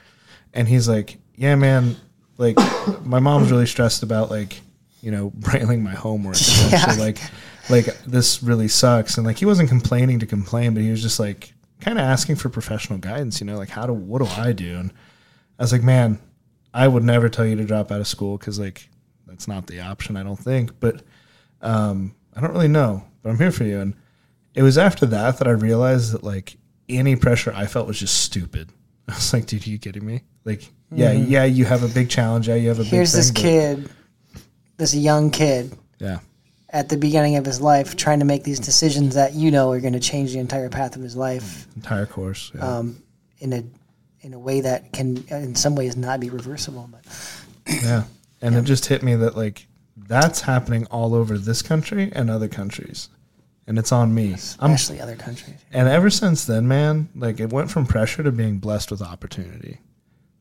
And 0.53 0.67
he's 0.67 0.87
like, 0.87 1.17
yeah, 1.35 1.55
man, 1.55 1.95
like 2.37 2.57
my 3.03 3.19
mom's 3.19 3.51
really 3.51 3.65
stressed 3.65 4.03
about 4.03 4.29
like, 4.29 4.61
you 5.01 5.11
know, 5.11 5.29
brailing 5.35 5.83
my 5.83 5.93
homework. 5.93 6.37
Yeah. 6.69 6.95
Like, 6.97 7.17
like 7.71 7.85
this 8.03 8.43
really 8.43 8.67
sucks. 8.67 9.17
And 9.17 9.25
like, 9.25 9.37
he 9.37 9.45
wasn't 9.45 9.69
complaining 9.69 10.19
to 10.19 10.25
complain, 10.25 10.73
but 10.73 10.83
he 10.83 10.91
was 10.91 11.01
just 11.01 11.19
like 11.19 11.53
kind 11.79 11.97
of 11.97 12.03
asking 12.03 12.35
for 12.35 12.49
professional 12.49 12.99
guidance, 12.99 13.39
you 13.39 13.47
know, 13.47 13.57
like 13.57 13.69
how 13.69 13.85
do, 13.85 13.93
what 13.93 14.21
do 14.21 14.27
I 14.41 14.51
do? 14.51 14.77
And 14.77 14.91
I 15.57 15.63
was 15.63 15.71
like, 15.71 15.83
man, 15.83 16.19
I 16.73 16.87
would 16.87 17.03
never 17.03 17.29
tell 17.29 17.45
you 17.45 17.55
to 17.55 17.65
drop 17.65 17.91
out 17.91 17.99
of 17.99 18.07
school. 18.07 18.37
Cause 18.37 18.59
like, 18.59 18.87
that's 19.25 19.47
not 19.47 19.67
the 19.67 19.81
option. 19.81 20.17
I 20.17 20.23
don't 20.23 20.37
think, 20.37 20.79
but, 20.79 21.01
um, 21.61 22.15
I 22.35 22.41
don't 22.41 22.51
really 22.51 22.67
know, 22.67 23.03
but 23.21 23.29
I'm 23.29 23.37
here 23.37 23.51
for 23.51 23.63
you. 23.63 23.79
And 23.79 23.95
it 24.53 24.63
was 24.63 24.77
after 24.77 25.05
that 25.07 25.37
that 25.37 25.47
I 25.47 25.51
realized 25.51 26.13
that 26.13 26.23
like 26.23 26.57
any 26.89 27.15
pressure 27.15 27.53
I 27.55 27.65
felt 27.65 27.87
was 27.87 27.99
just 27.99 28.21
stupid. 28.23 28.69
I 29.07 29.15
was 29.15 29.33
like, 29.33 29.45
dude, 29.45 29.65
are 29.65 29.69
you 29.69 29.79
kidding 29.79 30.05
me? 30.05 30.23
Like, 30.45 30.69
yeah, 30.93 31.11
yeah, 31.11 31.45
you 31.45 31.65
have 31.65 31.83
a 31.83 31.87
big 31.87 32.09
challenge. 32.09 32.47
Yeah, 32.47 32.55
you 32.55 32.69
have 32.69 32.79
a 32.79 32.83
big 32.83 32.91
Here's 32.91 33.13
this 33.13 33.31
kid, 33.31 33.89
this 34.77 34.93
young 34.93 35.29
kid 35.31 35.77
Yeah, 35.99 36.19
at 36.71 36.89
the 36.89 36.97
beginning 36.97 37.35
of 37.35 37.45
his 37.45 37.61
life 37.61 37.95
trying 37.95 38.19
to 38.19 38.25
make 38.25 38.43
these 38.43 38.59
decisions 38.59 39.15
that 39.15 39.33
you 39.33 39.51
know 39.51 39.71
are 39.71 39.79
going 39.79 39.93
to 39.93 39.99
change 39.99 40.33
the 40.33 40.39
entire 40.39 40.69
path 40.69 40.95
of 40.95 41.01
his 41.01 41.15
life 41.15 41.67
entire 41.75 42.05
course. 42.05 42.51
Yeah. 42.55 42.77
um, 42.77 43.03
in 43.39 43.53
a 43.53 43.63
in 44.21 44.33
a 44.33 44.39
way 44.39 44.61
that 44.61 44.93
can 44.93 45.23
in 45.29 45.55
some 45.55 45.75
ways 45.75 45.97
not 45.97 46.19
be 46.19 46.29
reversible. 46.29 46.89
But 46.91 47.03
yeah. 47.83 48.03
And 48.41 48.55
it 48.55 48.63
just 48.63 48.85
hit 48.85 49.03
me 49.03 49.15
that 49.15 49.35
like 49.35 49.67
that's 49.97 50.41
happening 50.41 50.85
all 50.87 51.13
over 51.13 51.37
this 51.37 51.61
country 51.61 52.11
and 52.13 52.29
other 52.29 52.47
countries. 52.47 53.09
And 53.67 53.77
it's 53.77 53.91
on 53.91 54.13
me. 54.13 54.35
I'm 54.59 54.71
especially 54.71 54.99
other 54.99 55.15
countries. 55.15 55.55
And 55.71 55.87
ever 55.87 56.09
since 56.09 56.45
then, 56.45 56.67
man, 56.67 57.09
like 57.15 57.39
it 57.39 57.53
went 57.53 57.69
from 57.69 57.85
pressure 57.85 58.23
to 58.23 58.31
being 58.31 58.57
blessed 58.57 58.91
with 58.91 59.01
opportunity. 59.01 59.79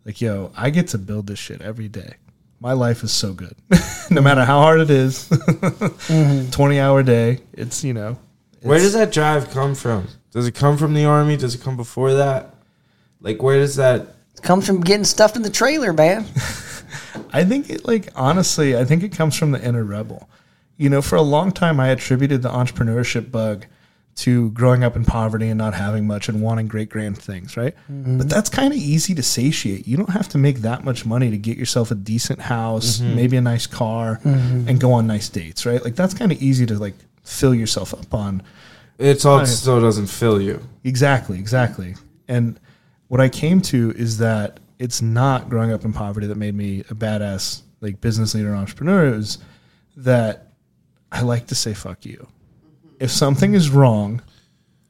Like, 0.04 0.20
yo, 0.20 0.50
I 0.56 0.70
get 0.70 0.88
to 0.88 0.98
build 0.98 1.26
this 1.26 1.38
shit 1.38 1.60
every 1.60 1.88
day. 1.88 2.14
My 2.60 2.74
life 2.74 3.02
is 3.02 3.10
so 3.10 3.32
good. 3.32 3.56
no 4.10 4.20
matter 4.20 4.44
how 4.44 4.60
hard 4.60 4.80
it 4.80 4.90
is. 4.90 5.28
Mm-hmm. 5.28 6.50
20 6.52 6.80
hour 6.80 7.02
day. 7.02 7.40
It's, 7.54 7.82
you 7.82 7.94
know. 7.94 8.18
Where 8.62 8.78
does 8.78 8.92
that 8.92 9.12
drive 9.12 9.50
come 9.50 9.74
from? 9.74 10.06
Does 10.30 10.46
it 10.46 10.54
come 10.54 10.76
from 10.76 10.92
the 10.92 11.06
army? 11.06 11.36
Does 11.38 11.54
it 11.54 11.62
come 11.62 11.76
before 11.76 12.14
that? 12.14 12.54
Like, 13.20 13.42
where 13.42 13.58
does 13.58 13.76
that? 13.76 14.14
It 14.34 14.42
comes 14.42 14.66
from 14.66 14.82
getting 14.82 15.04
stuffed 15.04 15.36
in 15.36 15.42
the 15.42 15.50
trailer, 15.50 15.92
man. 15.92 16.26
I 17.32 17.44
think 17.44 17.70
it 17.70 17.86
like 17.86 18.08
honestly, 18.14 18.76
I 18.76 18.84
think 18.84 19.02
it 19.02 19.12
comes 19.12 19.36
from 19.36 19.52
the 19.52 19.64
inner 19.64 19.84
rebel. 19.84 20.28
You 20.76 20.90
know, 20.90 21.02
for 21.02 21.16
a 21.16 21.22
long 21.22 21.52
time 21.52 21.78
I 21.80 21.88
attributed 21.88 22.42
the 22.42 22.48
entrepreneurship 22.48 23.30
bug 23.30 23.66
to 24.16 24.50
growing 24.50 24.84
up 24.84 24.96
in 24.96 25.04
poverty 25.04 25.48
and 25.48 25.56
not 25.56 25.72
having 25.72 26.06
much 26.06 26.28
and 26.28 26.42
wanting 26.42 26.68
great 26.68 26.90
grand 26.90 27.16
things, 27.16 27.56
right? 27.56 27.74
Mm-hmm. 27.90 28.18
But 28.18 28.28
that's 28.28 28.50
kind 28.50 28.72
of 28.72 28.78
easy 28.78 29.14
to 29.14 29.22
satiate. 29.22 29.86
You 29.86 29.96
don't 29.96 30.10
have 30.10 30.28
to 30.30 30.38
make 30.38 30.58
that 30.58 30.84
much 30.84 31.06
money 31.06 31.30
to 31.30 31.38
get 31.38 31.56
yourself 31.56 31.90
a 31.90 31.94
decent 31.94 32.40
house, 32.40 32.98
mm-hmm. 32.98 33.16
maybe 33.16 33.36
a 33.36 33.40
nice 33.40 33.66
car, 33.66 34.20
mm-hmm. 34.24 34.68
and 34.68 34.80
go 34.80 34.92
on 34.92 35.06
nice 35.06 35.28
dates, 35.28 35.64
right? 35.64 35.82
Like 35.82 35.96
that's 35.96 36.12
kind 36.14 36.32
of 36.32 36.42
easy 36.42 36.66
to 36.66 36.78
like 36.78 36.94
fill 37.22 37.54
yourself 37.54 37.94
up 37.94 38.12
on. 38.12 38.42
It 38.98 39.24
all 39.24 39.38
Right. 39.38 39.48
still 39.48 39.80
doesn't 39.80 40.08
fill 40.08 40.40
you. 40.42 40.60
Exactly, 40.84 41.38
exactly. 41.38 41.94
And 42.28 42.60
what 43.08 43.20
I 43.20 43.28
came 43.30 43.62
to 43.62 43.92
is 43.96 44.18
that 44.18 44.60
it's 44.78 45.00
not 45.00 45.48
growing 45.48 45.72
up 45.72 45.84
in 45.84 45.92
poverty 45.92 46.26
that 46.26 46.36
made 46.36 46.54
me 46.54 46.80
a 46.80 46.94
badass 46.94 47.62
like 47.80 48.00
business 48.00 48.34
leader 48.34 48.48
and 48.48 48.58
entrepreneur. 48.58 49.06
It 49.06 49.16
was 49.16 49.38
that 49.96 50.52
I 51.10 51.22
like 51.22 51.46
to 51.48 51.54
say 51.54 51.72
fuck 51.74 52.04
you. 52.04 52.28
If 53.00 53.10
something 53.10 53.54
is 53.54 53.70
wrong, 53.70 54.22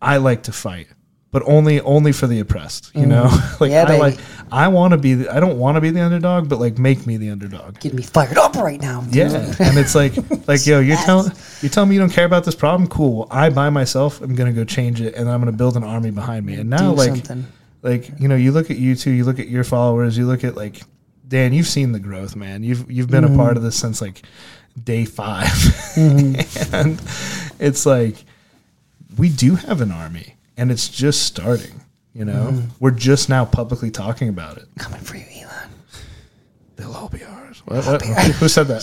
I 0.03 0.19
like 0.19 0.43
to 0.45 0.53
fight. 0.53 0.89
But 1.33 1.45
only 1.47 1.81
only 1.83 2.11
for 2.11 2.27
the 2.27 2.41
oppressed, 2.41 2.91
you 2.93 3.07
know. 3.07 3.27
Mm. 3.27 3.61
like 3.61 3.71
Yeah, 3.71 3.85
I 3.85 3.87
baby. 3.87 4.01
like 4.01 4.19
I 4.51 4.67
want 4.67 4.91
to 4.93 4.99
be 4.99 5.15
the, 5.15 5.33
I 5.33 5.39
don't 5.39 5.59
want 5.59 5.77
to 5.77 5.81
be 5.81 5.91
the 5.91 6.01
underdog, 6.01 6.49
but 6.49 6.59
like 6.59 6.77
make 6.77 7.07
me 7.07 7.19
the 7.19 7.31
underdog. 7.31 7.79
Get 7.79 7.95
me 7.95 8.03
fired 8.03 8.37
up 8.37 8.57
right 8.57 8.81
now. 8.81 9.03
dude. 9.03 9.15
Yeah, 9.15 9.55
and 9.61 9.79
it's 9.79 9.95
like, 9.95 10.17
like, 10.49 10.67
yo, 10.67 10.81
you're 10.81 10.97
telling 10.97 11.31
you 11.63 11.69
telling 11.69 11.89
me 11.89 11.95
you 11.95 12.01
don't 12.01 12.11
care 12.11 12.25
about 12.25 12.45
this 12.45 12.57
problem. 12.57 12.89
Cool. 12.89 13.19
Well, 13.19 13.29
I 13.31 13.49
by 13.51 13.71
myself 13.71 14.21
I'm 14.21 14.35
gonna 14.35 14.53
go 14.53 14.65
change 14.65 15.01
it, 15.01 15.15
and 15.15 15.31
I'm 15.31 15.41
gonna 15.41 15.53
build 15.53 15.77
an 15.77 15.85
army 15.85 16.11
behind 16.11 16.45
me. 16.45 16.55
And 16.55 16.69
now, 16.69 16.91
Do 16.91 16.97
like, 16.97 17.11
something. 17.11 17.47
like 17.83 18.11
you 18.19 18.27
know, 18.27 18.35
you 18.35 18.51
look 18.51 18.73
at 18.73 18.79
you 18.79 18.97
two, 18.97 19.13
you 19.13 19.23
look 19.23 19.39
at 19.39 19.49
your 19.49 19.63
followers, 19.63 20.19
you 20.19 20.27
look 20.27 20.43
at 20.43 20.57
like 20.57 20.83
Dan. 21.29 21.53
You've 21.53 21.69
seen 21.69 21.93
the 21.93 22.01
growth, 22.01 22.35
man. 22.35 22.65
You've 22.65 22.91
you've 22.91 23.09
been 23.09 23.23
a 23.23 23.29
mm-hmm. 23.29 23.37
part 23.37 23.57
of 23.57 23.63
this 23.63 23.77
since 23.77 24.01
like 24.03 24.23
day 24.83 25.05
5 25.05 25.47
mm-hmm. 25.47 26.75
and 26.75 27.01
it's 27.61 27.87
like 27.87 28.17
we 29.17 29.29
do 29.29 29.55
have 29.55 29.81
an 29.81 29.93
army, 29.93 30.35
and 30.57 30.71
it's 30.73 30.89
just 30.89 31.23
starting. 31.23 31.81
You 32.15 32.25
know, 32.25 32.63
we're 32.81 32.91
just 32.91 33.29
now 33.29 33.45
publicly 33.45 33.91
talking 33.93 34.29
about 34.29 34.57
it. 34.57 34.65
Coming 34.79 35.01
for 35.01 35.17
you, 35.17 35.25
Elon. 35.33 35.71
They'll 36.75 36.93
all 36.93 37.09
be 37.09 37.23
ours. 37.23 37.63
What, 37.67 37.87
what? 37.87 38.03
Who 38.05 38.49
said 38.49 38.67
that? 38.67 38.83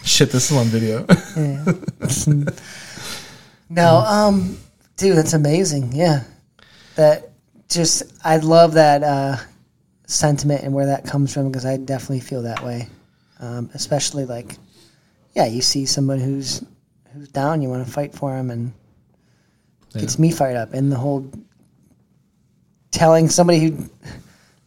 Shit, 0.04 0.30
this 0.30 0.50
is 0.50 0.56
on 0.56 0.66
video. 0.66 1.06
No, 3.70 3.96
um, 3.96 4.58
dude, 4.96 5.16
that's 5.16 5.32
amazing. 5.32 5.92
Yeah, 5.92 6.22
that 6.96 7.30
just 7.68 8.04
I 8.24 8.36
love 8.36 8.74
that 8.74 9.02
uh, 9.02 9.36
sentiment 10.06 10.62
and 10.62 10.72
where 10.74 10.86
that 10.86 11.06
comes 11.06 11.32
from 11.32 11.48
because 11.48 11.64
I 11.64 11.78
definitely 11.78 12.20
feel 12.20 12.42
that 12.42 12.62
way. 12.62 12.88
Um, 13.40 13.70
especially 13.74 14.26
like, 14.26 14.56
yeah, 15.34 15.46
you 15.46 15.60
see 15.60 15.86
someone 15.86 16.20
who's 16.20 16.62
who's 17.14 17.28
down, 17.28 17.62
you 17.62 17.68
want 17.68 17.86
to 17.86 17.90
fight 17.90 18.14
for 18.14 18.36
him, 18.36 18.50
and 18.50 18.72
gets 19.92 20.18
me 20.18 20.30
fired 20.30 20.56
up. 20.56 20.74
And 20.74 20.90
the 20.90 20.96
whole 20.96 21.30
telling 22.90 23.28
somebody 23.28 23.60
who, 23.60 23.90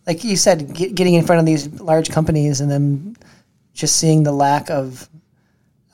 like 0.06 0.24
you 0.24 0.36
said, 0.36 0.74
get, 0.74 0.96
getting 0.96 1.14
in 1.14 1.26
front 1.26 1.40
of 1.40 1.46
these 1.46 1.68
large 1.80 2.10
companies 2.10 2.62
and 2.62 2.70
then 2.70 3.16
just 3.74 3.98
seeing 3.98 4.24
the 4.24 4.32
lack 4.32 4.70
of 4.70 5.10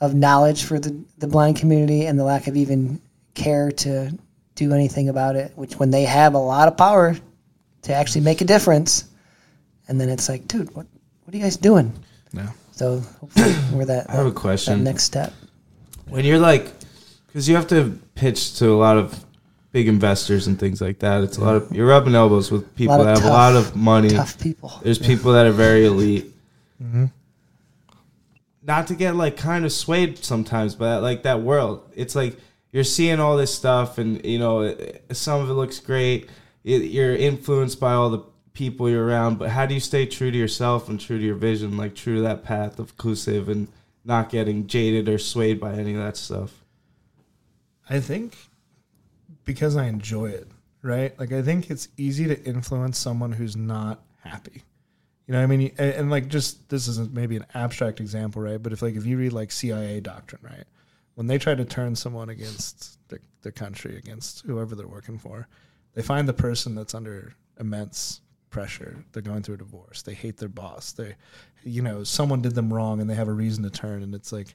of 0.00 0.14
knowledge 0.14 0.64
for 0.64 0.78
the, 0.78 0.94
the 1.18 1.26
blind 1.26 1.56
community 1.56 2.04
and 2.06 2.18
the 2.18 2.24
lack 2.24 2.46
of 2.46 2.56
even 2.56 3.00
care 3.34 3.70
to 3.70 4.10
do 4.54 4.72
anything 4.72 5.08
about 5.08 5.36
it, 5.36 5.52
which 5.56 5.76
when 5.76 5.90
they 5.90 6.04
have 6.04 6.34
a 6.34 6.38
lot 6.38 6.68
of 6.68 6.76
power 6.76 7.16
to 7.82 7.94
actually 7.94 8.20
make 8.20 8.40
a 8.40 8.44
difference. 8.44 9.04
And 9.88 10.00
then 10.00 10.08
it's 10.08 10.28
like, 10.28 10.46
dude, 10.48 10.74
what 10.74 10.86
what 11.24 11.34
are 11.34 11.36
you 11.36 11.42
guys 11.42 11.56
doing? 11.56 11.92
No. 12.32 12.48
So 12.72 13.00
hopefully 13.20 13.54
we're 13.72 13.84
that. 13.86 14.10
I 14.10 14.14
have 14.14 14.26
a 14.26 14.32
question. 14.32 14.84
next 14.84 15.04
step. 15.04 15.32
When 16.08 16.24
you're 16.24 16.38
like 16.38 16.72
because 17.26 17.48
you 17.48 17.54
have 17.56 17.66
to 17.68 17.98
pitch 18.14 18.58
to 18.58 18.68
a 18.70 18.76
lot 18.78 18.96
of 18.96 19.24
big 19.72 19.88
investors 19.88 20.46
and 20.46 20.58
things 20.58 20.80
like 20.80 21.00
that. 21.00 21.24
It's 21.24 21.36
a 21.36 21.40
lot 21.40 21.56
of 21.56 21.72
you're 21.72 21.86
rubbing 21.86 22.14
elbows 22.14 22.50
with 22.50 22.74
people 22.76 22.98
that 22.98 23.06
have 23.06 23.18
tough- 23.18 23.26
a 23.26 23.32
lot 23.32 23.56
of 23.56 23.74
money. 23.76 24.10
Tough 24.10 24.38
people. 24.38 24.72
there's 24.82 24.98
people 24.98 25.32
that 25.32 25.46
are 25.46 25.52
very 25.52 25.84
elite. 25.86 26.32
Mm-hmm. 26.82 27.06
Not 28.62 28.86
to 28.88 28.94
get 28.94 29.14
like 29.16 29.36
kind 29.36 29.64
of 29.64 29.72
swayed 29.72 30.18
sometimes 30.24 30.74
but 30.74 31.02
like 31.02 31.24
that 31.24 31.40
world. 31.42 31.90
It's 31.94 32.14
like 32.14 32.36
you're 32.72 32.84
seeing 32.84 33.20
all 33.20 33.36
this 33.36 33.54
stuff 33.54 33.98
and 33.98 34.24
you 34.24 34.38
know 34.38 34.62
it- 34.62 35.04
some 35.12 35.40
of 35.42 35.50
it 35.50 35.54
looks 35.54 35.80
great. 35.80 36.30
It- 36.64 36.90
you're 36.90 37.14
influenced 37.14 37.78
by 37.80 37.92
all 37.92 38.10
the 38.10 38.20
people 38.54 38.88
you're 38.88 39.04
around 39.04 39.36
but 39.36 39.50
how 39.50 39.66
do 39.66 39.74
you 39.74 39.80
stay 39.80 40.06
true 40.06 40.30
to 40.30 40.38
yourself 40.38 40.88
and 40.88 41.00
true 41.00 41.18
to 41.18 41.24
your 41.24 41.34
vision 41.34 41.76
like 41.76 41.92
true 41.96 42.14
to 42.14 42.20
that 42.22 42.44
path 42.44 42.78
of 42.78 42.90
inclusive 42.90 43.48
and 43.48 43.66
not 44.04 44.30
getting 44.30 44.66
jaded 44.66 45.08
or 45.08 45.18
swayed 45.18 45.60
by 45.60 45.72
any 45.72 45.94
of 45.94 46.00
that 46.00 46.16
stuff 46.16 46.64
I 47.88 48.00
think 48.00 48.36
because 49.44 49.76
I 49.76 49.86
enjoy 49.86 50.26
it, 50.30 50.48
right? 50.82 51.18
Like 51.18 51.32
I 51.32 51.42
think 51.42 51.70
it's 51.70 51.88
easy 51.96 52.26
to 52.26 52.42
influence 52.44 52.98
someone 52.98 53.32
who's 53.32 53.56
not 53.56 54.02
happy. 54.22 54.62
You 55.26 55.34
know, 55.34 55.42
I 55.42 55.46
mean, 55.46 55.72
and, 55.78 55.92
and 55.92 56.10
like 56.10 56.28
just 56.28 56.68
this 56.68 56.88
is 56.88 56.98
maybe 57.10 57.36
an 57.36 57.46
abstract 57.54 58.00
example, 58.00 58.42
right? 58.42 58.62
But 58.62 58.72
if 58.72 58.82
like 58.82 58.94
if 58.94 59.06
you 59.06 59.18
read 59.18 59.32
like 59.32 59.52
CIA 59.52 60.00
doctrine, 60.00 60.40
right, 60.42 60.64
when 61.14 61.26
they 61.26 61.38
try 61.38 61.54
to 61.54 61.64
turn 61.64 61.94
someone 61.94 62.28
against 62.28 62.98
the 63.42 63.52
country, 63.52 63.96
against 63.96 64.40
whoever 64.46 64.74
they're 64.74 64.88
working 64.88 65.18
for, 65.18 65.46
they 65.92 66.02
find 66.02 66.26
the 66.26 66.32
person 66.32 66.74
that's 66.74 66.94
under 66.94 67.34
immense 67.60 68.22
pressure. 68.50 69.04
They're 69.12 69.22
going 69.22 69.42
through 69.42 69.56
a 69.56 69.58
divorce. 69.58 70.02
They 70.02 70.14
hate 70.14 70.38
their 70.38 70.48
boss. 70.48 70.92
They, 70.92 71.14
you 71.64 71.82
know, 71.82 72.04
someone 72.04 72.42
did 72.42 72.54
them 72.54 72.72
wrong, 72.72 73.00
and 73.00 73.08
they 73.08 73.14
have 73.14 73.28
a 73.28 73.32
reason 73.32 73.64
to 73.64 73.70
turn. 73.70 74.02
And 74.02 74.14
it's 74.14 74.32
like, 74.32 74.54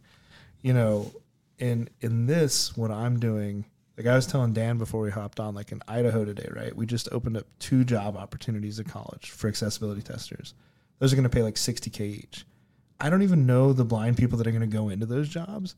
you 0.62 0.74
know, 0.74 1.12
in 1.58 1.90
in 2.02 2.26
this, 2.26 2.76
what 2.78 2.92
I'm 2.92 3.20
doing, 3.20 3.66
like 3.98 4.08
I 4.08 4.16
was 4.16 4.28
telling 4.28 4.54
Dan 4.54 4.78
before 4.78 5.02
we 5.02 5.12
hopped 5.12 5.40
on, 5.40 5.54
like 5.56 5.72
in 5.72 5.82
Idaho 5.88 6.26
today, 6.26 6.48
right? 6.56 6.76
We 6.76 6.86
just 6.86 7.10
opened 7.12 7.38
up 7.38 7.46
two 7.60 7.84
job 7.84 8.16
opportunities 8.16 8.80
at 8.80 8.88
college 8.88 9.32
for 9.32 9.48
accessibility 9.48 10.02
testers. 10.02 10.54
Those 11.00 11.14
are 11.14 11.16
going 11.16 11.24
to 11.24 11.30
pay 11.30 11.44
like 11.44 11.56
60k 11.56 12.02
each. 12.02 12.46
I 13.00 13.10
don't 13.10 13.24
even 13.24 13.46
know 13.46 13.74
the 13.74 13.86
blind 13.86 14.18
people 14.18 14.38
that 14.38 14.48
are 14.48 14.52
going 14.52 14.62
to 14.62 14.68
go 14.68 14.90
into 14.90 15.06
those 15.06 15.30
jobs. 15.30 15.76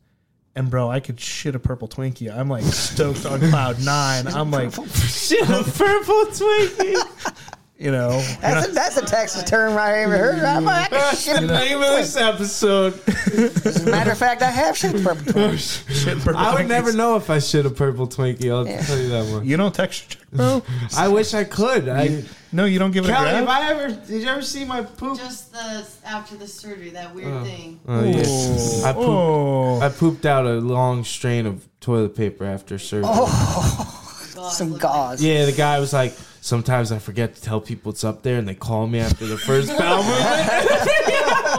And 0.56 0.70
bro, 0.70 0.90
I 0.90 1.00
could 1.00 1.20
shit 1.20 1.56
a 1.56 1.60
purple 1.60 1.88
Twinkie. 1.88 2.36
I'm 2.36 2.50
like 2.50 2.64
stoked 2.64 3.26
on 3.26 3.40
cloud 3.40 3.84
nine. 3.84 4.28
I'm 4.28 4.52
like, 4.52 4.74
Shit, 4.96 5.44
a 5.44 5.64
purple 5.64 6.26
Twinkie. 6.26 7.46
You 7.82 7.92
know, 7.92 8.22
That's 8.42 8.68
a, 8.68 8.72
that's 8.72 8.98
a 8.98 9.06
Texas 9.06 9.44
term 9.44 9.76
I 9.76 10.04
ever 10.04 10.16
heard. 10.16 10.44
I'm 10.44 10.66
like, 10.66 10.94
I 10.94 10.98
That's 10.98 11.24
shit 11.24 11.42
the 11.42 11.48
name 11.48 11.78
of 11.78 11.90
this 11.90 12.16
episode. 12.16 12.94
As 13.08 13.88
a 13.88 13.90
matter 13.90 14.12
of 14.12 14.20
fact, 14.20 14.44
I 14.44 14.52
have 14.52 14.78
shit 14.78 15.04
purple 15.04 15.34
Twinkies. 15.34 15.90
shit 15.90 16.20
purple 16.20 16.38
I 16.38 16.54
would 16.54 16.66
Twinkies. 16.66 16.68
never 16.68 16.94
know 16.94 17.16
if 17.16 17.32
I 17.32 17.40
shit 17.40 17.66
a 17.66 17.72
purple 17.72 18.08
Twinkie. 18.08 18.52
I'll 18.52 18.66
tell 18.66 18.98
you 19.00 19.10
that 19.10 19.34
one. 19.34 19.46
You 19.48 19.58
don't 19.58 19.74
texture 19.74 20.20
check, 20.20 20.30
bro. 20.32 20.62
I 20.98 21.08
wish 21.08 21.34
I 21.34 21.44
could. 21.44 21.90
I, 21.90 22.24
No, 22.52 22.66
you 22.66 22.78
don't 22.78 22.92
give 22.92 23.06
it 23.06 23.08
a 23.08 23.12
grab. 23.12 23.44
if 23.44 23.50
I 23.50 23.72
ever 23.72 23.88
did 23.90 24.22
you 24.22 24.28
ever 24.28 24.42
see 24.42 24.64
my 24.64 24.84
poop? 24.84 25.18
Just 25.18 25.52
the 25.52 25.88
after 26.06 26.36
the 26.36 26.48
surgery, 26.48 26.92
that 26.92 27.16
weird 27.16 27.34
oh. 27.34 27.44
thing. 27.44 27.80
Oh, 27.88 28.04
yeah. 28.04 28.24
Oh. 28.26 28.84
I 28.86 28.94
pooped. 28.94 29.08
Oh. 29.08 29.80
I 29.82 29.90
pooped 29.90 30.26
out 30.26 30.46
a 30.46 30.60
long 30.60 31.04
strain 31.04 31.48
of 31.48 31.68
toilet 31.80 32.16
paper 32.16 32.46
after 32.46 32.78
surgery. 32.78 33.10
Oh. 33.12 34.32
God, 34.36 34.50
Some 34.52 34.74
look 34.74 34.82
gauze. 34.82 35.24
Yeah, 35.24 35.46
the 35.46 35.52
guy 35.52 35.80
was 35.80 35.94
like, 35.94 36.14
sometimes 36.42 36.92
I 36.92 37.00
forget 37.00 37.36
to 37.36 37.42
tell 37.42 37.62
people 37.62 37.92
it's 37.94 38.04
up 38.04 38.24
there, 38.24 38.38
and 38.38 38.48
they 38.48 38.56
call 38.56 38.88
me 38.88 39.00
after 39.00 39.26
the 39.26 39.38
first 39.38 39.70
bowel 39.78 40.04
movement. 40.04 40.68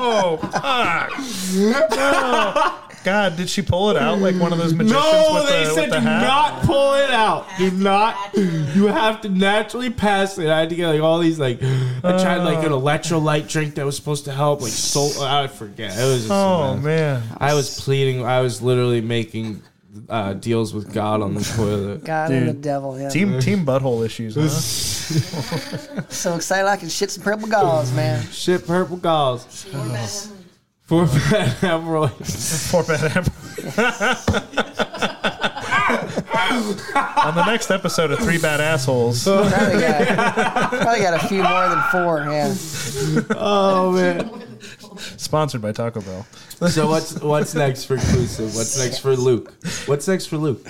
Oh, 0.04 0.36
fuck. 0.52 1.90
No. 1.90 2.78
God, 3.04 3.36
did 3.36 3.48
she 3.50 3.62
pull 3.62 3.90
it 3.90 3.96
out 3.96 4.18
like 4.20 4.36
one 4.36 4.52
of 4.52 4.58
those 4.58 4.74
magicians 4.74 5.02
No, 5.02 5.34
with 5.34 5.48
they 5.48 5.64
the, 5.64 5.70
said 5.70 5.80
with 5.82 5.90
the 5.90 5.98
do 5.98 6.06
hat? 6.06 6.22
not 6.22 6.62
pull 6.62 6.94
it 6.94 7.10
out. 7.10 7.46
Do 7.58 7.70
not. 7.72 8.16
You 8.34 8.86
have 8.86 9.20
to 9.22 9.28
naturally 9.28 9.90
pass 9.90 10.38
it. 10.38 10.48
I 10.48 10.60
had 10.60 10.70
to 10.70 10.76
get 10.76 10.86
like 10.88 11.00
all 11.00 11.18
these 11.18 11.38
like. 11.38 11.60
I 11.62 12.12
tried 12.22 12.38
like 12.38 12.64
an 12.64 12.72
uh. 12.72 12.76
electrolyte 12.76 13.48
drink 13.48 13.74
that 13.74 13.84
was 13.84 13.96
supposed 13.96 14.26
to 14.26 14.32
help. 14.32 14.60
Like 14.60 14.70
salt. 14.70 15.18
I 15.20 15.48
forget. 15.48 15.98
It 15.98 16.04
was 16.04 16.20
just. 16.20 16.30
Oh 16.30 16.74
mess. 16.76 16.84
man. 16.84 17.22
I 17.38 17.54
was 17.54 17.80
pleading. 17.80 18.24
I 18.24 18.40
was 18.40 18.62
literally 18.62 19.00
making 19.00 19.62
uh, 20.08 20.32
deals 20.34 20.74
with 20.74 20.92
God 20.92 21.22
on 21.22 21.34
the 21.34 21.42
toilet. 21.42 22.04
God 22.04 22.30
and 22.30 22.48
the 22.48 22.52
devil. 22.52 22.98
Yeah. 22.98 23.08
Team 23.08 23.40
team 23.40 23.64
butthole 23.64 24.04
issues, 24.04 24.34
huh? 24.34 24.48
So 26.08 26.36
excited 26.36 26.66
I 26.66 26.76
can 26.76 26.88
shit 26.88 27.10
some 27.10 27.22
purple 27.22 27.48
gauze, 27.48 27.92
man. 27.92 28.22
Shit, 28.30 28.66
purple 28.66 28.96
gauze. 28.96 29.64
Four 30.82 31.06
bad 31.06 31.48
hemorrhoids. 31.60 32.70
For 32.70 32.82
bad 32.82 32.98
hemorrhoids. 33.08 33.34
Poor 33.70 33.82
bad 33.82 34.36
Amber. 34.36 34.42
On 37.24 37.34
the 37.34 37.44
next 37.46 37.70
episode 37.70 38.10
of 38.10 38.18
Three 38.18 38.38
Bad 38.38 38.60
Assholes, 38.60 39.24
Probably 39.24 39.52
got, 39.80 40.70
probably 40.70 41.00
got 41.00 41.24
a 41.24 41.28
few 41.28 41.42
more 41.42 41.68
than 41.68 41.82
four. 41.90 42.26
Yeah. 42.30 43.36
Oh 43.38 43.92
man. 43.92 44.51
Sponsored 45.16 45.60
by 45.60 45.72
Taco 45.72 46.00
Bell. 46.00 46.26
So 46.68 46.88
what's 46.88 47.20
what's 47.20 47.54
next 47.54 47.84
for 47.84 47.94
inclusive? 47.94 48.54
What's 48.54 48.78
next 48.78 48.98
for 48.98 49.16
Luke? 49.16 49.54
What's 49.86 50.08
next 50.08 50.26
for 50.26 50.36
Luke? 50.36 50.66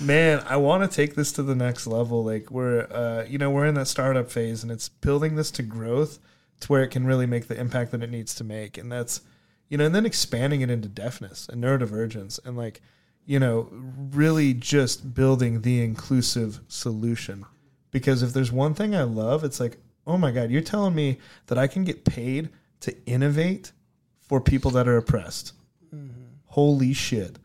Man, 0.00 0.42
I 0.46 0.58
want 0.58 0.90
to 0.90 0.94
take 0.94 1.14
this 1.14 1.32
to 1.32 1.42
the 1.42 1.54
next 1.54 1.86
level. 1.86 2.22
Like 2.22 2.50
we're, 2.50 2.86
uh, 2.90 3.24
you 3.26 3.38
know, 3.38 3.50
we're 3.50 3.66
in 3.66 3.74
that 3.76 3.88
startup 3.88 4.30
phase, 4.30 4.62
and 4.62 4.70
it's 4.70 4.88
building 4.88 5.36
this 5.36 5.50
to 5.52 5.62
growth 5.62 6.18
to 6.60 6.68
where 6.68 6.82
it 6.82 6.88
can 6.88 7.06
really 7.06 7.26
make 7.26 7.48
the 7.48 7.58
impact 7.58 7.92
that 7.92 8.02
it 8.02 8.10
needs 8.10 8.34
to 8.34 8.44
make, 8.44 8.78
and 8.78 8.92
that's, 8.92 9.22
you 9.68 9.78
know, 9.78 9.86
and 9.86 9.94
then 9.94 10.06
expanding 10.06 10.60
it 10.60 10.70
into 10.70 10.88
deafness 10.88 11.48
and 11.48 11.62
neurodivergence, 11.62 12.38
and 12.44 12.56
like, 12.56 12.80
you 13.24 13.38
know, 13.38 13.68
really 14.12 14.54
just 14.54 15.14
building 15.14 15.62
the 15.62 15.82
inclusive 15.82 16.60
solution. 16.68 17.44
Because 17.90 18.22
if 18.22 18.32
there's 18.32 18.52
one 18.52 18.74
thing 18.74 18.94
I 18.94 19.02
love, 19.04 19.44
it's 19.44 19.60
like, 19.60 19.78
oh 20.06 20.18
my 20.18 20.30
god, 20.30 20.50
you're 20.50 20.60
telling 20.60 20.94
me 20.94 21.18
that 21.46 21.58
I 21.58 21.66
can 21.66 21.84
get 21.84 22.04
paid 22.04 22.50
to 22.80 22.94
innovate 23.06 23.72
for 24.20 24.40
people 24.40 24.70
that 24.72 24.88
are 24.88 24.96
oppressed. 24.96 25.52
Mm-hmm. 25.94 26.22
Holy 26.46 26.92
shit 26.92 27.38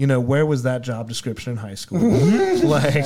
you 0.00 0.06
know, 0.06 0.18
where 0.18 0.46
was 0.46 0.62
that 0.62 0.80
job 0.80 1.08
description 1.08 1.52
in 1.52 1.58
high 1.58 1.74
school? 1.74 2.00
like, 2.64 3.04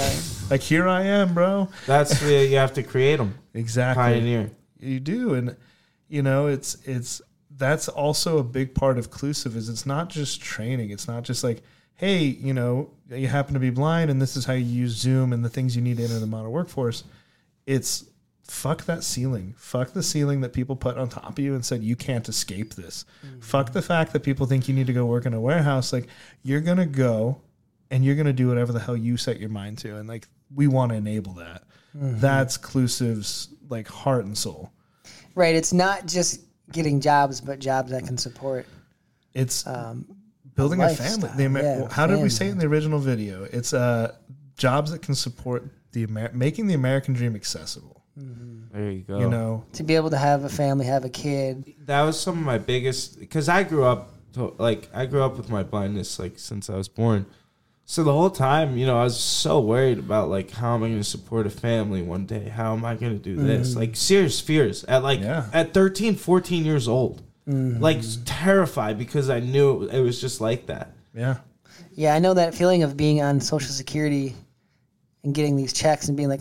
like 0.48 0.60
here 0.60 0.86
I 0.86 1.02
am, 1.02 1.34
bro. 1.34 1.68
That's 1.88 2.22
where 2.22 2.44
you 2.44 2.56
have 2.58 2.72
to 2.74 2.84
create 2.84 3.16
them. 3.16 3.34
Exactly. 3.52 4.00
Pioneer. 4.00 4.52
You 4.78 5.00
do, 5.00 5.34
and 5.34 5.56
you 6.06 6.22
know, 6.22 6.46
it's 6.46 6.76
it's 6.84 7.20
that's 7.50 7.88
also 7.88 8.38
a 8.38 8.44
big 8.44 8.76
part 8.76 8.96
of 8.96 9.06
inclusive. 9.06 9.56
Is 9.56 9.68
it's 9.68 9.86
not 9.86 10.08
just 10.08 10.40
training. 10.40 10.90
It's 10.90 11.08
not 11.08 11.24
just 11.24 11.42
like, 11.42 11.62
hey, 11.96 12.18
you 12.18 12.54
know, 12.54 12.92
you 13.10 13.26
happen 13.26 13.54
to 13.54 13.60
be 13.60 13.70
blind, 13.70 14.08
and 14.08 14.22
this 14.22 14.36
is 14.36 14.44
how 14.44 14.52
you 14.52 14.64
use 14.64 14.92
Zoom 14.92 15.32
and 15.32 15.44
the 15.44 15.50
things 15.50 15.74
you 15.74 15.82
need 15.82 15.96
to 15.96 16.04
enter 16.04 16.20
the 16.20 16.28
modern 16.28 16.52
workforce. 16.52 17.02
It's 17.66 18.04
fuck 18.46 18.84
that 18.84 19.02
ceiling. 19.02 19.54
Fuck 19.56 19.92
the 19.92 20.02
ceiling 20.02 20.40
that 20.42 20.52
people 20.52 20.76
put 20.76 20.96
on 20.98 21.08
top 21.08 21.30
of 21.30 21.38
you 21.38 21.54
and 21.54 21.64
said 21.64 21.82
you 21.82 21.96
can't 21.96 22.28
escape 22.28 22.74
this. 22.74 23.04
Fuck 23.40 23.72
the 23.72 23.82
fact 23.82 24.12
that 24.12 24.20
people 24.22 24.46
think 24.46 24.68
you 24.68 24.74
need 24.74 24.86
to 24.86 24.92
go 24.92 25.06
work 25.06 25.26
in 25.26 25.34
a 25.34 25.40
warehouse. 25.40 25.92
Like 25.92 26.06
you're 26.42 26.60
gonna 26.60 26.86
go 26.86 27.40
and 27.90 28.04
you're 28.04 28.16
gonna 28.16 28.32
do 28.32 28.48
whatever 28.48 28.72
the 28.72 28.80
hell 28.80 28.96
you 28.96 29.16
set 29.16 29.40
your 29.40 29.48
mind 29.50 29.78
to. 29.78 29.96
And 29.96 30.08
like 30.08 30.28
we 30.54 30.66
want 30.66 30.90
to 30.92 30.96
enable 30.96 31.32
that. 31.34 31.64
That's 31.94 32.58
Clusiv's 32.58 33.48
like 33.68 33.88
heart 33.88 34.24
and 34.24 34.36
soul. 34.36 34.72
Right. 35.34 35.54
It's 35.54 35.72
not 35.72 36.06
just 36.06 36.40
getting 36.72 37.00
jobs, 37.00 37.40
but 37.40 37.58
jobs 37.60 37.90
that 37.92 38.06
can 38.06 38.18
support. 38.18 38.66
It's 39.32 39.66
Um, 39.66 40.06
building 40.54 40.80
a 40.80 40.86
lifestyle, 40.86 41.18
family. 41.20 41.30
The 41.36 41.44
Amer- 41.44 41.62
yeah, 41.62 41.88
how 41.90 42.06
did 42.06 42.20
we 42.22 42.28
say 42.28 42.48
it 42.48 42.52
in 42.52 42.58
the 42.58 42.66
original 42.66 42.98
video? 42.98 43.44
It's 43.44 43.72
uh, 43.72 44.14
jobs 44.56 44.90
that 44.92 45.02
can 45.02 45.14
support 45.14 45.68
the 45.92 46.04
Amer- 46.04 46.30
making 46.32 46.66
the 46.66 46.74
American 46.74 47.14
dream 47.14 47.34
accessible. 47.34 47.93
Mm-hmm. 48.18 48.60
There 48.78 48.90
you 48.90 49.00
go. 49.02 49.18
You 49.18 49.28
know, 49.28 49.64
to 49.74 49.82
be 49.82 49.94
able 49.96 50.10
to 50.10 50.16
have 50.18 50.44
a 50.44 50.48
family, 50.48 50.86
have 50.86 51.04
a 51.04 51.08
kid. 51.08 51.74
that 51.86 52.02
was 52.02 52.18
some 52.18 52.38
of 52.38 52.44
my 52.44 52.58
biggest 52.58 53.18
because 53.18 53.48
I 53.48 53.62
grew 53.64 53.84
up 53.84 54.10
to, 54.34 54.54
like 54.58 54.88
I 54.94 55.06
grew 55.06 55.22
up 55.22 55.36
with 55.36 55.50
my 55.50 55.62
blindness 55.62 56.18
like 56.18 56.38
since 56.38 56.70
I 56.70 56.76
was 56.76 56.88
born. 56.88 57.26
So 57.86 58.02
the 58.02 58.12
whole 58.12 58.30
time, 58.30 58.78
you 58.78 58.86
know, 58.86 58.98
I 58.98 59.04
was 59.04 59.20
so 59.20 59.60
worried 59.60 59.98
about 59.98 60.30
like 60.30 60.50
how 60.52 60.74
am 60.74 60.82
I 60.84 60.88
going 60.88 61.00
to 61.00 61.04
support 61.04 61.46
a 61.46 61.50
family 61.50 62.02
one 62.02 62.24
day? 62.26 62.48
How 62.48 62.72
am 62.72 62.84
I 62.84 62.94
going 62.94 63.12
to 63.18 63.22
do 63.22 63.36
this? 63.36 63.70
Mm-hmm. 63.70 63.80
Like 63.80 63.96
serious 63.96 64.40
fears 64.40 64.84
at 64.84 65.02
like 65.02 65.20
Yeah. 65.20 65.48
at 65.52 65.74
13, 65.74 66.14
14 66.16 66.64
years 66.64 66.88
old. 66.88 67.20
Mm-hmm. 67.48 67.82
Like 67.82 67.98
terrified 68.24 68.96
because 68.96 69.28
I 69.28 69.40
knew 69.40 69.82
it, 69.82 69.94
it 69.96 70.00
was 70.00 70.20
just 70.20 70.40
like 70.40 70.66
that. 70.66 70.92
yeah. 71.14 71.38
Yeah, 71.96 72.14
I 72.14 72.18
know 72.18 72.34
that 72.34 72.54
feeling 72.56 72.82
of 72.82 72.96
being 72.96 73.22
on 73.22 73.38
Social 73.40 73.70
Security 73.70 74.34
and 75.22 75.32
getting 75.32 75.54
these 75.56 75.72
checks 75.72 76.08
and 76.08 76.16
being 76.16 76.28
like, 76.28 76.40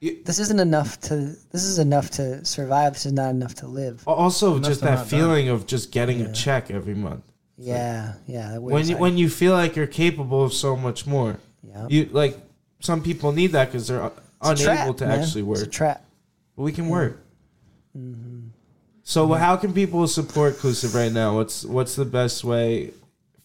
You- 0.00 0.18
this 0.24 0.38
isn't 0.38 0.60
enough 0.60 0.98
to. 1.02 1.36
This 1.52 1.64
is 1.64 1.78
enough 1.78 2.10
to 2.12 2.44
survive. 2.44 2.94
This 2.94 3.06
is 3.06 3.12
not 3.12 3.30
enough 3.30 3.54
to 3.56 3.66
live. 3.66 4.02
Also, 4.06 4.58
just 4.58 4.80
to 4.80 4.86
that 4.86 4.94
not 4.94 5.06
feeling 5.08 5.48
of 5.48 5.66
just 5.66 5.92
getting 5.92 6.22
a 6.22 6.32
check 6.32 6.70
every 6.70 6.94
month. 6.94 7.22
Yeah, 7.58 8.14
yeah. 8.26 8.52
that 8.52 8.62
When 8.62 8.72
wears 8.74 8.88
you, 8.88 8.94
on 8.96 9.00
when 9.02 9.18
you 9.18 9.28
feel 9.28 9.52
like 9.52 9.76
you're 9.76 9.86
capable 9.86 10.42
of 10.42 10.54
so 10.54 10.74
much 10.76 11.06
more. 11.06 11.38
Yeah. 11.62 11.86
You 11.90 12.08
like 12.12 12.38
some 12.80 13.02
people 13.02 13.32
need 13.32 13.48
that 13.52 13.66
because 13.66 13.88
they're 13.88 14.02
It's 14.06 14.16
a 14.40 14.52
unable 14.64 14.94
trap, 14.94 14.96
to 14.96 15.06
man. 15.06 15.20
actually 15.20 15.42
It's 15.50 15.60
a 15.60 15.64
work. 15.64 15.72
trap. 15.72 16.04
but 16.56 16.62
we 16.62 16.72
can 16.72 16.88
work. 16.88 17.20
Mm-hmm. 17.96 18.48
So 19.02 19.32
how 19.34 19.56
can 19.56 19.72
people 19.74 20.06
support 20.06 20.54
Inclusive 20.54 20.94
right 20.94 21.12
now? 21.12 21.36
What's 21.36 21.64
what's 21.64 21.94
the 21.96 22.04
best 22.06 22.44
way 22.44 22.92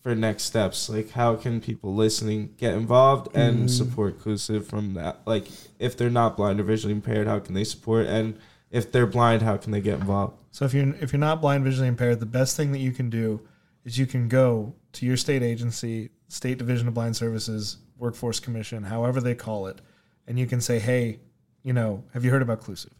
for 0.05 0.13
next 0.13 0.43
steps? 0.43 0.87
Like 0.87 1.09
how 1.09 1.35
can 1.35 1.59
people 1.59 1.95
listening 1.95 2.53
get 2.57 2.75
involved 2.75 3.35
and 3.35 3.57
mm-hmm. 3.57 3.67
support 3.69 4.13
Inclusive 4.13 4.67
from 4.67 4.93
that? 4.93 5.21
Like 5.25 5.47
if 5.79 5.97
they're 5.97 6.11
not 6.11 6.37
blind 6.37 6.59
or 6.59 6.63
visually 6.63 6.93
impaired, 6.93 7.25
how 7.25 7.39
can 7.39 7.55
they 7.55 7.63
support? 7.63 8.05
And 8.05 8.37
if 8.69 8.91
they're 8.91 9.07
blind, 9.07 9.41
how 9.41 9.57
can 9.57 9.71
they 9.71 9.81
get 9.81 9.99
involved? 9.99 10.37
So 10.51 10.63
if 10.63 10.75
you're 10.75 10.93
if 11.01 11.11
you're 11.11 11.19
not 11.19 11.41
blind 11.41 11.63
visually 11.63 11.87
impaired, 11.87 12.19
the 12.19 12.27
best 12.27 12.55
thing 12.55 12.71
that 12.73 12.77
you 12.77 12.91
can 12.91 13.09
do 13.09 13.41
is 13.83 13.97
you 13.97 14.05
can 14.05 14.27
go 14.27 14.75
to 14.93 15.07
your 15.07 15.17
state 15.17 15.41
agency, 15.41 16.11
State 16.27 16.59
Division 16.59 16.87
of 16.87 16.93
Blind 16.93 17.15
Services, 17.15 17.77
Workforce 17.97 18.39
Commission, 18.39 18.83
however 18.83 19.19
they 19.19 19.33
call 19.33 19.65
it, 19.65 19.81
and 20.27 20.37
you 20.37 20.45
can 20.45 20.61
say, 20.61 20.77
"Hey, 20.77 21.19
you 21.63 21.73
know, 21.73 22.03
have 22.13 22.23
you 22.23 22.29
heard 22.29 22.43
about 22.43 22.61
Clusiv?" 22.61 22.91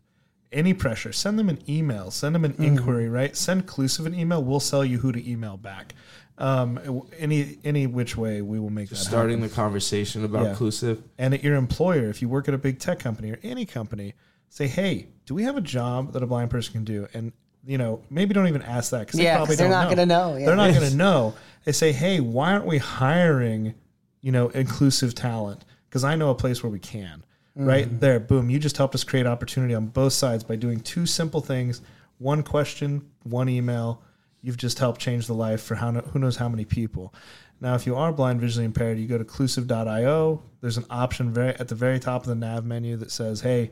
Any 0.51 0.73
pressure, 0.73 1.13
send 1.13 1.37
them 1.37 1.49
an 1.49 1.59
email, 1.69 2.09
send 2.09 2.33
them 2.33 2.45
an 2.45 2.53
mm-hmm. 2.53 2.63
inquiry, 2.63 3.09
right? 3.09 3.35
Send 3.35 3.67
Clusiv 3.67 4.07
an 4.07 4.15
email. 4.15 4.43
We'll 4.43 4.59
sell 4.59 4.83
you 4.83 4.97
who 4.97 5.11
to 5.11 5.29
email 5.29 5.57
back. 5.57 5.93
Um, 6.38 7.03
any 7.17 7.57
any 7.63 7.88
which 7.88 8.17
way, 8.17 8.41
we 8.41 8.59
will 8.59 8.69
make 8.69 8.89
that 8.89 8.95
happen. 8.97 9.09
Starting 9.09 9.41
the 9.41 9.49
conversation 9.49 10.25
about 10.25 10.43
Yeah. 10.43 10.49
Inclusive. 10.49 11.01
and 11.17 11.33
at 11.33 11.43
your 11.43 11.55
employer, 11.55 12.09
if 12.09 12.21
you 12.21 12.27
work 12.27 12.47
at 12.47 12.53
a 12.53 12.57
big 12.57 12.79
tech 12.79 12.99
company 12.99 13.31
or 13.31 13.39
any 13.41 13.65
company, 13.65 14.15
say, 14.49 14.67
"Hey, 14.67 15.07
do 15.25 15.33
we 15.33 15.43
have 15.43 15.55
a 15.55 15.61
job 15.61 16.11
that 16.13 16.21
a 16.23 16.27
blind 16.27 16.49
person 16.49 16.73
can 16.73 16.83
do?" 16.83 17.07
And 17.13 17.31
you 17.65 17.77
know, 17.77 18.01
maybe 18.09 18.33
don't 18.33 18.47
even 18.47 18.61
ask 18.61 18.91
that 18.91 19.07
because 19.07 19.19
Yeah, 19.19 19.23
they 19.23 19.29
'cause 19.29 19.38
probably 19.38 19.55
they're 19.55 19.69
don't 19.69 19.81
not 19.83 19.89
gonna 19.89 20.05
know, 20.05 20.36
yeah. 20.38 20.45
They're 20.45 20.55
not 20.55 20.73
going 20.73 20.89
to 20.91 20.95
know. 20.95 21.33
They 21.63 21.71
say, 21.71 21.91
"Hey, 21.93 22.19
why 22.19 22.51
aren't 22.53 22.67
we 22.67 22.77
hiring, 22.77 23.73
you 24.21 24.31
know, 24.31 24.49
inclusive 24.49 25.15
talent?" 25.15 25.65
Because 25.89 26.03
I 26.03 26.15
know 26.15 26.29
a 26.29 26.36
place 26.36 26.61
where 26.61 26.71
we 26.71 26.77
can. 26.79 27.23
Mm-hmm. 27.57 27.65
Right 27.67 27.99
there, 28.01 28.19
boom! 28.19 28.49
You 28.49 28.59
just 28.59 28.75
helped 28.77 28.93
us 28.93 29.03
create 29.05 29.25
opportunity 29.25 29.73
on 29.73 29.88
both 29.88 30.11
sides 30.13 30.43
by 30.43 30.57
doing 30.57 30.81
two 30.81 31.05
simple 31.05 31.39
things: 31.41 31.81
one 32.17 32.43
question, 32.43 33.03
one 33.23 33.47
email. 33.49 34.01
You've 34.45 34.57
just 34.57 34.79
helped 34.79 35.01
change 35.01 35.27
the 35.27 35.33
life 35.33 35.61
for 35.61 35.75
how 35.75 35.91
who 35.91 36.19
knows 36.19 36.37
how 36.37 36.49
many 36.49 36.65
people. 36.65 37.13
Now, 37.61 37.73
if 37.75 37.85
you 37.85 37.95
are 37.95 38.11
blind 38.11 38.41
visually 38.41 38.65
impaired, 38.65 38.99
you 38.99 39.07
go 39.07 39.17
to 39.17 39.25
clusiv.io. 39.25 40.43
There's 40.61 40.77
an 40.77 40.85
option 40.89 41.33
very 41.33 41.55
at 41.55 41.67
the 41.67 41.75
very 41.75 41.99
top 41.99 42.21
of 42.21 42.27
the 42.27 42.35
nav 42.35 42.65
menu 42.65 42.95
that 42.97 43.11
says, 43.11 43.41
"Hey, 43.41 43.71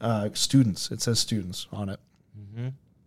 uh, 0.00 0.30
students." 0.32 0.90
It 0.90 1.02
says 1.02 1.18
students 1.18 1.66
on 1.72 1.88
it. 1.88 2.00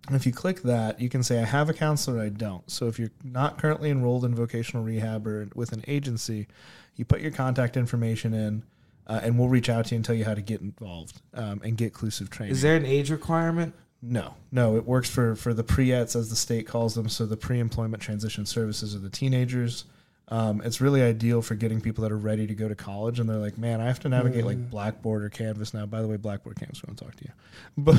And 0.07 0.15
if 0.15 0.25
you 0.25 0.31
click 0.31 0.61
that, 0.61 1.01
you 1.01 1.09
can 1.09 1.21
say, 1.21 1.41
I 1.41 1.45
have 1.45 1.69
a 1.69 1.73
counselor, 1.73 2.21
I 2.21 2.29
don't. 2.29 2.69
So 2.71 2.87
if 2.87 2.97
you're 2.97 3.11
not 3.25 3.57
currently 3.57 3.89
enrolled 3.89 4.23
in 4.23 4.33
vocational 4.33 4.83
rehab 4.83 5.27
or 5.27 5.49
with 5.53 5.73
an 5.73 5.83
agency, 5.85 6.47
you 6.95 7.03
put 7.03 7.19
your 7.19 7.31
contact 7.31 7.75
information 7.75 8.33
in, 8.33 8.63
uh, 9.07 9.19
and 9.21 9.37
we'll 9.37 9.49
reach 9.49 9.69
out 9.69 9.85
to 9.87 9.95
you 9.95 9.97
and 9.97 10.05
tell 10.05 10.15
you 10.15 10.23
how 10.23 10.33
to 10.33 10.41
get 10.41 10.61
involved 10.61 11.21
um, 11.33 11.61
and 11.63 11.77
get 11.77 11.87
inclusive 11.87 12.29
training. 12.29 12.53
Is 12.53 12.61
there 12.61 12.77
an 12.77 12.85
age 12.85 13.11
requirement? 13.11 13.75
No, 14.01 14.35
no, 14.51 14.77
it 14.77 14.85
works 14.85 15.09
for 15.09 15.35
for 15.35 15.53
the 15.53 15.63
pre-ets 15.63 16.15
as 16.15 16.29
the 16.29 16.35
state 16.35 16.67
calls 16.67 16.93
them. 16.93 17.09
So 17.09 17.25
the 17.25 17.37
pre-employment 17.37 18.01
transition 18.01 18.45
services 18.45 18.95
are 18.95 18.99
the 18.99 19.09
teenagers. 19.09 19.85
Um, 20.29 20.61
it's 20.63 20.81
really 20.81 21.01
ideal 21.01 21.41
for 21.41 21.55
getting 21.55 21.79
people 21.79 22.03
that 22.03 22.11
are 22.11 22.17
ready 22.17 22.47
to 22.47 22.53
go 22.53 22.67
to 22.67 22.75
college, 22.75 23.19
and 23.19 23.29
they're 23.29 23.37
like, 23.37 23.57
"Man, 23.57 23.79
I 23.79 23.85
have 23.85 23.99
to 24.01 24.09
navigate 24.09 24.45
like 24.45 24.69
Blackboard 24.69 25.23
or 25.23 25.29
Canvas 25.29 25.73
now." 25.73 25.85
By 25.85 26.01
the 26.01 26.07
way, 26.07 26.17
Blackboard 26.17 26.57
Canvas, 26.57 26.83
we 26.83 26.89
want 26.89 26.99
to 26.99 27.05
talk 27.05 27.15
to 27.15 27.23
you, 27.23 27.31
but 27.77 27.95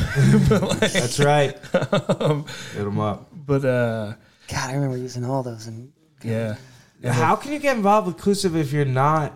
but 0.49 0.63
like, 0.83 0.93
That's 0.93 1.19
right. 1.19 1.59
Hit 2.75 2.85
them 2.85 3.01
up. 3.01 3.29
but 3.33 3.65
uh, 3.65 4.15
God, 4.49 4.71
I 4.71 4.75
remember 4.75 4.99
using 4.99 5.25
all 5.25 5.43
those. 5.43 5.67
And 5.67 5.93
yeah, 6.23 6.57
How 7.03 7.35
can 7.35 7.53
you 7.53 7.59
get 7.59 7.77
involved 7.77 8.07
with 8.07 8.17
Inclusive 8.17 8.57
if 8.57 8.73
you're 8.73 8.85
not 8.85 9.33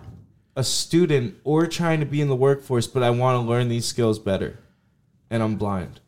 a 0.54 0.62
student 0.62 1.36
or 1.44 1.66
trying 1.66 2.00
to 2.00 2.06
be 2.06 2.20
in 2.20 2.28
the 2.28 2.36
workforce, 2.36 2.86
but 2.86 3.02
I 3.02 3.10
want 3.10 3.42
to 3.42 3.48
learn 3.48 3.68
these 3.68 3.86
skills 3.86 4.18
better 4.18 4.58
and 5.30 5.42
I'm 5.42 5.56
blind? 5.56 6.00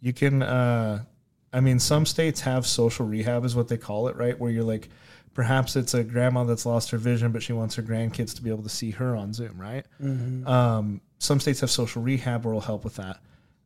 You 0.00 0.12
can. 0.12 0.42
Uh, 0.42 1.04
I 1.52 1.60
mean, 1.60 1.78
some 1.78 2.04
states 2.06 2.40
have 2.42 2.66
social 2.66 3.06
rehab, 3.06 3.44
is 3.44 3.54
what 3.56 3.68
they 3.68 3.78
call 3.78 4.08
it, 4.08 4.16
right? 4.16 4.38
Where 4.38 4.50
you're 4.50 4.64
like, 4.64 4.88
perhaps 5.32 5.74
it's 5.76 5.94
a 5.94 6.04
grandma 6.04 6.44
that's 6.44 6.66
lost 6.66 6.90
her 6.90 6.98
vision, 6.98 7.32
but 7.32 7.42
she 7.42 7.52
wants 7.54 7.74
her 7.76 7.82
grandkids 7.82 8.34
to 8.36 8.42
be 8.42 8.50
able 8.50 8.62
to 8.64 8.68
see 8.68 8.90
her 8.90 9.16
on 9.16 9.32
Zoom, 9.32 9.58
right? 9.58 9.86
Um, 10.46 11.00
some 11.18 11.40
states 11.40 11.60
have 11.60 11.70
social 11.70 12.02
rehab 12.02 12.44
where 12.44 12.52
will 12.52 12.60
help 12.60 12.84
with 12.84 12.96
that. 12.96 13.18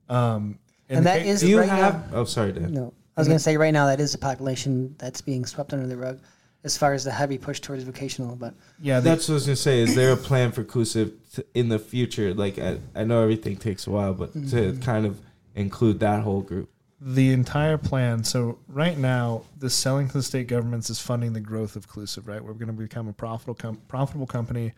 Um, 0.09 0.59
in 0.89 0.99
And 0.99 1.07
the 1.07 1.11
that 1.11 1.22
ca- 1.22 1.28
is 1.28 1.43
you 1.43 1.59
right 1.59 1.68
have. 1.68 2.11
now- 2.12 2.18
Oh, 2.18 2.24
sorry, 2.24 2.53
Dan. 2.53 2.72
No, 2.72 2.93
I 3.16 3.20
was 3.20 3.28
going 3.28 3.39
to 3.39 3.43
say 3.43 3.57
right 3.57 3.72
now 3.72 3.87
that 3.87 3.99
is 4.01 4.14
a 4.14 4.18
population 4.18 4.95
that's 4.99 5.20
being 5.20 5.45
swept 5.45 5.72
under 5.72 5.87
the 5.87 5.97
rug, 5.97 6.20
as 6.62 6.76
far 6.76 6.93
as 6.93 7.05
the 7.05 7.11
heavy 7.12 7.39
push 7.39 7.59
towards 7.61 7.83
vocational. 7.85 8.37
But 8.37 8.55
yeah, 8.81 9.01
they, 9.01 9.11
That's 9.11 9.28
what 9.28 9.33
I 9.33 9.37
was 9.37 9.47
going 9.47 9.57
to 9.57 9.62
say. 9.62 9.81
Is 9.81 9.95
there 9.97 10.12
a 10.12 10.16
plan 10.16 10.53
for 10.53 10.61
Inclusive 10.61 11.12
to, 11.35 11.45
in 11.55 11.68
the 11.70 11.78
future? 11.78 12.35
Like, 12.35 12.59
I, 12.59 12.78
I 12.95 13.03
know 13.05 13.22
everything 13.22 13.57
takes 13.57 13.87
a 13.87 13.91
while, 13.91 14.14
but 14.14 14.33
to 14.51 14.76
kind 14.83 15.07
of 15.07 15.20
include 15.61 16.00
that 16.00 16.22
whole 16.22 16.42
group. 16.42 16.68
the 17.00 17.32
entire 17.32 17.78
plan. 17.78 18.22
So 18.24 18.58
right 18.68 18.98
now, 18.98 19.42
the 19.58 19.70
selling 19.70 20.08
to 20.08 20.12
the 20.14 20.22
state 20.22 20.48
governments 20.48 20.90
is 20.90 21.00
funding 21.00 21.32
the 21.32 21.40
growth 21.40 21.74
of 21.76 21.88
Clusiv. 21.88 22.26
Right, 22.26 22.42
we're 22.44 22.52
going 22.52 22.66
to 22.66 22.72
become 22.74 23.08
a 23.08 23.12
profitable 23.12 23.54
com- 23.54 23.80
profitable 23.88 24.26
company, 24.26 24.72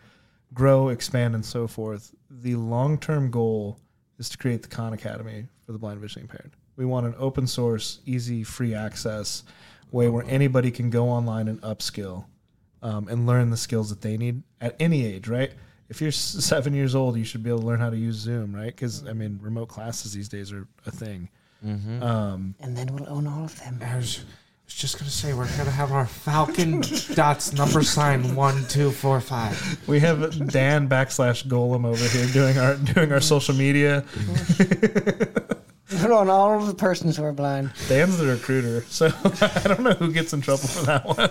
grow, 0.54 0.88
expand, 0.90 1.34
and 1.34 1.44
so 1.44 1.66
forth. 1.66 2.14
The 2.30 2.54
long 2.54 2.98
term 2.98 3.30
goal 3.30 3.78
is 4.18 4.28
to 4.28 4.38
create 4.38 4.62
the 4.62 4.68
Khan 4.68 4.92
Academy 4.92 5.46
for 5.66 5.72
the 5.72 5.78
blind 5.78 6.00
visually 6.00 6.22
impaired. 6.22 6.52
We 6.76 6.84
want 6.84 7.06
an 7.06 7.14
open 7.18 7.46
source, 7.46 8.00
easy, 8.06 8.44
free 8.44 8.72
access 8.74 9.42
way 9.90 10.08
where 10.08 10.24
anybody 10.26 10.70
can 10.70 10.90
go 10.90 11.08
online 11.08 11.48
and 11.48 11.60
upskill 11.62 12.24
um, 12.82 13.08
and 13.08 13.26
learn 13.26 13.50
the 13.50 13.56
skills 13.56 13.90
that 13.90 14.00
they 14.00 14.16
need 14.16 14.42
at 14.60 14.76
any 14.78 15.04
age. 15.04 15.28
Right. 15.28 15.52
If 15.88 16.00
you're 16.00 16.10
seven 16.12 16.72
years 16.74 16.94
old, 16.94 17.16
you 17.16 17.24
should 17.24 17.42
be 17.42 17.50
able 17.50 17.60
to 17.60 17.66
learn 17.66 17.80
how 17.80 17.90
to 17.90 17.96
use 17.96 18.16
Zoom, 18.16 18.54
right? 18.54 18.66
Because 18.74 19.06
I 19.06 19.12
mean, 19.12 19.38
remote 19.42 19.68
classes 19.68 20.12
these 20.12 20.28
days 20.28 20.52
are 20.52 20.66
a 20.86 20.90
thing. 20.90 21.28
Um, 21.64 22.54
and 22.60 22.76
then 22.76 22.88
we'll 22.94 23.08
own 23.08 23.26
all 23.26 23.44
of 23.44 23.56
them. 23.60 23.78
I 23.84 23.96
was, 23.96 24.18
I 24.18 24.22
was 24.66 24.74
just 24.74 24.96
going 24.98 25.04
to 25.04 25.12
say, 25.14 25.32
we're 25.32 25.46
going 25.46 25.66
to 25.66 25.70
have 25.70 25.92
our 25.92 26.06
Falcon 26.06 26.80
dots 27.14 27.52
number 27.52 27.82
sign 27.84 28.34
one, 28.34 28.64
two, 28.68 28.90
four, 28.90 29.20
five. 29.20 29.78
we 29.86 30.00
have 30.00 30.50
Dan 30.50 30.88
backslash 30.88 31.46
Golem 31.46 31.84
over 31.84 32.04
here 32.08 32.26
doing 32.32 32.58
our 32.58 32.74
doing 32.76 33.12
our 33.12 33.20
social 33.20 33.54
media. 33.54 34.04
We'll 35.92 36.14
own 36.14 36.30
all 36.30 36.58
of 36.58 36.66
the 36.66 36.74
persons 36.74 37.16
who 37.18 37.22
are 37.24 37.32
blind. 37.34 37.70
Dan's 37.88 38.16
the 38.16 38.26
recruiter, 38.26 38.82
so 38.88 39.06
I 39.64 39.68
don't 39.68 39.82
know 39.82 39.92
who 39.92 40.10
gets 40.10 40.32
in 40.32 40.40
trouble 40.40 40.66
for 40.66 40.86
that 40.86 41.04
one. 41.06 41.30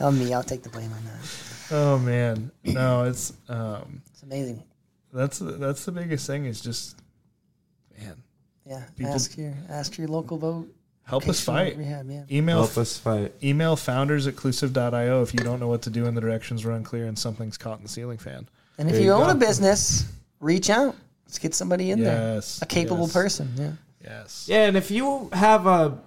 Oh, 0.00 0.10
me. 0.10 0.32
I'll 0.32 0.42
take 0.42 0.62
the 0.62 0.70
blame 0.70 0.90
on 0.92 1.04
that. 1.04 1.47
Oh 1.70 1.98
man, 1.98 2.50
no, 2.64 3.04
it's 3.04 3.32
um, 3.48 4.02
It's 4.12 4.22
amazing. 4.22 4.62
that's 5.12 5.38
that's 5.40 5.84
the 5.84 5.92
biggest 5.92 6.26
thing 6.26 6.44
is 6.46 6.60
just 6.60 6.96
man, 7.98 8.22
Yeah. 8.66 8.82
People- 8.96 9.12
ask 9.14 9.36
your 9.36 9.54
ask 9.68 9.98
your 9.98 10.08
local 10.08 10.38
vote. 10.38 10.68
help 11.04 11.28
us 11.28 11.40
fight. 11.40 11.76
Rehab. 11.76 12.10
Yeah. 12.10 12.24
Email 12.30 12.58
Help 12.64 12.76
us 12.78 12.98
fight. 12.98 13.32
email 13.42 13.76
founders 13.76 14.26
at 14.26 14.34
clusiv.io 14.36 15.22
if 15.22 15.32
you 15.34 15.40
don't 15.40 15.58
know 15.60 15.68
what 15.68 15.82
to 15.82 15.90
do 15.90 16.06
and 16.06 16.16
the 16.16 16.20
directions 16.20 16.64
are 16.64 16.72
unclear 16.72 17.06
and 17.06 17.18
something's 17.18 17.56
caught 17.58 17.78
in 17.78 17.82
the 17.82 17.88
ceiling 17.88 18.18
fan. 18.18 18.48
And 18.78 18.88
if 18.88 18.92
There 18.94 19.02
you, 19.02 19.08
you 19.08 19.12
own 19.14 19.24
go. 19.26 19.30
a 19.32 19.34
business, 19.34 20.10
reach 20.40 20.70
out. 20.70 20.94
Let's 21.26 21.38
get 21.38 21.54
somebody 21.54 21.90
in 21.90 22.02
there. 22.02 22.40
A 22.62 22.66
capable 22.66 23.02
yes, 23.04 23.12
person. 23.12 23.52
Yeah. 23.56 23.72
Yes. 24.04 24.46
Yeah, 24.48 24.66
and 24.66 24.76
if 24.76 24.90
you 24.90 25.28
have 25.32 25.66
a 25.66 25.98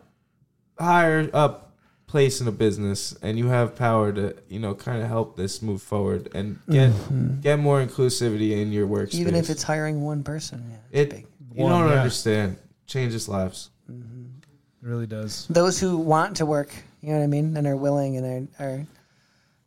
higher 0.79 1.29
up 1.33 1.70
place 2.11 2.41
in 2.41 2.47
a 2.47 2.51
business 2.51 3.15
and 3.21 3.39
you 3.39 3.47
have 3.47 3.73
power 3.73 4.11
to, 4.11 4.35
you 4.49 4.59
know, 4.59 4.75
kind 4.75 5.01
of 5.01 5.07
help 5.07 5.37
this 5.37 5.61
move 5.61 5.81
forward 5.81 6.27
and 6.35 6.59
get 6.69 6.91
mm-hmm. 6.91 7.39
get 7.39 7.57
more 7.57 7.81
inclusivity 7.81 8.51
in 8.61 8.73
your 8.73 8.85
workspace. 8.85 9.15
Even 9.15 9.33
if 9.33 9.49
it's 9.49 9.63
hiring 9.63 10.01
one 10.01 10.21
person. 10.21 10.61
Yeah. 10.69 10.99
It, 10.99 11.09
big. 11.09 11.27
you 11.53 11.63
One, 11.63 11.71
don't 11.71 11.89
yeah. 11.89 11.99
understand. 11.99 12.57
Changes 12.85 13.29
lives. 13.29 13.69
Mm-hmm. 13.89 14.25
It 14.43 14.87
really 14.87 15.07
does. 15.07 15.47
Those 15.47 15.79
who 15.79 15.95
want 15.95 16.35
to 16.37 16.45
work, 16.45 16.73
you 16.99 17.13
know 17.13 17.19
what 17.19 17.23
I 17.23 17.27
mean, 17.27 17.55
and 17.55 17.65
are 17.65 17.77
willing 17.77 18.17
and 18.17 18.49
are, 18.59 18.65
are 18.65 18.85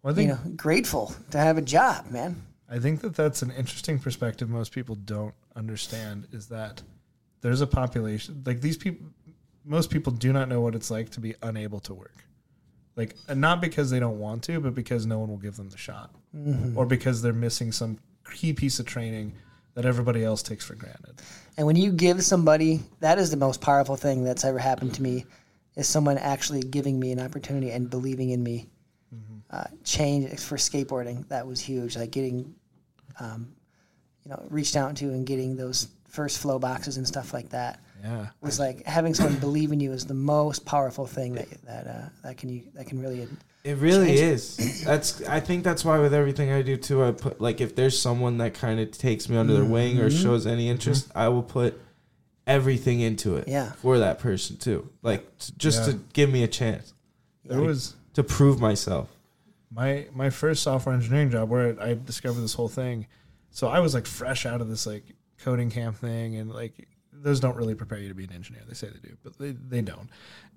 Well, 0.02 0.14
I 0.14 0.20
you 0.20 0.28
know 0.28 0.38
grateful 0.54 1.14
to 1.30 1.38
have 1.38 1.56
a 1.56 1.62
job, 1.62 2.10
man. 2.10 2.42
I 2.68 2.78
think 2.78 3.00
that 3.00 3.14
that's 3.14 3.40
an 3.40 3.52
interesting 3.52 3.98
perspective 3.98 4.50
most 4.50 4.70
people 4.70 4.96
don't 4.96 5.34
understand 5.56 6.26
is 6.30 6.48
that 6.48 6.82
there's 7.40 7.62
a 7.62 7.66
population 7.66 8.42
like 8.44 8.60
these 8.60 8.76
people 8.76 9.06
most 9.64 9.90
people 9.90 10.12
do 10.12 10.32
not 10.32 10.48
know 10.48 10.60
what 10.60 10.74
it's 10.74 10.90
like 10.90 11.10
to 11.10 11.20
be 11.20 11.34
unable 11.42 11.80
to 11.80 11.94
work. 11.94 12.24
Like 12.96 13.16
and 13.28 13.40
not 13.40 13.60
because 13.60 13.90
they 13.90 13.98
don't 14.00 14.18
want 14.18 14.44
to, 14.44 14.60
but 14.60 14.74
because 14.74 15.06
no 15.06 15.18
one 15.18 15.28
will 15.28 15.38
give 15.38 15.56
them 15.56 15.70
the 15.70 15.78
shot. 15.78 16.14
Or 16.76 16.86
because 16.86 17.22
they're 17.22 17.32
missing 17.32 17.72
some 17.72 17.98
key 18.32 18.52
piece 18.52 18.78
of 18.78 18.86
training 18.86 19.34
that 19.74 19.84
everybody 19.84 20.24
else 20.24 20.42
takes 20.42 20.64
for 20.64 20.74
granted. 20.74 21.20
And 21.56 21.66
when 21.66 21.76
you 21.76 21.92
give 21.92 22.22
somebody, 22.22 22.80
that 23.00 23.18
is 23.18 23.30
the 23.30 23.36
most 23.36 23.60
powerful 23.60 23.96
thing 23.96 24.24
that's 24.24 24.44
ever 24.44 24.58
happened 24.58 24.94
to 24.94 25.02
me, 25.02 25.24
is 25.76 25.88
someone 25.88 26.18
actually 26.18 26.62
giving 26.62 26.98
me 27.00 27.10
an 27.10 27.20
opportunity 27.20 27.70
and 27.70 27.90
believing 27.90 28.30
in 28.30 28.42
me. 28.42 28.68
Uh, 29.50 29.64
change 29.84 30.40
for 30.40 30.56
skateboarding, 30.56 31.28
that 31.28 31.46
was 31.46 31.60
huge. 31.60 31.96
Like 31.96 32.10
getting, 32.10 32.54
um, 33.20 33.54
you 34.24 34.30
know, 34.30 34.42
reached 34.48 34.74
out 34.74 34.96
to 34.96 35.10
and 35.10 35.24
getting 35.24 35.56
those 35.56 35.88
first 36.08 36.38
flow 36.38 36.58
boxes 36.58 36.96
and 36.96 37.06
stuff 37.06 37.32
like 37.32 37.50
that 37.50 37.78
Yeah. 38.04 38.26
was 38.42 38.58
like 38.58 38.84
having 38.84 39.14
someone 39.14 39.38
believe 39.40 39.72
in 39.72 39.80
you 39.80 39.92
is 39.92 40.04
the 40.04 40.14
most 40.14 40.64
powerful 40.66 41.06
thing 41.06 41.32
that 41.34 41.48
that 41.64 41.86
uh, 41.86 42.08
that 42.22 42.36
can 42.36 42.50
you 42.50 42.62
that 42.74 42.86
can 42.86 43.00
really. 43.00 43.26
It 43.64 43.78
really 43.78 44.08
Change 44.08 44.20
it. 44.20 44.24
is. 44.24 44.84
That's 44.84 45.22
I 45.22 45.40
think 45.40 45.64
that's 45.64 45.86
why 45.86 45.98
with 45.98 46.12
everything 46.12 46.52
I 46.52 46.60
do 46.60 46.76
too, 46.76 47.02
I 47.02 47.12
put 47.12 47.40
like 47.40 47.62
if 47.62 47.74
there's 47.74 47.98
someone 47.98 48.36
that 48.38 48.52
kind 48.52 48.78
of 48.78 48.90
takes 48.90 49.26
me 49.30 49.38
under 49.38 49.54
their 49.54 49.64
wing 49.64 49.98
or 50.00 50.10
shows 50.10 50.46
any 50.46 50.68
interest, 50.68 51.10
I 51.14 51.28
will 51.28 51.42
put 51.42 51.80
everything 52.46 53.00
into 53.00 53.36
it 53.36 53.48
Yeah. 53.48 53.72
for 53.72 53.98
that 54.00 54.18
person 54.18 54.58
too. 54.58 54.90
Like 55.02 55.22
t- 55.38 55.54
just 55.56 55.80
Yeah. 55.86 55.92
to 55.94 56.00
give 56.12 56.30
me 56.30 56.42
a 56.42 56.48
chance 56.48 56.92
There 57.44 57.62
was 57.62 57.94
to 58.12 58.22
prove 58.22 58.60
myself. 58.60 59.08
my 59.70 60.06
my 60.14 60.28
first 60.28 60.62
software 60.62 60.94
engineering 60.94 61.30
job 61.30 61.48
where 61.48 61.80
I 61.80 61.94
discovered 61.94 62.42
this 62.42 62.52
whole 62.54 62.68
thing. 62.68 63.06
So 63.50 63.68
I 63.68 63.80
was 63.80 63.94
like 63.94 64.04
fresh 64.06 64.44
out 64.44 64.60
of 64.60 64.68
this 64.68 64.84
like 64.86 65.04
coding 65.38 65.70
camp 65.70 65.96
thing, 65.96 66.36
and 66.36 66.50
like 66.52 66.86
those 67.24 67.40
don't 67.40 67.56
really 67.56 67.74
prepare 67.74 67.98
you 67.98 68.08
to 68.08 68.14
be 68.14 68.24
an 68.24 68.32
engineer. 68.32 68.62
They 68.68 68.74
say 68.74 68.88
they 68.88 69.08
do, 69.08 69.16
but 69.24 69.38
they 69.38 69.52
they 69.52 69.80
don't. 69.80 70.08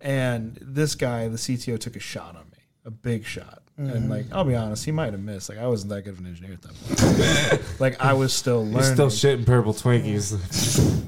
And 0.01 0.57
this 0.61 0.93
guy, 0.95 1.27
the 1.29 1.37
CTO, 1.37 1.79
took 1.79 1.95
a 1.95 1.99
shot 1.99 2.35
on 2.35 2.43
me, 2.51 2.59
a 2.85 2.91
big 2.91 3.25
shot. 3.25 3.63
And 3.77 3.89
mm-hmm. 3.89 4.09
like 4.09 4.25
I'll 4.31 4.43
be 4.43 4.55
honest, 4.55 4.85
he 4.85 4.91
might 4.91 5.13
have 5.13 5.21
missed. 5.21 5.49
Like 5.49 5.59
I 5.59 5.67
wasn't 5.67 5.91
that 5.91 6.01
good 6.01 6.13
of 6.15 6.19
an 6.19 6.25
engineer 6.25 6.53
at 6.53 6.61
that 6.63 7.59
point. 7.59 7.79
like 7.79 8.01
I 8.03 8.13
was 8.13 8.33
still 8.33 8.63
You're 8.65 8.81
learning. 8.81 8.93
still 8.95 9.07
shitting 9.07 9.45
purple 9.45 9.71
Twinkies. 9.73 10.33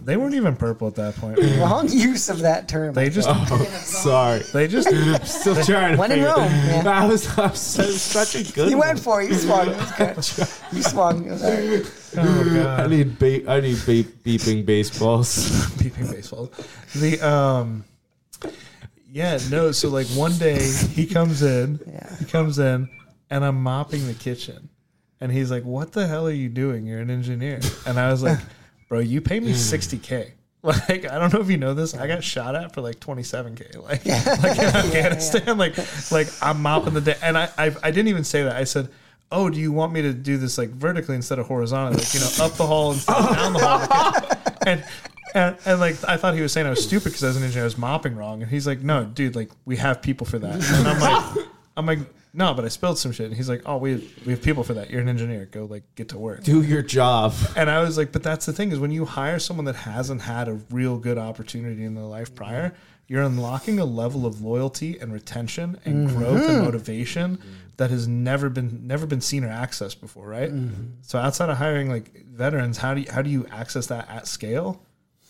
they 0.05 0.17
weren't 0.17 0.35
even 0.35 0.55
purple 0.55 0.87
at 0.87 0.93
that 0.95 1.15
point. 1.15 1.39
Wrong 1.57 1.89
use 1.89 2.29
of 2.29 2.39
that 2.39 2.67
term. 2.69 2.93
They 2.93 3.09
just 3.09 3.27
Oh, 3.29 3.65
Sorry. 3.73 4.41
they 4.53 4.67
just 4.67 4.87
I'm 4.93 5.25
still 5.25 5.55
trying 5.63 5.93
to 5.93 5.99
When 5.99 6.11
in 6.11 6.23
Rome, 6.23 6.43
it. 6.43 6.83
yeah. 6.85 6.89
I 6.89 7.07
was, 7.07 7.27
I 7.39 7.47
was 7.47 7.59
so- 7.59 7.83
such 7.89 8.35
a 8.35 8.53
good 8.53 8.69
you 8.69 8.77
one. 8.77 8.87
went 8.89 8.99
for 8.99 9.21
it. 9.23 9.29
You 9.29 9.35
swung. 9.35 9.69
It 9.69 10.15
was 10.15 10.33
good. 10.37 10.47
You 10.71 10.83
swung. 10.83 11.25
It 11.25 11.31
was 11.31 11.43
all 11.43 11.51
right. 11.51 11.91
Oh 12.17 12.75
I 12.79 12.87
need 12.87 13.19
ba- 13.19 13.49
I 13.51 13.59
need 13.59 13.77
ba- 13.85 14.09
beeping 14.23 14.65
baseballs. 14.65 15.71
peeping 15.81 16.07
baseball. 16.11 16.51
The 16.95 17.19
um, 17.21 17.83
yeah, 19.11 19.39
no. 19.49 19.71
So 19.71 19.89
like 19.89 20.07
one 20.07 20.33
day 20.37 20.61
he 20.93 21.05
comes 21.05 21.41
in, 21.41 21.79
Yeah. 21.87 22.15
he 22.17 22.25
comes 22.25 22.59
in, 22.59 22.89
and 23.29 23.43
I'm 23.43 23.61
mopping 23.61 24.05
the 24.07 24.13
kitchen, 24.13 24.69
and 25.19 25.31
he's 25.31 25.49
like, 25.51 25.63
"What 25.63 25.91
the 25.91 26.07
hell 26.07 26.27
are 26.27 26.31
you 26.31 26.49
doing? 26.49 26.85
You're 26.85 26.99
an 26.99 27.09
engineer." 27.09 27.59
And 27.85 27.99
I 27.99 28.11
was 28.11 28.21
like, 28.23 28.39
"Bro, 28.89 28.99
you 28.99 29.21
pay 29.21 29.39
me 29.39 29.53
sixty 29.53 29.97
k." 29.97 30.33
Like 30.61 31.09
I 31.09 31.17
don't 31.17 31.31
know 31.33 31.39
if 31.39 31.49
you 31.49 31.55
know 31.55 31.73
this, 31.73 31.95
I 31.95 32.05
got 32.05 32.21
shot 32.21 32.53
at 32.53 32.73
for 32.73 32.81
like 32.81 32.99
twenty 32.99 33.23
seven 33.23 33.55
k. 33.55 33.65
Like 33.79 34.05
like 34.05 34.57
in 34.59 34.65
Afghanistan, 34.75 35.57
like 35.57 35.77
like 36.11 36.27
I'm 36.41 36.61
mopping 36.61 36.93
the 36.93 36.99
day, 37.01 37.15
and 37.21 37.37
I, 37.37 37.49
I 37.57 37.73
I 37.81 37.91
didn't 37.91 38.09
even 38.09 38.23
say 38.25 38.43
that. 38.43 38.55
I 38.57 38.65
said. 38.65 38.89
Oh, 39.31 39.49
do 39.49 39.59
you 39.59 39.71
want 39.71 39.93
me 39.93 40.01
to 40.01 40.13
do 40.13 40.37
this 40.37 40.57
like 40.57 40.69
vertically 40.69 41.15
instead 41.15 41.39
of 41.39 41.47
horizontally? 41.47 41.97
Like, 41.97 42.13
you 42.13 42.19
know, 42.19 42.29
up 42.41 42.53
the 42.53 42.65
hall 42.65 42.93
instead 42.93 43.15
of 43.15 43.35
down 43.35 43.53
the 43.53 43.59
hall. 43.59 44.55
and 44.65 44.83
and, 45.33 45.57
and 45.65 45.79
like 45.79 45.95
I 46.07 46.17
thought 46.17 46.33
he 46.33 46.41
was 46.41 46.51
saying 46.51 46.67
I 46.67 46.71
was 46.71 46.83
stupid 46.83 47.05
because 47.05 47.23
I 47.23 47.27
was 47.27 47.37
an 47.37 47.43
engineer 47.43 47.63
I 47.63 47.65
was 47.65 47.77
mopping 47.77 48.15
wrong, 48.15 48.41
and 48.41 48.49
he's 48.49 48.65
like, 48.65 48.81
"No, 48.81 49.03
dude, 49.05 49.35
like 49.35 49.51
we 49.65 49.77
have 49.77 50.01
people 50.01 50.25
for 50.25 50.39
that." 50.39 50.53
And 50.53 50.87
I'm 50.87 50.99
like, 50.99 51.45
"I'm 51.77 51.85
like, 51.85 51.99
no, 52.33 52.53
but 52.53 52.65
I 52.65 52.67
spilled 52.67 52.97
some 52.97 53.11
shit." 53.11 53.27
And 53.27 53.35
he's 53.35 53.49
like, 53.49 53.61
"Oh, 53.65 53.77
we 53.77 53.91
have, 53.91 54.03
we 54.25 54.31
have 54.33 54.41
people 54.41 54.63
for 54.63 54.73
that. 54.73 54.89
You're 54.89 55.01
an 55.01 55.09
engineer. 55.09 55.45
Go 55.45 55.65
like 55.65 55.83
get 55.95 56.09
to 56.09 56.17
work." 56.17 56.43
Do 56.43 56.61
your 56.63 56.81
job. 56.81 57.33
And 57.55 57.69
I 57.69 57.81
was 57.81 57.97
like, 57.97 58.11
"But 58.11 58.23
that's 58.23 58.45
the 58.45 58.53
thing 58.53 58.71
is 58.71 58.79
when 58.79 58.91
you 58.91 59.05
hire 59.05 59.39
someone 59.39 59.65
that 59.65 59.75
hasn't 59.75 60.21
had 60.21 60.47
a 60.47 60.53
real 60.71 60.97
good 60.97 61.17
opportunity 61.17 61.83
in 61.83 61.95
their 61.95 62.05
life 62.05 62.33
prior." 62.33 62.73
You're 63.07 63.23
unlocking 63.23 63.79
a 63.79 63.85
level 63.85 64.27
of 64.27 64.41
loyalty 64.41 64.99
and 64.99 65.11
retention 65.11 65.79
and 65.83 66.07
growth 66.09 66.41
and 66.41 66.57
mm-hmm. 66.57 66.65
motivation 66.65 67.39
that 67.79 67.89
has 67.89 68.09
never 68.09 68.49
been 68.49 68.85
never 68.85 69.07
been 69.07 69.21
seen 69.21 69.45
or 69.45 69.47
accessed 69.47 70.01
before, 70.01 70.27
right? 70.27 70.51
Mm-hmm. 70.51 70.95
So 71.01 71.17
outside 71.17 71.49
of 71.49 71.57
hiring 71.57 71.89
like 71.89 72.25
veterans, 72.25 72.77
how 72.77 72.93
do 72.93 73.01
you, 73.01 73.07
how 73.09 73.21
do 73.21 73.29
you 73.29 73.47
access 73.51 73.87
that 73.87 74.09
at 74.09 74.27
scale? 74.27 74.83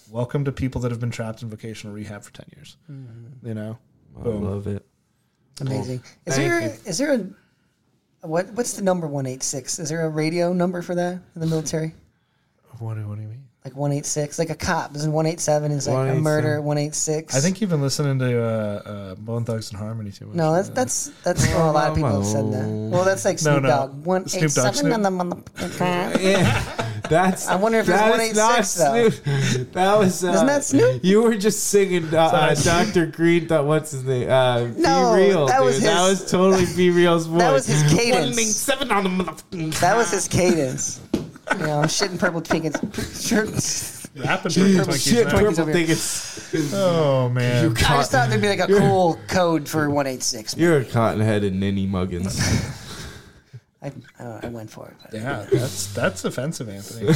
Welcome 0.09 0.45
to 0.45 0.51
people 0.51 0.81
that 0.81 0.89
have 0.89 0.99
been 0.99 1.11
trapped 1.11 1.43
in 1.43 1.49
vocational 1.49 1.95
rehab 1.95 2.23
for 2.23 2.33
ten 2.33 2.47
years. 2.55 2.77
Mm-hmm. 2.91 3.47
You 3.47 3.53
know, 3.53 3.77
I 4.19 4.23
Boom. 4.23 4.43
love 4.43 4.65
it. 4.65 4.83
Amazing. 5.61 6.01
Is 6.25 6.35
Thank 6.35 6.49
there 6.49 6.61
you. 6.61 6.67
is 6.85 6.97
there 6.97 7.13
a 7.13 8.27
what 8.27 8.47
what's 8.53 8.73
the 8.73 8.81
number 8.81 9.05
one 9.07 9.27
eight 9.27 9.43
six? 9.43 9.77
Is 9.77 9.89
there 9.89 10.03
a 10.03 10.09
radio 10.09 10.51
number 10.51 10.81
for 10.81 10.95
that 10.95 11.13
in 11.13 11.41
the 11.41 11.47
military? 11.47 11.93
what 12.79 12.97
what 12.97 13.15
do 13.15 13.21
you 13.21 13.27
mean? 13.27 13.43
Like 13.65 13.75
one 13.75 13.91
eight 13.91 14.05
six, 14.05 14.39
like 14.39 14.49
a 14.49 14.55
cop. 14.55 14.95
One 14.95 15.25
eight 15.25 15.41
seven 15.41 15.71
is 15.73 15.85
like 15.85 15.93
a 15.93 15.97
187. 15.97 16.23
murder? 16.23 16.61
One 16.61 16.77
eight 16.77 16.95
six. 16.95 17.35
I 17.35 17.41
think 17.41 17.59
you've 17.59 17.69
been 17.69 17.81
listening 17.81 18.17
to 18.19 18.41
uh, 18.41 18.45
uh, 18.85 19.15
Bone 19.15 19.43
Thugs 19.43 19.69
and 19.71 19.77
Harmony 19.77 20.11
too 20.11 20.27
much. 20.27 20.35
no. 20.37 20.53
That's 20.53 20.69
that's 20.69 21.11
that's 21.23 21.45
well, 21.49 21.69
a 21.69 21.73
lot 21.73 21.89
of 21.89 21.95
people 21.95 22.09
have 22.09 22.25
said 22.25 22.45
that. 22.53 22.65
Well, 22.65 23.03
that's 23.03 23.25
like 23.25 23.35
No, 23.35 23.51
Snoop 23.51 23.63
no. 23.63 23.69
Dogg. 23.69 24.05
One 24.05 24.27
Snoop 24.29 24.43
eight 24.43 24.53
Dogg, 24.55 24.73
seven 24.75 24.91
Snoop- 24.93 25.19
on 25.19 25.29
the. 25.29 26.19
Yeah, 26.21 27.01
that's. 27.09 27.49
I 27.49 27.55
wonder 27.57 27.79
if 27.79 27.89
it's 27.89 27.97
that 27.99 28.19
is 28.21 28.37
186 28.37 28.79
not 28.79 28.93
though. 28.93 29.09
Snoop. 29.09 29.71
That 29.73 29.95
was. 29.99 30.23
Uh, 30.23 30.31
Isn't 30.31 30.47
that 30.47 30.63
Snoop? 30.63 31.03
You 31.03 31.21
were 31.23 31.35
just 31.35 31.65
singing 31.65 32.13
uh, 32.13 32.17
uh, 32.17 32.55
Dr. 32.55 33.07
Green. 33.07 33.45
Thought 33.49 33.65
what's 33.65 33.91
his 33.91 34.05
name? 34.05 34.29
Uh, 34.29 34.67
No, 34.77 35.15
be 35.17 35.27
real. 35.27 35.47
that 35.47 35.61
was 35.61 35.81
that 35.81 36.07
his- 36.09 36.21
was 36.21 36.31
totally 36.31 36.65
B-Real's 36.77 37.25
voice. 37.27 37.39
That 37.41 37.51
was 37.51 37.67
his 37.67 37.83
cadence. 37.93 38.55
seven 38.55 38.89
on 38.89 39.03
the 39.03 39.09
motherfucking. 39.09 39.79
That 39.81 39.97
was 39.97 40.11
his 40.11 40.29
cadence. 40.29 41.01
You 41.53 41.57
know, 41.59 41.81
shitting 41.83 42.19
purple 42.19 42.41
tickets. 42.41 43.27
Sure. 43.27 43.45
rapping 43.45 44.51
for 44.51 44.59
Twinkies 44.59 45.09
Shit, 45.09 45.27
now. 45.27 45.31
Purple 45.31 45.47
over 45.47 45.63
here. 45.65 45.73
tickets. 45.73 46.73
Oh 46.73 47.29
man, 47.29 47.71
I 47.71 47.73
just 47.73 48.11
thought 48.11 48.29
there'd 48.29 48.41
be 48.41 48.49
like 48.49 48.59
a 48.59 48.67
cool 48.67 49.19
code 49.27 49.67
for 49.67 49.89
one 49.89 50.07
eight 50.07 50.23
six. 50.23 50.55
You're 50.57 50.79
a 50.79 50.85
cotton-headed 50.85 51.53
ninny 51.53 51.85
muggins. 51.85 52.39
I, 53.81 53.87
I, 53.87 53.89
don't 53.89 54.19
know, 54.19 54.39
I 54.43 54.47
went 54.49 54.69
for 54.69 54.89
it. 54.89 54.93
But 55.03 55.13
yeah, 55.13 55.45
that's 55.51 55.93
that's 55.93 56.25
offensive, 56.25 56.67
Anthony. 56.67 57.05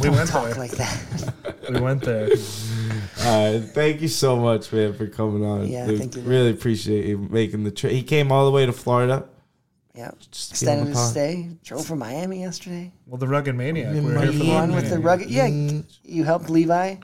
we 0.00 0.08
went 0.08 0.30
talk 0.30 0.46
there. 0.46 0.54
like 0.54 0.70
that. 0.72 1.34
We 1.70 1.78
went 1.80 2.02
there. 2.02 2.30
Uh, 3.20 3.60
thank 3.60 4.00
you 4.00 4.08
so 4.08 4.36
much, 4.36 4.72
man, 4.72 4.94
for 4.94 5.06
coming 5.08 5.44
on. 5.44 5.66
Yeah, 5.66 5.86
We 5.86 5.98
thank 5.98 6.16
you. 6.16 6.22
Really 6.22 6.50
appreciate 6.50 7.04
you 7.04 7.18
making 7.18 7.64
the 7.64 7.70
trip. 7.70 7.92
He 7.92 8.02
came 8.02 8.32
all 8.32 8.46
the 8.46 8.50
way 8.50 8.64
to 8.64 8.72
Florida. 8.72 9.28
Yeah. 9.94 10.10
Just 10.30 10.48
to 10.50 10.52
Extended 10.54 10.88
his 10.88 11.10
stay. 11.10 11.50
Drove 11.64 11.84
from 11.86 11.98
Miami 11.98 12.40
yesterday. 12.40 12.92
Well, 13.06 13.18
the 13.18 13.28
rugged 13.28 13.54
maniac. 13.54 13.94
We're 13.94 14.18
here 14.20 14.32
for 14.32 14.38
the 14.38 14.48
One 14.48 14.70
rugged 14.70 14.74
with 14.76 14.84
the 14.90 14.98
maniac. 14.98 15.04
rugged. 15.04 15.30
Yeah, 15.30 15.82
you 16.04 16.24
helped 16.24 16.48
Levi 16.48 16.96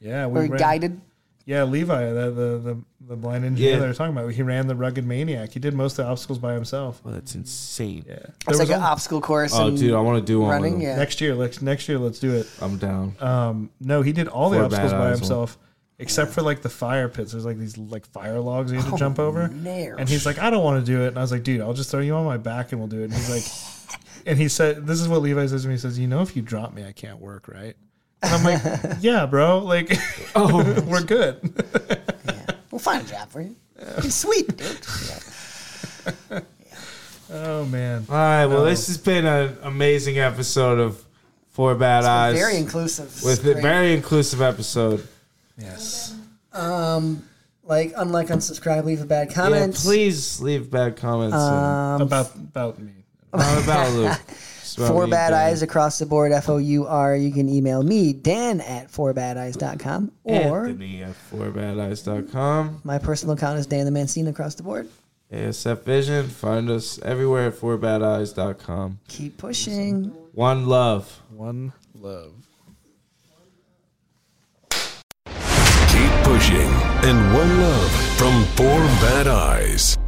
Yeah, 0.00 0.26
we 0.26 0.40
or 0.40 0.42
ran- 0.46 0.58
guided. 0.58 1.00
Yeah, 1.44 1.64
Levi, 1.64 2.10
the 2.12 2.30
the 2.30 2.58
the, 2.58 2.78
the 3.08 3.16
blind 3.16 3.44
engineer 3.44 3.72
Yeah. 3.72 3.78
they 3.80 3.86
were 3.88 3.94
talking 3.94 4.16
about. 4.16 4.32
He 4.32 4.42
ran 4.42 4.68
the 4.68 4.74
rugged 4.76 5.04
maniac. 5.04 5.52
He 5.52 5.58
did 5.58 5.74
most 5.74 5.98
of 5.98 6.04
the 6.06 6.10
obstacles 6.12 6.38
by 6.38 6.54
himself. 6.54 7.02
Oh, 7.04 7.10
that's 7.10 7.34
insane. 7.34 8.04
Yeah, 8.06 8.14
It's 8.14 8.28
There 8.46 8.56
like 8.56 8.68
was 8.68 8.70
an 8.70 8.82
a- 8.82 8.86
obstacle 8.86 9.20
course. 9.20 9.52
Oh, 9.54 9.68
and 9.68 9.76
dude, 9.76 9.94
I 9.94 10.00
want 10.00 10.24
to 10.24 10.24
do 10.32 10.40
one. 10.40 10.50
running. 10.50 10.72
Running, 10.74 10.86
Yeah. 10.86 10.96
next 10.96 11.20
year. 11.20 11.34
Let's 11.34 11.60
next 11.60 11.88
year. 11.88 11.98
Let's 11.98 12.20
do 12.20 12.34
it. 12.36 12.46
I'm 12.62 12.76
down. 12.78 13.16
Um, 13.20 13.70
no, 13.80 14.00
he 14.02 14.12
did 14.12 14.28
all 14.28 14.48
the 14.50 14.56
Four 14.58 14.66
obstacles 14.66 14.92
bad 14.92 14.98
by 14.98 15.10
eyes, 15.10 15.18
himself, 15.18 15.58
except 16.00 16.32
for 16.32 16.42
like 16.42 16.62
the 16.62 16.68
fire 16.68 17.08
pits. 17.08 17.32
There's 17.32 17.44
like 17.44 17.58
these 17.58 17.76
like 17.78 18.06
fire 18.06 18.40
logs 18.40 18.72
you 18.72 18.80
had 18.80 18.90
to 18.90 18.96
jump 18.98 19.18
oh, 19.18 19.26
over. 19.26 19.48
nails. 19.48 19.96
And 20.00 20.08
he's 20.08 20.24
like, 20.26 20.38
I 20.38 20.50
don't 20.50 20.64
want 20.64 20.84
to 20.84 20.92
do 20.92 21.02
it. 21.04 21.08
And 21.08 21.18
I 21.18 21.20
was 21.20 21.30
like, 21.30 21.42
dude, 21.42 21.60
I'll 21.60 21.74
just 21.74 21.90
throw 21.90 22.00
you 22.00 22.14
on 22.14 22.24
my 22.24 22.38
back 22.38 22.72
and 22.72 22.80
we'll 22.80 22.88
do 22.88 23.00
it. 23.02 23.04
And 23.04 23.14
he's 23.14 23.30
like, 23.30 24.00
and 24.26 24.38
he 24.38 24.48
said, 24.48 24.86
this 24.86 25.00
is 25.00 25.08
what 25.08 25.22
Levi 25.22 25.46
says 25.46 25.62
to 25.62 25.68
me. 25.68 25.74
He 25.74 25.78
says, 25.78 25.98
you 25.98 26.08
know, 26.08 26.22
if 26.22 26.34
you 26.34 26.42
drop 26.42 26.72
me, 26.72 26.84
I 26.84 26.92
can't 26.92 27.20
work, 27.20 27.48
right? 27.48 27.76
And 28.22 28.34
I'm 28.34 28.44
like, 28.44 28.96
yeah, 29.00 29.26
bro. 29.26 29.58
Like, 29.58 29.92
Oh, 30.34 30.82
we're 30.86 31.04
good. 31.04 31.38
yeah. 32.26 32.46
We'll 32.70 32.78
find 32.78 33.06
a 33.06 33.08
job 33.08 33.30
for 33.30 33.42
you. 33.42 33.54
It's 33.76 34.14
sweet, 34.14 34.56
dude. 34.56 34.86
Yeah. 36.30 36.40
Oh 37.32 37.64
man. 37.66 38.04
all 38.08 38.14
right. 38.16 38.46
Well, 38.46 38.64
this 38.64 38.88
has 38.88 38.98
been 38.98 39.24
an 39.24 39.56
amazing 39.62 40.18
episode 40.18 40.78
of 40.80 41.02
Four 41.50 41.74
Bad 41.76 42.04
Eyes. 42.04 42.36
Very 42.36 42.56
inclusive. 42.56 43.22
With 43.22 43.46
a 43.46 43.54
very 43.54 43.94
inclusive 43.94 44.42
episode. 44.42 45.06
Yes. 45.60 46.14
like 46.52 47.92
unlike 47.96 48.28
unsubscribe, 48.28 48.84
leave 48.84 49.00
a 49.02 49.06
bad 49.06 49.28
Yeah, 49.28 49.34
comment. 49.34 49.74
please 49.74 50.40
leave 50.40 50.70
bad 50.70 50.96
comments 50.96 51.36
Um, 51.36 52.02
about 52.02 52.34
about 52.34 52.78
me. 52.80 52.92
not 53.32 53.62
about 53.64 53.92
Luke. 53.92 54.18
Four 54.88 55.06
bad 55.08 55.30
Dan. 55.30 55.40
eyes 55.46 55.62
across 55.62 55.98
the 55.98 56.06
board. 56.06 56.32
F 56.32 56.48
O 56.48 56.56
U 56.58 56.86
R. 56.86 57.14
You 57.16 57.32
can 57.32 57.48
email 57.48 57.82
me 57.82 58.12
Dan 58.12 58.60
at 58.60 58.90
fourbadeyes.com 58.90 60.12
or 60.24 60.66
Anthony 60.66 61.02
at 61.02 61.14
fourbadeyes.com. 61.30 62.80
my 62.84 62.98
personal 62.98 63.34
account 63.34 63.58
is 63.58 63.66
Dan 63.66 63.84
the 63.92 63.98
Mancina 63.98 64.28
across 64.28 64.54
the 64.54 64.62
board. 64.62 64.88
ASF 65.32 65.82
Vision. 65.82 66.28
Find 66.28 66.70
us 66.70 66.98
everywhere 67.02 67.48
at 67.48 67.54
fourbadeyes.com. 67.54 69.00
Keep 69.08 69.38
pushing. 69.38 70.04
One 70.32 70.66
love. 70.66 71.20
One 71.30 71.72
love. 71.94 72.32
Keep 76.00 76.24
pushing 76.24 76.70
and 77.04 77.34
one 77.34 77.60
love 77.60 77.90
from 78.16 78.42
Four 78.56 78.80
Bad 79.04 79.28
Eyes. 79.28 79.99